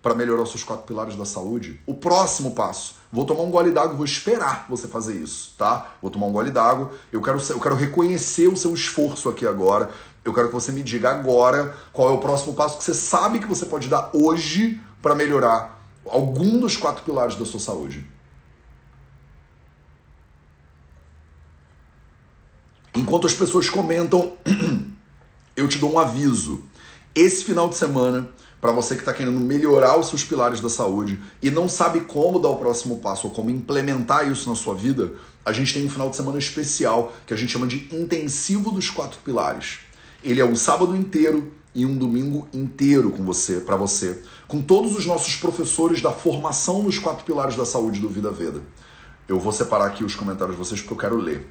para 0.04 0.14
melhorar 0.14 0.44
os 0.44 0.52
seus 0.52 0.64
quatro 0.64 0.86
pilares 0.86 1.16
da 1.16 1.26
saúde. 1.26 1.82
O 1.88 1.96
próximo 1.96 2.52
passo. 2.52 2.94
Vou 3.12 3.26
tomar 3.26 3.42
um 3.42 3.50
gole 3.50 3.72
d'água, 3.72 3.96
vou 3.96 4.06
esperar 4.06 4.68
você 4.70 4.88
fazer 4.88 5.16
isso, 5.16 5.56
tá? 5.58 5.96
Vou 6.00 6.12
tomar 6.12 6.28
um 6.28 6.32
gole 6.32 6.52
d'água. 6.52 6.92
Eu 7.12 7.24
quero, 7.24 7.42
eu 7.50 7.60
quero 7.60 7.74
reconhecer 7.74 8.48
o 8.48 8.56
seu 8.56 8.72
esforço 8.76 9.28
aqui 9.30 9.48
agora. 9.48 9.90
Eu 10.24 10.32
quero 10.32 10.50
que 10.50 10.54
você 10.54 10.72
me 10.72 10.84
diga 10.84 11.10
agora 11.10 11.76
qual 11.92 12.10
é 12.10 12.12
o 12.12 12.20
próximo 12.20 12.54
passo 12.54 12.78
que 12.78 12.84
você 12.84 12.94
sabe 12.94 13.40
que 13.40 13.48
você 13.48 13.66
pode 13.66 13.88
dar 13.88 14.12
hoje 14.14 14.80
para 15.02 15.16
melhorar 15.16 15.84
algum 16.06 16.60
dos 16.60 16.78
quatro 16.78 17.04
pilares 17.04 17.36
da 17.36 17.46
sua 17.46 17.60
saúde. 17.60 18.06
Enquanto 22.94 23.26
as 23.26 23.34
pessoas 23.34 23.68
comentam, 23.72 24.34
eu 25.56 25.68
te 25.68 25.78
dou 25.78 25.94
um 25.94 26.00
aviso. 26.00 26.64
Esse 27.14 27.44
final 27.44 27.68
de 27.70 27.76
semana, 27.76 28.30
para 28.62 28.72
você 28.72 28.96
que 28.96 29.02
está 29.02 29.14
querendo 29.14 29.40
melhorar 29.40 29.98
os 29.98 30.08
seus 30.08 30.24
pilares 30.24 30.60
da 30.60 30.70
saúde 30.70 31.20
e 31.42 31.50
não 31.50 31.68
sabe 31.70 32.02
como 32.02 32.40
dar 32.40 32.50
o 32.50 32.58
próximo 32.58 33.00
passo 33.00 33.28
ou 33.28 33.34
como 33.34 33.50
implementar 33.50 34.30
isso 34.30 34.50
na 34.50 34.56
sua 34.56 34.76
vida, 34.76 35.14
a 35.46 35.52
gente 35.52 35.74
tem 35.74 35.86
um 35.86 35.90
final 35.90 36.10
de 36.10 36.16
semana 36.16 36.38
especial 36.38 37.14
que 37.26 37.34
a 37.34 37.38
gente 37.38 37.52
chama 37.52 37.68
de 37.68 37.88
intensivo 37.96 38.72
dos 38.72 38.90
quatro 38.90 39.20
pilares. 39.24 39.80
Ele 40.24 40.42
é 40.42 40.46
um 40.46 40.56
sábado 40.56 40.96
inteiro 40.96 41.52
e 41.74 41.86
um 41.86 41.96
domingo 41.96 42.48
inteiro 42.54 43.12
com 43.12 43.24
você, 43.24 43.60
para 43.60 43.76
você, 43.76 44.22
com 44.48 44.62
todos 44.62 44.98
os 44.98 45.06
nossos 45.06 45.36
professores 45.36 46.02
da 46.02 46.12
formação 46.12 46.84
nos 46.84 47.00
quatro 47.00 47.24
pilares 47.24 47.56
da 47.56 47.66
saúde 47.66 48.00
do 48.00 48.10
Vida 48.10 48.32
Veda. 48.32 48.62
Eu 49.28 49.40
vou 49.40 49.52
separar 49.52 49.86
aqui 49.86 50.04
os 50.04 50.16
comentários 50.16 50.58
de 50.58 50.64
vocês 50.64 50.82
porque 50.82 50.94
eu 50.94 50.98
quero 50.98 51.18
ler. 51.18 51.48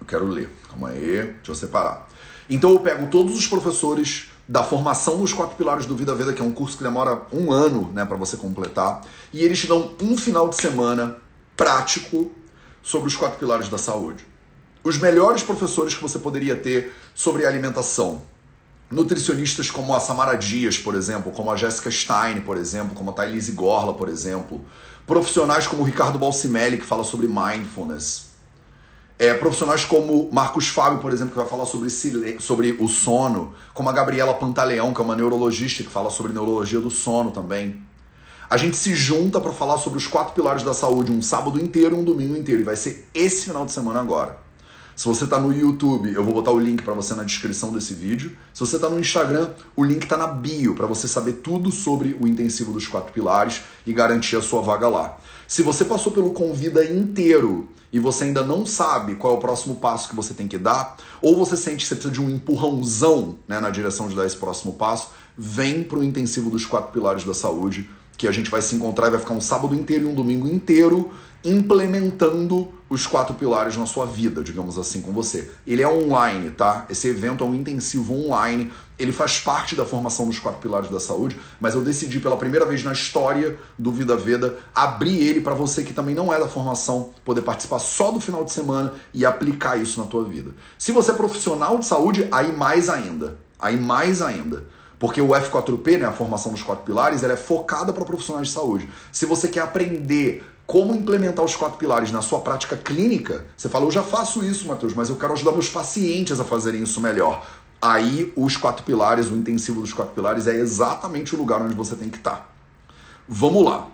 Eu 0.00 0.06
quero 0.06 0.26
ler. 0.26 0.50
Calma 0.68 0.88
aí, 0.88 1.22
deixa 1.34 1.50
eu 1.50 1.54
separar. 1.54 2.08
Então 2.52 2.70
eu 2.70 2.80
pego 2.80 3.06
todos 3.06 3.36
os 3.36 3.46
professores 3.46 4.30
da 4.46 4.62
formação 4.62 5.18
nos 5.18 5.32
quatro 5.32 5.56
pilares 5.56 5.86
do 5.86 5.96
Vida 5.96 6.14
Veda, 6.14 6.32
que 6.32 6.42
é 6.42 6.44
um 6.44 6.52
curso 6.52 6.76
que 6.76 6.82
demora 6.82 7.22
um 7.32 7.50
ano 7.50 7.90
né, 7.92 8.04
para 8.04 8.16
você 8.16 8.36
completar, 8.36 9.00
e 9.32 9.42
eles 9.42 9.60
te 9.60 9.66
dão 9.66 9.92
um 10.00 10.16
final 10.16 10.48
de 10.48 10.56
semana 10.56 11.16
prático 11.56 12.30
sobre 12.82 13.08
os 13.08 13.16
quatro 13.16 13.38
pilares 13.38 13.68
da 13.68 13.78
saúde 13.78 14.32
os 14.84 14.98
melhores 14.98 15.42
professores 15.42 15.94
que 15.94 16.02
você 16.02 16.18
poderia 16.18 16.56
ter 16.56 16.92
sobre 17.14 17.46
alimentação. 17.46 18.22
Nutricionistas 18.90 19.70
como 19.70 19.94
a 19.94 20.00
Samara 20.00 20.34
Dias, 20.34 20.76
por 20.76 20.94
exemplo, 20.94 21.32
como 21.32 21.50
a 21.50 21.56
Jessica 21.56 21.90
Stein, 21.90 22.40
por 22.42 22.56
exemplo, 22.56 22.94
como 22.94 23.10
a 23.10 23.14
Thailise 23.14 23.52
Gorla, 23.52 23.94
por 23.94 24.08
exemplo. 24.08 24.60
Profissionais 25.06 25.66
como 25.66 25.82
o 25.82 25.84
Ricardo 25.84 26.18
Balsimelli, 26.18 26.78
que 26.78 26.84
fala 26.84 27.04
sobre 27.04 27.26
mindfulness. 27.26 28.31
É, 29.18 29.34
profissionais 29.34 29.84
como 29.84 30.28
Marcos 30.32 30.68
Fábio, 30.68 30.98
por 30.98 31.12
exemplo, 31.12 31.32
que 31.32 31.38
vai 31.38 31.46
falar 31.46 31.66
sobre, 31.66 31.90
sobre 32.40 32.72
o 32.80 32.88
sono. 32.88 33.54
Como 33.72 33.88
a 33.88 33.92
Gabriela 33.92 34.34
Pantaleão, 34.34 34.92
que 34.92 35.00
é 35.00 35.04
uma 35.04 35.14
neurologista 35.14 35.82
que 35.82 35.90
fala 35.90 36.10
sobre 36.10 36.32
neurologia 36.32 36.80
do 36.80 36.90
sono 36.90 37.30
também. 37.30 37.80
A 38.50 38.56
gente 38.56 38.76
se 38.76 38.94
junta 38.94 39.40
para 39.40 39.52
falar 39.52 39.78
sobre 39.78 39.98
os 39.98 40.06
quatro 40.06 40.34
pilares 40.34 40.62
da 40.62 40.74
saúde 40.74 41.10
um 41.10 41.22
sábado 41.22 41.58
inteiro, 41.58 41.96
um 41.96 42.04
domingo 42.04 42.36
inteiro. 42.36 42.60
E 42.60 42.64
vai 42.64 42.76
ser 42.76 43.08
esse 43.14 43.46
final 43.46 43.64
de 43.64 43.72
semana 43.72 44.00
agora. 44.00 44.38
Se 44.94 45.06
você 45.06 45.24
está 45.24 45.40
no 45.40 45.52
YouTube, 45.52 46.12
eu 46.12 46.22
vou 46.22 46.34
botar 46.34 46.50
o 46.50 46.58
link 46.58 46.82
para 46.82 46.92
você 46.92 47.14
na 47.14 47.22
descrição 47.22 47.72
desse 47.72 47.94
vídeo. 47.94 48.36
Se 48.52 48.60
você 48.60 48.76
está 48.76 48.90
no 48.90 49.00
Instagram, 49.00 49.50
o 49.74 49.82
link 49.82 50.02
está 50.02 50.18
na 50.18 50.26
bio 50.26 50.74
para 50.74 50.86
você 50.86 51.08
saber 51.08 51.34
tudo 51.34 51.70
sobre 51.70 52.14
o 52.20 52.26
intensivo 52.26 52.72
dos 52.72 52.86
quatro 52.86 53.10
pilares 53.12 53.62
e 53.86 53.92
garantir 53.92 54.36
a 54.36 54.42
sua 54.42 54.60
vaga 54.60 54.86
lá. 54.88 55.18
Se 55.48 55.62
você 55.62 55.84
passou 55.84 56.12
pelo 56.12 56.32
Convida 56.32 56.84
inteiro 56.84 57.68
e 57.92 57.98
você 57.98 58.24
ainda 58.24 58.42
não 58.42 58.64
sabe 58.64 59.16
qual 59.16 59.34
é 59.34 59.36
o 59.36 59.40
próximo 59.40 59.76
passo 59.76 60.08
que 60.08 60.16
você 60.16 60.32
tem 60.32 60.48
que 60.48 60.56
dar, 60.56 60.96
ou 61.20 61.36
você 61.36 61.56
sente 61.56 61.82
que 61.82 61.88
você 61.88 61.94
precisa 61.94 62.12
de 62.12 62.20
um 62.20 62.30
empurrãozão 62.30 63.38
né, 63.46 63.60
na 63.60 63.70
direção 63.70 64.08
de 64.08 64.16
dar 64.16 64.24
esse 64.24 64.36
próximo 64.36 64.72
passo, 64.72 65.10
vem 65.36 65.84
para 65.84 65.98
o 65.98 66.04
intensivo 66.04 66.48
dos 66.48 66.64
quatro 66.64 66.92
pilares 66.92 67.24
da 67.24 67.34
saúde, 67.34 67.88
que 68.16 68.26
a 68.26 68.32
gente 68.32 68.50
vai 68.50 68.62
se 68.62 68.74
encontrar 68.74 69.08
e 69.08 69.10
vai 69.10 69.20
ficar 69.20 69.34
um 69.34 69.40
sábado 69.40 69.74
inteiro 69.74 70.04
e 70.04 70.08
um 70.08 70.14
domingo 70.14 70.48
inteiro 70.48 71.10
implementando 71.44 72.72
os 72.88 73.06
quatro 73.06 73.34
pilares 73.34 73.76
na 73.76 73.86
sua 73.86 74.04
vida, 74.04 74.42
digamos 74.42 74.78
assim, 74.78 75.00
com 75.00 75.12
você. 75.12 75.50
Ele 75.66 75.82
é 75.82 75.88
online, 75.88 76.50
tá? 76.50 76.84
Esse 76.90 77.08
evento 77.08 77.42
é 77.42 77.46
um 77.46 77.54
intensivo 77.54 78.14
online. 78.14 78.70
Ele 78.98 79.12
faz 79.12 79.40
parte 79.40 79.74
da 79.74 79.86
formação 79.86 80.26
dos 80.26 80.38
quatro 80.38 80.60
pilares 80.60 80.90
da 80.90 81.00
saúde, 81.00 81.38
mas 81.58 81.74
eu 81.74 81.80
decidi 81.80 82.20
pela 82.20 82.36
primeira 82.36 82.66
vez 82.66 82.84
na 82.84 82.92
história 82.92 83.58
do 83.78 83.90
Vida 83.90 84.14
Veda 84.14 84.58
abrir 84.74 85.26
ele 85.26 85.40
para 85.40 85.54
você 85.54 85.82
que 85.82 85.94
também 85.94 86.14
não 86.14 86.32
é 86.32 86.38
da 86.38 86.46
formação 86.46 87.10
poder 87.24 87.40
participar 87.40 87.78
só 87.78 88.10
do 88.10 88.20
final 88.20 88.44
de 88.44 88.52
semana 88.52 88.92
e 89.14 89.24
aplicar 89.24 89.80
isso 89.80 89.98
na 89.98 90.06
tua 90.06 90.24
vida. 90.24 90.50
Se 90.78 90.92
você 90.92 91.12
é 91.12 91.14
profissional 91.14 91.78
de 91.78 91.86
saúde, 91.86 92.28
aí 92.30 92.54
mais 92.54 92.90
ainda. 92.90 93.38
Aí 93.58 93.80
mais 93.80 94.20
ainda. 94.20 94.64
Porque 95.02 95.20
o 95.20 95.30
F4P, 95.30 95.98
né, 95.98 96.06
a 96.06 96.12
formação 96.12 96.52
dos 96.52 96.62
quatro 96.62 96.84
pilares, 96.84 97.24
ela 97.24 97.32
é 97.32 97.36
focada 97.36 97.92
para 97.92 98.04
profissionais 98.04 98.46
de 98.46 98.54
saúde. 98.54 98.88
Se 99.10 99.26
você 99.26 99.48
quer 99.48 99.62
aprender 99.62 100.44
como 100.72 100.94
implementar 100.94 101.44
os 101.44 101.54
quatro 101.54 101.76
pilares 101.76 102.10
na 102.10 102.22
sua 102.22 102.40
prática 102.40 102.78
clínica, 102.78 103.44
você 103.54 103.68
fala, 103.68 103.84
eu 103.84 103.90
já 103.90 104.02
faço 104.02 104.42
isso, 104.42 104.66
Matheus, 104.66 104.94
mas 104.94 105.10
eu 105.10 105.16
quero 105.16 105.34
ajudar 105.34 105.52
meus 105.52 105.68
pacientes 105.68 106.40
a 106.40 106.44
fazerem 106.44 106.82
isso 106.82 106.98
melhor. 106.98 107.46
Aí, 107.78 108.32
os 108.34 108.56
quatro 108.56 108.82
pilares, 108.82 109.26
o 109.26 109.36
intensivo 109.36 109.82
dos 109.82 109.92
quatro 109.92 110.14
pilares, 110.14 110.46
é 110.46 110.56
exatamente 110.56 111.34
o 111.34 111.38
lugar 111.38 111.60
onde 111.60 111.74
você 111.74 111.94
tem 111.94 112.08
que 112.08 112.16
estar. 112.16 112.50
Vamos 113.28 113.62
lá. 113.66 113.86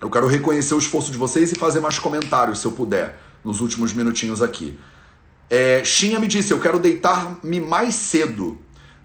Eu 0.00 0.10
quero 0.10 0.26
reconhecer 0.26 0.74
o 0.74 0.78
esforço 0.78 1.12
de 1.12 1.16
vocês 1.16 1.52
e 1.52 1.54
fazer 1.54 1.78
mais 1.78 1.96
comentários, 1.96 2.58
se 2.58 2.66
eu 2.66 2.72
puder, 2.72 3.16
nos 3.44 3.60
últimos 3.60 3.92
minutinhos 3.92 4.42
aqui. 4.42 4.76
É, 5.48 5.84
Xinha 5.84 6.18
me 6.18 6.26
disse, 6.26 6.52
eu 6.52 6.58
quero 6.58 6.80
deitar-me 6.80 7.60
mais 7.60 7.94
cedo. 7.94 8.58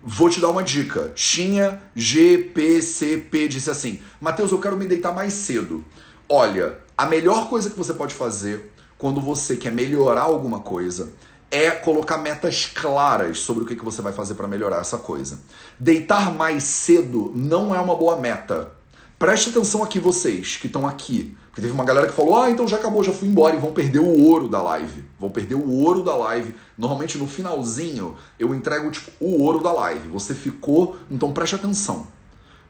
Vou 0.03 0.27
te 0.27 0.41
dar 0.41 0.49
uma 0.49 0.63
dica. 0.63 1.11
Xinha 1.15 1.79
GPCP 1.95 3.47
disse 3.47 3.69
assim: 3.69 3.99
Matheus, 4.19 4.51
eu 4.51 4.57
quero 4.57 4.75
me 4.75 4.87
deitar 4.87 5.13
mais 5.13 5.33
cedo. 5.33 5.85
Olha, 6.27 6.83
a 6.97 7.05
melhor 7.05 7.49
coisa 7.49 7.69
que 7.69 7.77
você 7.77 7.93
pode 7.93 8.13
fazer 8.13 8.71
quando 8.97 9.19
você 9.19 9.57
quer 9.57 9.71
melhorar 9.71 10.21
alguma 10.21 10.61
coisa 10.61 11.11
é 11.51 11.71
colocar 11.71 12.17
metas 12.17 12.65
claras 12.65 13.39
sobre 13.39 13.63
o 13.63 13.67
que, 13.67 13.75
você 13.75 14.01
vai 14.01 14.13
fazer 14.13 14.35
para 14.35 14.47
melhorar 14.47 14.79
essa 14.79 14.97
coisa. 14.97 15.39
Deitar 15.79 16.33
mais 16.33 16.63
cedo 16.63 17.31
não 17.35 17.75
é 17.75 17.79
uma 17.79 17.95
boa 17.95 18.17
meta. 18.17 18.71
Preste 19.19 19.49
atenção 19.49 19.83
aqui, 19.83 19.99
vocês 19.99 20.57
que 20.57 20.67
estão 20.67 20.87
aqui. 20.87 21.35
Porque 21.47 21.61
teve 21.61 21.73
uma 21.73 21.85
galera 21.85 22.07
que 22.07 22.13
falou: 22.13 22.41
ah, 22.41 22.49
então 22.49 22.67
já 22.67 22.77
acabou, 22.77 23.03
já 23.03 23.13
fui 23.13 23.27
embora 23.27 23.55
e 23.55 23.59
vão 23.59 23.71
perder 23.71 23.99
o 23.99 24.23
ouro 24.23 24.49
da 24.49 24.61
live. 24.61 25.03
Vão 25.19 25.29
perder 25.29 25.55
o 25.55 25.69
ouro 25.69 26.03
da 26.03 26.15
live. 26.15 26.55
Normalmente 26.77 27.17
no 27.17 27.27
finalzinho 27.27 28.15
eu 28.37 28.53
entrego 28.53 28.91
tipo, 28.91 29.11
o 29.19 29.41
ouro 29.41 29.61
da 29.61 29.71
live. 29.71 30.09
Você 30.09 30.33
ficou, 30.33 30.97
então 31.09 31.31
preste 31.31 31.55
atenção. 31.55 32.07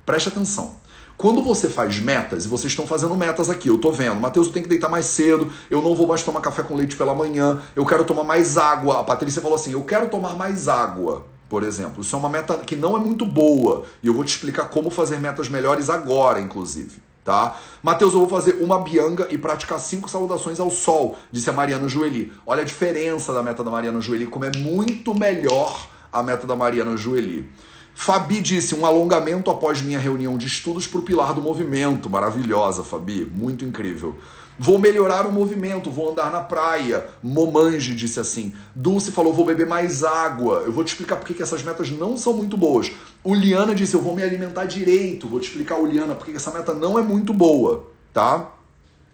Preste 0.06 0.30
atenção. 0.30 0.76
Quando 1.18 1.42
você 1.42 1.70
faz 1.70 1.98
metas, 2.00 2.44
e 2.44 2.48
vocês 2.50 2.74
estão 2.74 2.86
fazendo 2.86 3.16
metas 3.16 3.50
aqui, 3.50 3.70
eu 3.70 3.78
tô 3.78 3.90
vendo, 3.90 4.20
Matheus, 4.20 4.48
eu 4.48 4.54
tenho 4.54 4.64
que 4.64 4.70
deitar 4.70 4.90
mais 4.90 5.06
cedo, 5.06 5.50
eu 5.70 5.82
não 5.82 5.96
vou 5.96 6.08
mais 6.08 6.22
tomar 6.24 6.42
café 6.42 6.62
com 6.62 6.76
leite 6.76 6.98
pela 6.98 7.16
manhã, 7.16 7.62
eu 7.74 7.86
quero 7.86 8.04
tomar 8.04 8.26
mais 8.26 8.58
água. 8.58 9.00
A 9.00 9.04
Patrícia 9.04 9.42
falou 9.42 9.56
assim: 9.56 9.72
eu 9.72 9.84
quero 9.84 10.10
tomar 10.10 10.36
mais 10.36 10.68
água, 10.68 11.26
por 11.48 11.64
exemplo. 11.64 12.02
Isso 12.02 12.16
é 12.16 12.20
uma 12.20 12.28
meta 12.28 12.58
que 12.58 12.76
não 12.76 12.98
é 12.98 13.00
muito 13.00 13.26
boa, 13.26 13.86
e 14.04 14.08
eu 14.08 14.14
vou 14.14 14.26
te 14.26 14.36
explicar 14.36 14.66
como 14.66 14.90
fazer 14.90 15.18
metas 15.20 15.48
melhores 15.48 15.90
agora, 15.90 16.42
inclusive. 16.42 17.02
Tá? 17.24 17.58
Mateus, 17.82 18.14
eu 18.14 18.20
vou 18.20 18.30
fazer 18.30 18.62
uma 18.62 18.82
bianga 18.82 19.28
e 19.32 19.38
praticar 19.38 19.80
cinco 19.80 20.08
saudações 20.08 20.60
ao 20.60 20.70
sol, 20.70 21.18
disse 21.32 21.50
a 21.50 21.54
Mariana 21.54 21.88
Joeli. 21.88 22.32
Olha 22.46 22.62
a 22.62 22.66
diferença 22.66 23.34
da 23.34 23.42
meta 23.42 23.64
da 23.64 23.72
Mariana 23.72 24.00
Joeli, 24.00 24.28
como 24.28 24.46
é 24.46 24.52
muito 24.56 25.16
melhor 25.16 25.88
a 26.14 26.22
meta 26.22 26.46
da 26.46 26.56
Mariana 26.56 26.96
Joeli. 26.96 27.50
Fabi 27.98 28.42
disse: 28.42 28.76
um 28.76 28.86
alongamento 28.86 29.50
após 29.50 29.82
minha 29.82 29.98
reunião 29.98 30.38
de 30.38 30.46
estudos 30.46 30.86
para 30.86 31.00
o 31.00 31.02
pilar 31.02 31.34
do 31.34 31.42
movimento. 31.42 32.10
Maravilhosa, 32.10 32.84
Fabi, 32.84 33.26
muito 33.26 33.64
incrível. 33.64 34.16
Vou 34.60 34.78
melhorar 34.78 35.26
o 35.26 35.32
movimento, 35.32 35.90
vou 35.90 36.12
andar 36.12 36.32
na 36.32 36.42
praia. 36.42 37.08
Momange 37.24 37.96
disse 37.96 38.20
assim. 38.20 38.54
Dulce 38.76 39.12
falou: 39.12 39.34
vou 39.34 39.46
beber 39.46 39.66
mais 39.66 40.04
água. 40.04 40.64
Eu 40.66 40.74
vou 40.74 40.84
te 40.84 40.90
explicar 40.90 41.16
porque 41.16 41.34
que 41.34 41.42
essas 41.42 41.64
metas 41.64 41.90
não 41.90 42.18
são 42.18 42.34
muito 42.34 42.58
boas. 42.58 42.92
Uliana 43.24 43.74
disse: 43.74 43.96
eu 43.96 44.02
vou 44.02 44.14
me 44.14 44.22
alimentar 44.22 44.66
direito. 44.66 45.28
Vou 45.28 45.40
te 45.40 45.48
explicar, 45.48 45.80
Uliana, 45.80 46.16
porque 46.16 46.34
essa 46.34 46.52
meta 46.52 46.74
não 46.74 47.00
é 47.00 47.02
muito 47.02 47.34
boa, 47.34 47.90
tá? 48.14 48.52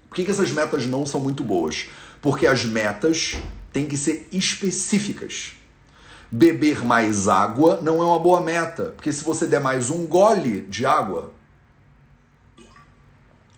Por 0.10 0.16
que, 0.16 0.26
que 0.26 0.32
essas 0.32 0.52
metas 0.52 0.88
não 0.88 1.06
são 1.06 1.22
muito 1.22 1.44
boas? 1.44 1.88
Porque 2.20 2.46
as 2.46 2.66
metas 2.66 3.38
têm 3.72 3.86
que 3.86 3.96
ser 3.96 4.28
específicas. 4.32 5.54
Beber 6.32 6.86
mais 6.86 7.28
água 7.28 7.80
não 7.82 8.02
é 8.02 8.06
uma 8.06 8.20
boa 8.20 8.40
meta, 8.40 8.94
porque 8.96 9.12
se 9.12 9.24
você 9.24 9.46
der 9.46 9.60
mais 9.60 9.90
um 9.90 10.08
gole 10.08 10.62
de 10.62 10.86
água, 10.86 11.32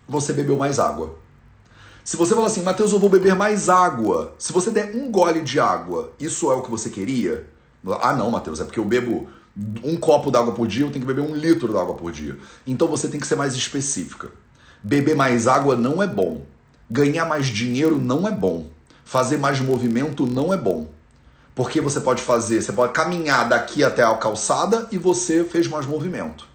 você 0.08 0.32
bebeu 0.32 0.56
mais 0.56 0.80
água. 0.80 1.16
Se 2.02 2.16
você 2.16 2.34
falar 2.34 2.48
assim, 2.48 2.62
Mateus, 2.62 2.92
eu 2.92 2.98
vou 2.98 3.08
beber 3.08 3.34
mais 3.34 3.68
água. 3.68 4.34
Se 4.38 4.52
você 4.52 4.70
der 4.70 4.94
um 4.94 5.10
gole 5.10 5.40
de 5.40 5.60
água, 5.60 6.12
isso 6.18 6.50
é 6.50 6.54
o 6.54 6.62
que 6.62 6.70
você 6.70 6.90
queria? 6.90 7.46
Ah, 8.02 8.12
não, 8.12 8.30
Mateus, 8.30 8.60
é 8.60 8.64
porque 8.64 8.80
eu 8.80 8.84
bebo 8.84 9.28
um 9.84 9.96
copo 9.96 10.30
d'água 10.30 10.52
por 10.52 10.66
dia, 10.66 10.84
eu 10.84 10.90
tenho 10.90 11.06
que 11.06 11.12
beber 11.12 11.22
um 11.22 11.34
litro 11.34 11.72
d'água 11.72 11.94
por 11.94 12.10
dia. 12.10 12.36
Então 12.66 12.88
você 12.88 13.08
tem 13.08 13.20
que 13.20 13.26
ser 13.26 13.36
mais 13.36 13.54
específica. 13.54 14.30
Beber 14.82 15.14
mais 15.14 15.46
água 15.46 15.76
não 15.76 16.02
é 16.02 16.06
bom. 16.06 16.44
Ganhar 16.90 17.24
mais 17.24 17.46
dinheiro 17.46 17.98
não 17.98 18.26
é 18.26 18.32
bom. 18.32 18.66
Fazer 19.04 19.38
mais 19.38 19.60
movimento 19.60 20.26
não 20.26 20.52
é 20.52 20.56
bom. 20.56 20.88
Porque 21.54 21.80
você 21.80 22.00
pode 22.00 22.20
fazer, 22.22 22.60
você 22.60 22.72
pode 22.72 22.92
caminhar 22.92 23.48
daqui 23.48 23.84
até 23.84 24.02
a 24.02 24.14
calçada 24.16 24.88
e 24.90 24.98
você 24.98 25.44
fez 25.44 25.68
mais 25.68 25.86
movimento. 25.86 26.46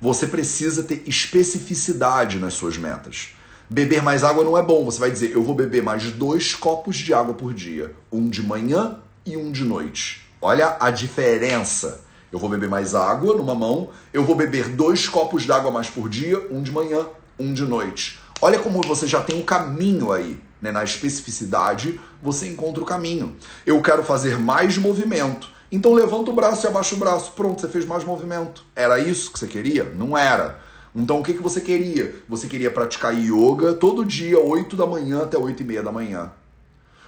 Você 0.00 0.26
precisa 0.26 0.82
ter 0.84 1.02
especificidade 1.06 2.38
nas 2.38 2.54
suas 2.54 2.76
metas. 2.76 3.30
Beber 3.68 4.02
mais 4.02 4.22
água 4.22 4.44
não 4.44 4.56
é 4.56 4.62
bom. 4.62 4.84
Você 4.84 5.00
vai 5.00 5.10
dizer, 5.10 5.32
eu 5.32 5.42
vou 5.42 5.54
beber 5.54 5.82
mais 5.82 6.12
dois 6.12 6.54
copos 6.54 6.96
de 6.96 7.12
água 7.12 7.34
por 7.34 7.52
dia. 7.52 7.92
Um 8.12 8.28
de 8.28 8.42
manhã 8.42 8.98
e 9.24 9.36
um 9.36 9.50
de 9.50 9.64
noite. 9.64 10.24
Olha 10.40 10.76
a 10.78 10.90
diferença. 10.90 12.04
Eu 12.30 12.38
vou 12.38 12.48
beber 12.48 12.68
mais 12.68 12.94
água 12.94 13.34
numa 13.34 13.54
mão, 13.54 13.90
eu 14.12 14.24
vou 14.24 14.36
beber 14.36 14.68
dois 14.68 15.08
copos 15.08 15.44
de 15.44 15.52
água 15.52 15.70
mais 15.70 15.88
por 15.88 16.08
dia, 16.08 16.46
um 16.50 16.60
de 16.60 16.70
manhã, 16.70 17.06
um 17.38 17.54
de 17.54 17.62
noite. 17.62 18.20
Olha 18.42 18.58
como 18.58 18.82
você 18.82 19.06
já 19.06 19.22
tem 19.22 19.38
um 19.40 19.42
caminho 19.42 20.12
aí. 20.12 20.38
Né? 20.60 20.72
Na 20.72 20.84
especificidade, 20.84 22.00
você 22.22 22.48
encontra 22.48 22.82
o 22.82 22.86
caminho. 22.86 23.36
Eu 23.64 23.80
quero 23.82 24.02
fazer 24.02 24.38
mais 24.38 24.78
movimento. 24.78 25.48
Então 25.70 25.92
levanta 25.92 26.30
o 26.30 26.34
braço 26.34 26.66
e 26.66 26.68
abaixa 26.68 26.94
o 26.94 26.98
braço. 26.98 27.32
Pronto, 27.32 27.60
você 27.60 27.68
fez 27.68 27.84
mais 27.84 28.04
movimento. 28.04 28.64
Era 28.74 28.98
isso 28.98 29.32
que 29.32 29.38
você 29.38 29.46
queria? 29.46 29.84
Não 29.84 30.16
era. 30.16 30.60
Então 30.94 31.20
o 31.20 31.22
que, 31.22 31.34
que 31.34 31.42
você 31.42 31.60
queria? 31.60 32.14
Você 32.28 32.46
queria 32.46 32.70
praticar 32.70 33.14
yoga 33.14 33.74
todo 33.74 34.04
dia, 34.04 34.38
8 34.38 34.76
da 34.76 34.86
manhã 34.86 35.24
até 35.24 35.36
8 35.36 35.62
e 35.62 35.66
meia 35.66 35.82
da 35.82 35.92
manhã. 35.92 36.32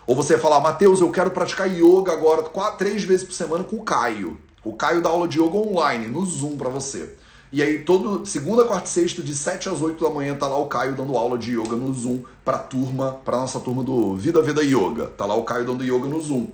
Ou 0.07 0.14
você 0.14 0.34
ia 0.34 0.38
falar, 0.38 0.61
Matheus, 0.61 1.01
eu 1.01 1.11
quero 1.11 1.30
praticar 1.30 1.70
yoga 1.70 2.12
agora 2.12 2.42
quatro, 2.42 2.78
três 2.78 3.05
vezes 3.05 3.24
por 3.24 3.32
semana 3.32 3.64
com 3.64 3.76
o 3.76 3.82
Caio. 3.82 4.38
O 4.64 4.74
Caio 4.74 5.01
dá 5.01 5.09
aula 5.09 5.28
de 5.28 5.40
yoga 5.40 5.57
online, 5.57 6.07
no 6.09 6.24
Zoom 6.24 6.57
para 6.57 6.68
você. 6.68 7.14
E 7.51 7.62
aí, 7.62 7.78
todo 7.78 8.26
segunda, 8.26 8.64
quarta 8.64 8.86
e 8.86 8.90
sexta, 8.90 9.22
de 9.22 9.34
7 9.34 9.70
às 9.70 9.80
8 9.80 10.05
da 10.05 10.11
manhã, 10.11 10.34
tá 10.34 10.46
lá 10.46 10.59
o 10.59 10.66
Caio 10.66 10.94
dando 10.94 11.16
aula 11.16 11.38
de 11.38 11.59
yoga 11.59 11.76
no 11.76 11.92
Zoom 11.94 12.22
pra 12.44 12.59
turma, 12.59 13.20
pra 13.24 13.38
nossa 13.38 13.59
turma 13.59 13.82
do 13.82 14.14
Vida 14.16 14.42
Vida 14.42 14.62
Yoga. 14.62 15.07
Tá 15.07 15.24
lá 15.24 15.34
o 15.34 15.44
Caio 15.44 15.64
dando 15.64 15.82
yoga 15.82 16.07
no 16.09 16.20
Zoom. 16.20 16.49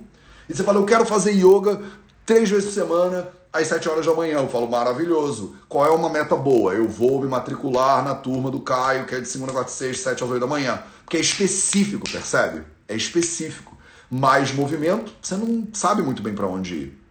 E 0.47 0.55
você 0.55 0.63
fala, 0.63 0.79
eu 0.79 0.85
quero 0.85 1.05
fazer 1.05 1.31
yoga 1.31 1.81
três 2.25 2.49
vezes 2.49 2.65
por 2.65 2.73
semana, 2.73 3.27
às 3.51 3.67
7 3.67 3.89
horas 3.89 4.05
da 4.05 4.13
manhã. 4.13 4.37
Eu 4.37 4.47
falo, 4.47 4.69
maravilhoso. 4.69 5.55
Qual 5.67 5.85
é 5.85 5.89
uma 5.89 6.09
meta 6.09 6.35
boa? 6.35 6.73
Eu 6.73 6.87
vou 6.87 7.19
me 7.19 7.27
matricular 7.27 8.01
na 8.01 8.15
turma 8.15 8.49
do 8.49 8.61
Caio, 8.61 9.05
que 9.05 9.15
é 9.15 9.19
de 9.19 9.27
segunda, 9.27 9.51
quarta 9.51 9.71
sexta, 9.71 10.11
7 10.11 10.23
às 10.23 10.29
8 10.29 10.39
da 10.39 10.47
manhã. 10.47 10.81
Porque 11.03 11.17
é 11.17 11.19
específico, 11.19 12.09
percebe? 12.09 12.63
É 12.87 12.95
específico. 12.95 13.75
Mais 14.09 14.53
movimento, 14.53 15.11
você 15.21 15.35
não 15.35 15.67
sabe 15.73 16.01
muito 16.01 16.23
bem 16.23 16.33
para 16.33 16.47
onde 16.47 16.73
ir. 16.73 17.04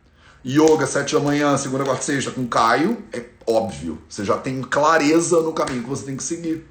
Yoga, 0.46 0.86
7 0.86 1.14
da 1.14 1.20
manhã, 1.20 1.56
segunda, 1.56 1.84
quarta 1.84 2.02
sexta, 2.02 2.30
com 2.30 2.46
Caio, 2.46 2.98
é 3.12 3.24
óbvio. 3.46 3.98
Você 4.08 4.24
já 4.24 4.36
tem 4.36 4.60
clareza 4.60 5.40
no 5.40 5.52
caminho 5.52 5.82
que 5.82 5.88
você 5.88 6.04
tem 6.04 6.16
que 6.16 6.22
seguir. 6.22 6.66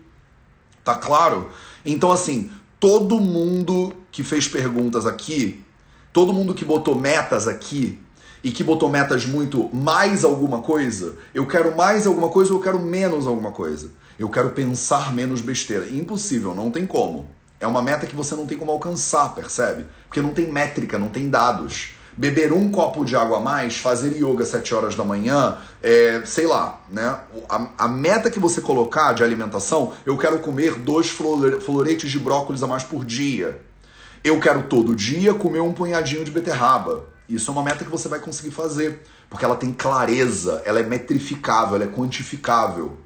Tá 0.84 0.95
claro? 0.95 1.49
Então, 1.86 2.11
assim, 2.11 2.51
todo 2.80 3.19
mundo 3.19 3.93
que 4.11 4.24
fez 4.24 4.47
perguntas 4.47 5.05
aqui, 5.05 5.63
todo 6.11 6.34
mundo 6.34 6.53
que 6.53 6.63
botou 6.63 6.93
metas 6.93 7.47
aqui, 7.47 7.99
e 8.43 8.51
que 8.51 8.63
botou 8.63 8.89
metas 8.89 9.26
muito 9.26 9.74
mais 9.74 10.26
alguma 10.26 10.61
coisa, 10.61 11.15
eu 11.34 11.47
quero 11.47 11.76
mais 11.76 12.05
alguma 12.05 12.28
coisa 12.28 12.51
ou 12.51 12.59
eu 12.59 12.63
quero 12.63 12.80
menos 12.80 13.26
alguma 13.26 13.51
coisa. 13.51 13.89
Eu 14.19 14.30
quero 14.30 14.49
pensar 14.49 15.13
menos 15.13 15.41
besteira. 15.41 15.88
Impossível, 15.89 16.53
não 16.53 16.69
tem 16.69 16.86
como. 16.86 17.28
É 17.59 17.65
uma 17.65 17.82
meta 17.82 18.05
que 18.05 18.15
você 18.15 18.36
não 18.36 18.45
tem 18.45 18.57
como 18.57 18.71
alcançar, 18.71 19.34
percebe? 19.34 19.86
Porque 20.07 20.21
não 20.21 20.34
tem 20.34 20.51
métrica, 20.51 20.99
não 20.99 21.07
tem 21.07 21.30
dados. 21.30 21.91
Beber 22.16 22.53
um 22.53 22.70
copo 22.70 23.03
de 23.03 23.16
água 23.16 23.38
a 23.38 23.39
mais, 23.39 23.78
fazer 23.78 24.16
yoga 24.16 24.43
às 24.43 24.49
7 24.49 24.74
horas 24.76 24.95
da 24.95 25.03
manhã, 25.03 25.57
é, 25.82 26.22
sei 26.26 26.45
lá, 26.45 26.82
né? 26.89 27.20
A, 27.49 27.68
a, 27.80 27.88
meta 27.88 28.30
que 28.30 28.39
você 28.39 28.61
colocar 28.61 29.14
de 29.14 29.24
alimentação, 29.24 29.93
eu 30.05 30.18
quero 30.18 30.39
comer 30.39 30.76
dois 30.76 31.09
floretes 31.09 32.11
de 32.11 32.20
brócolis 32.20 32.61
a 32.61 32.68
mais 32.68 32.84
por 32.84 33.03
dia. 33.03 33.59
Eu 34.24 34.39
quero 34.39 34.64
todo 34.64 34.95
dia 34.95 35.34
comer 35.34 35.59
um 35.59 35.74
punhadinho 35.74 36.24
de 36.24 36.32
beterraba. 36.32 37.05
Isso 37.28 37.49
é 37.49 37.53
uma 37.53 37.64
meta 37.64 37.84
que 37.84 37.91
você 37.91 38.07
vai 38.07 38.20
conseguir 38.20 38.51
fazer, 38.51 39.01
porque 39.30 39.43
ela 39.43 39.55
tem 39.55 39.74
clareza, 39.74 40.61
ela 40.66 40.80
é 40.80 40.84
metrificável, 40.84 41.76
ela 41.76 41.86
é 41.86 41.88
quantificável. 41.88 42.97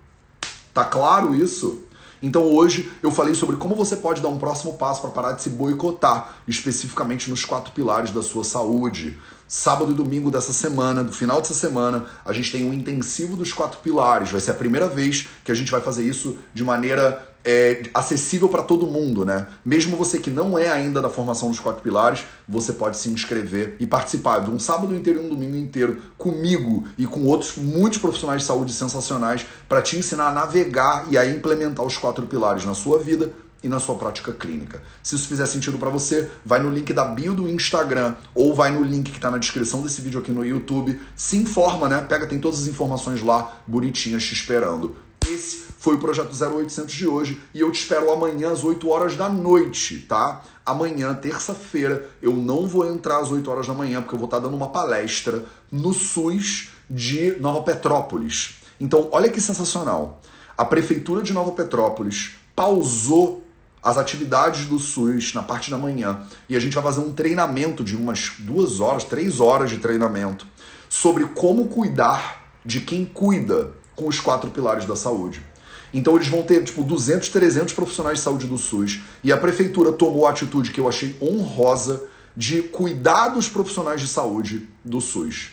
Tá 0.73 0.83
claro 0.83 1.33
isso? 1.33 1.86
Então 2.21 2.43
hoje 2.43 2.91
eu 3.03 3.11
falei 3.11 3.35
sobre 3.35 3.57
como 3.57 3.75
você 3.75 3.95
pode 3.95 4.21
dar 4.21 4.29
um 4.29 4.37
próximo 4.37 4.73
passo 4.73 5.01
para 5.01 5.11
parar 5.11 5.31
de 5.33 5.41
se 5.41 5.49
boicotar, 5.49 6.37
especificamente 6.47 7.29
nos 7.29 7.45
quatro 7.45 7.71
pilares 7.71 8.11
da 8.11 8.21
sua 8.21 8.43
saúde. 8.43 9.17
Sábado 9.47 9.91
e 9.91 9.95
domingo 9.95 10.29
dessa 10.29 10.51
semana, 10.51 11.03
do 11.03 11.13
final 11.13 11.39
dessa 11.39 11.53
semana, 11.53 12.05
a 12.25 12.33
gente 12.33 12.51
tem 12.51 12.69
um 12.69 12.73
intensivo 12.73 13.37
dos 13.37 13.53
quatro 13.53 13.79
pilares. 13.79 14.29
Vai 14.29 14.41
ser 14.41 14.51
a 14.51 14.55
primeira 14.55 14.89
vez 14.89 15.27
que 15.43 15.51
a 15.51 15.55
gente 15.55 15.71
vai 15.71 15.79
fazer 15.79 16.03
isso 16.03 16.37
de 16.53 16.63
maneira 16.63 17.25
é, 17.49 17.83
acessível 17.93 18.49
para 18.49 18.61
todo 18.61 18.85
mundo, 18.85 19.23
né? 19.23 19.47
Mesmo 19.63 19.95
você 19.95 20.19
que 20.19 20.29
não 20.29 20.59
é 20.59 20.67
ainda 20.67 21.01
da 21.01 21.09
formação 21.09 21.49
dos 21.49 21.61
quatro 21.61 21.81
pilares, 21.81 22.25
você 22.45 22.73
pode 22.73 22.97
se 22.97 23.07
inscrever 23.07 23.77
e 23.79 23.87
participar 23.87 24.39
de 24.39 24.51
um 24.51 24.59
sábado 24.59 24.93
inteiro 24.93 25.21
e 25.21 25.25
um 25.25 25.29
domingo 25.29 25.55
inteiro 25.55 26.01
comigo 26.17 26.85
e 26.97 27.07
com 27.07 27.23
outros 27.23 27.55
muitos 27.55 27.99
profissionais 27.99 28.41
de 28.41 28.47
saúde 28.49 28.73
sensacionais 28.73 29.45
para 29.69 29.81
te 29.81 29.95
ensinar 29.95 30.27
a 30.27 30.33
navegar 30.33 31.07
e 31.09 31.17
a 31.17 31.25
implementar 31.25 31.85
os 31.85 31.97
quatro 31.97 32.27
pilares 32.27 32.65
na 32.65 32.73
sua 32.73 32.99
vida 32.99 33.31
e 33.63 33.69
na 33.69 33.79
sua 33.79 33.95
prática 33.95 34.33
clínica. 34.33 34.83
Se 35.01 35.15
isso 35.15 35.29
fizer 35.29 35.45
sentido 35.45 35.77
para 35.77 35.89
você, 35.89 36.29
vai 36.45 36.61
no 36.61 36.69
link 36.69 36.91
da 36.91 37.05
bio 37.05 37.33
do 37.33 37.47
Instagram 37.47 38.15
ou 38.35 38.53
vai 38.53 38.71
no 38.71 38.83
link 38.83 39.09
que 39.09 39.17
está 39.17 39.31
na 39.31 39.37
descrição 39.37 39.81
desse 39.81 40.01
vídeo 40.01 40.19
aqui 40.19 40.33
no 40.33 40.45
YouTube. 40.45 40.99
Se 41.15 41.37
informa, 41.37 41.87
né? 41.87 42.01
Pega, 42.01 42.27
tem 42.27 42.39
todas 42.39 42.63
as 42.63 42.67
informações 42.67 43.21
lá 43.21 43.57
bonitinhas 43.65 44.23
te 44.23 44.33
esperando. 44.33 44.97
Esse 45.25 45.66
foi 45.77 45.95
o 45.95 45.99
projeto 45.99 46.31
0800 46.31 46.93
de 46.93 47.07
hoje 47.07 47.41
e 47.53 47.61
eu 47.61 47.71
te 47.71 47.81
espero 47.81 48.11
amanhã 48.11 48.51
às 48.51 48.63
8 48.63 48.89
horas 48.89 49.15
da 49.15 49.29
noite, 49.29 49.99
tá? 49.99 50.41
Amanhã, 50.65 51.13
terça-feira, 51.13 52.09
eu 52.21 52.33
não 52.33 52.67
vou 52.67 52.85
entrar 52.91 53.19
às 53.19 53.31
8 53.31 53.49
horas 53.49 53.67
da 53.67 53.73
manhã 53.73 54.01
porque 54.01 54.15
eu 54.15 54.19
vou 54.19 54.25
estar 54.25 54.39
dando 54.39 54.55
uma 54.55 54.69
palestra 54.69 55.45
no 55.71 55.93
SUS 55.93 56.69
de 56.89 57.39
Nova 57.39 57.61
Petrópolis. 57.61 58.55
Então, 58.79 59.07
olha 59.11 59.29
que 59.29 59.39
sensacional. 59.39 60.19
A 60.57 60.65
prefeitura 60.65 61.21
de 61.21 61.31
Nova 61.31 61.51
Petrópolis 61.51 62.31
pausou 62.55 63.43
as 63.81 63.97
atividades 63.97 64.65
do 64.65 64.79
SUS 64.79 65.33
na 65.33 65.43
parte 65.43 65.69
da 65.69 65.77
manhã 65.77 66.21
e 66.49 66.55
a 66.55 66.59
gente 66.59 66.73
vai 66.73 66.83
fazer 66.83 67.01
um 67.01 67.13
treinamento 67.13 67.83
de 67.83 67.95
umas 67.95 68.33
duas 68.39 68.79
horas, 68.79 69.03
três 69.03 69.39
horas 69.39 69.69
de 69.69 69.77
treinamento 69.77 70.47
sobre 70.89 71.25
como 71.25 71.67
cuidar 71.67 72.47
de 72.65 72.81
quem 72.81 73.05
cuida 73.05 73.71
com 73.95 74.07
os 74.07 74.19
quatro 74.19 74.49
pilares 74.49 74.85
da 74.85 74.95
saúde. 74.95 75.45
Então 75.93 76.15
eles 76.15 76.27
vão 76.27 76.43
ter 76.43 76.63
tipo 76.63 76.83
200, 76.83 77.29
300 77.29 77.73
profissionais 77.73 78.17
de 78.17 78.23
saúde 78.23 78.47
do 78.47 78.57
SUS 78.57 79.01
e 79.23 79.31
a 79.31 79.37
prefeitura 79.37 79.91
tomou 79.91 80.27
a 80.27 80.31
atitude 80.31 80.71
que 80.71 80.79
eu 80.79 80.87
achei 80.87 81.15
honrosa 81.21 82.03
de 82.35 82.61
cuidar 82.61 83.29
dos 83.29 83.49
profissionais 83.49 84.01
de 84.01 84.07
saúde 84.07 84.67
do 84.83 85.01
SUS. 85.01 85.49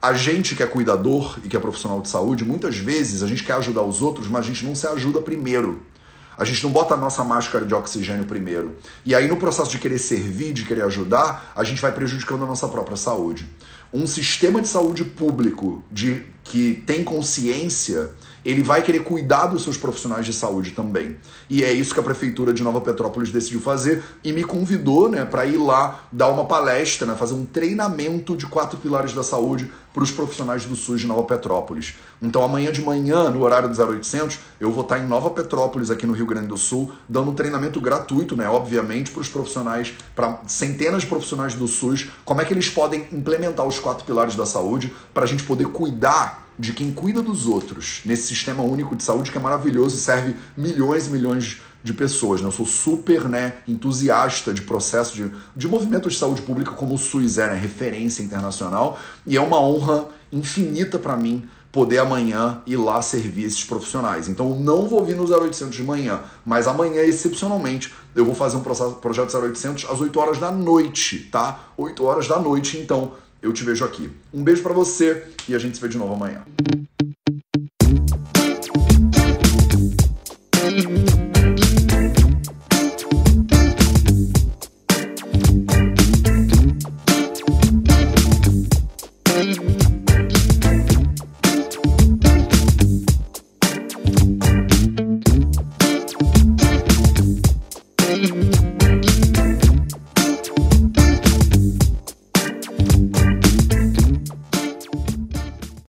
A 0.00 0.14
gente 0.14 0.56
que 0.56 0.62
é 0.62 0.66
cuidador 0.66 1.38
e 1.44 1.48
que 1.48 1.56
é 1.56 1.60
profissional 1.60 2.00
de 2.00 2.08
saúde, 2.08 2.44
muitas 2.44 2.76
vezes 2.76 3.22
a 3.22 3.26
gente 3.26 3.44
quer 3.44 3.54
ajudar 3.54 3.82
os 3.82 4.02
outros, 4.02 4.28
mas 4.28 4.44
a 4.44 4.48
gente 4.48 4.64
não 4.64 4.74
se 4.74 4.86
ajuda 4.86 5.20
primeiro. 5.20 5.82
A 6.36 6.44
gente 6.44 6.64
não 6.64 6.70
bota 6.70 6.94
a 6.94 6.96
nossa 6.96 7.22
máscara 7.22 7.64
de 7.64 7.74
oxigênio 7.74 8.24
primeiro. 8.24 8.74
E 9.04 9.14
aí, 9.14 9.28
no 9.28 9.36
processo 9.36 9.70
de 9.70 9.78
querer 9.78 9.98
servir, 9.98 10.52
de 10.52 10.64
querer 10.64 10.82
ajudar, 10.84 11.52
a 11.54 11.62
gente 11.62 11.80
vai 11.80 11.92
prejudicando 11.92 12.42
a 12.42 12.46
nossa 12.46 12.66
própria 12.66 12.96
saúde. 12.96 13.46
Um 13.92 14.06
sistema 14.06 14.60
de 14.60 14.68
saúde 14.68 15.04
público 15.04 15.84
de 15.90 16.24
que 16.42 16.82
tem 16.86 17.04
consciência 17.04 18.10
ele 18.44 18.62
vai 18.62 18.82
querer 18.82 19.00
cuidar 19.00 19.46
dos 19.46 19.62
seus 19.62 19.76
profissionais 19.76 20.26
de 20.26 20.32
saúde 20.32 20.72
também. 20.72 21.16
E 21.48 21.62
é 21.62 21.72
isso 21.72 21.94
que 21.94 22.00
a 22.00 22.02
prefeitura 22.02 22.52
de 22.52 22.62
Nova 22.62 22.80
Petrópolis 22.80 23.30
decidiu 23.30 23.60
fazer 23.60 24.02
e 24.24 24.32
me 24.32 24.44
convidou, 24.44 25.08
né, 25.08 25.24
para 25.24 25.46
ir 25.46 25.58
lá 25.58 26.04
dar 26.10 26.28
uma 26.28 26.44
palestra, 26.44 27.06
né, 27.06 27.14
fazer 27.14 27.34
um 27.34 27.44
treinamento 27.44 28.36
de 28.36 28.46
quatro 28.46 28.78
pilares 28.78 29.12
da 29.12 29.22
saúde 29.22 29.70
para 29.92 30.02
os 30.02 30.10
profissionais 30.10 30.64
do 30.64 30.74
SUS 30.74 31.02
de 31.02 31.06
Nova 31.06 31.22
Petrópolis. 31.24 31.94
Então 32.20 32.42
amanhã 32.42 32.72
de 32.72 32.82
manhã, 32.82 33.30
no 33.30 33.42
horário 33.42 33.68
do 33.68 33.82
0800, 33.82 34.38
eu 34.58 34.72
vou 34.72 34.82
estar 34.82 34.98
em 34.98 35.06
Nova 35.06 35.30
Petrópolis, 35.30 35.90
aqui 35.90 36.06
no 36.06 36.14
Rio 36.14 36.26
Grande 36.26 36.46
do 36.46 36.56
Sul, 36.56 36.92
dando 37.08 37.30
um 37.30 37.34
treinamento 37.34 37.80
gratuito, 37.80 38.34
né, 38.34 38.48
obviamente, 38.48 39.10
para 39.10 39.20
os 39.20 39.28
profissionais, 39.28 39.92
para 40.16 40.40
centenas 40.46 41.02
de 41.02 41.08
profissionais 41.08 41.54
do 41.54 41.68
SUS, 41.68 42.08
como 42.24 42.40
é 42.40 42.44
que 42.44 42.54
eles 42.54 42.70
podem 42.70 43.06
implementar 43.12 43.66
os 43.66 43.78
quatro 43.78 44.04
pilares 44.04 44.34
da 44.34 44.46
saúde 44.46 44.92
para 45.12 45.24
a 45.24 45.26
gente 45.26 45.42
poder 45.42 45.66
cuidar 45.66 46.42
de 46.62 46.72
quem 46.72 46.92
cuida 46.92 47.20
dos 47.20 47.48
outros 47.48 48.02
nesse 48.04 48.28
sistema 48.28 48.62
único 48.62 48.94
de 48.94 49.02
saúde 49.02 49.32
que 49.32 49.36
é 49.36 49.40
maravilhoso 49.40 49.96
e 49.96 49.98
serve 49.98 50.36
milhões 50.56 51.08
e 51.08 51.10
milhões 51.10 51.60
de 51.82 51.92
pessoas. 51.92 52.40
Né? 52.40 52.46
Eu 52.46 52.52
sou 52.52 52.64
super 52.64 53.28
né, 53.28 53.54
entusiasta 53.66 54.54
de 54.54 54.62
processo 54.62 55.16
de, 55.16 55.28
de 55.56 55.66
movimentos 55.66 56.12
de 56.12 56.20
saúde 56.20 56.40
pública 56.40 56.70
como 56.70 56.94
o 56.94 56.98
SUS 56.98 57.36
é, 57.38 57.48
né, 57.48 57.58
referência 57.58 58.22
internacional, 58.22 58.96
e 59.26 59.36
é 59.36 59.40
uma 59.40 59.60
honra 59.60 60.06
infinita 60.30 61.00
para 61.00 61.16
mim 61.16 61.48
poder 61.72 61.98
amanhã 61.98 62.62
ir 62.64 62.76
lá 62.76 63.02
servir 63.02 63.44
esses 63.44 63.64
profissionais. 63.64 64.28
Então 64.28 64.56
não 64.56 64.86
vou 64.86 65.04
vir 65.04 65.16
no 65.16 65.24
0800 65.24 65.74
de 65.74 65.82
manhã, 65.82 66.20
mas 66.46 66.68
amanhã, 66.68 67.02
excepcionalmente, 67.02 67.92
eu 68.14 68.24
vou 68.24 68.36
fazer 68.36 68.56
um 68.56 68.60
processo, 68.60 68.92
projeto 68.92 69.36
0800 69.36 69.90
às 69.90 70.00
8 70.00 70.20
horas 70.20 70.38
da 70.38 70.52
noite, 70.52 71.28
tá? 71.32 71.58
8 71.76 72.04
horas 72.04 72.28
da 72.28 72.38
noite, 72.38 72.78
então 72.78 73.14
eu 73.42 73.52
te 73.52 73.64
vejo 73.64 73.84
aqui. 73.84 74.10
Um 74.32 74.44
beijo 74.44 74.62
para 74.62 74.72
você 74.72 75.24
e 75.48 75.54
a 75.54 75.58
gente 75.58 75.76
se 75.76 75.82
vê 75.82 75.88
de 75.88 75.98
novo 75.98 76.14
amanhã. 76.14 76.42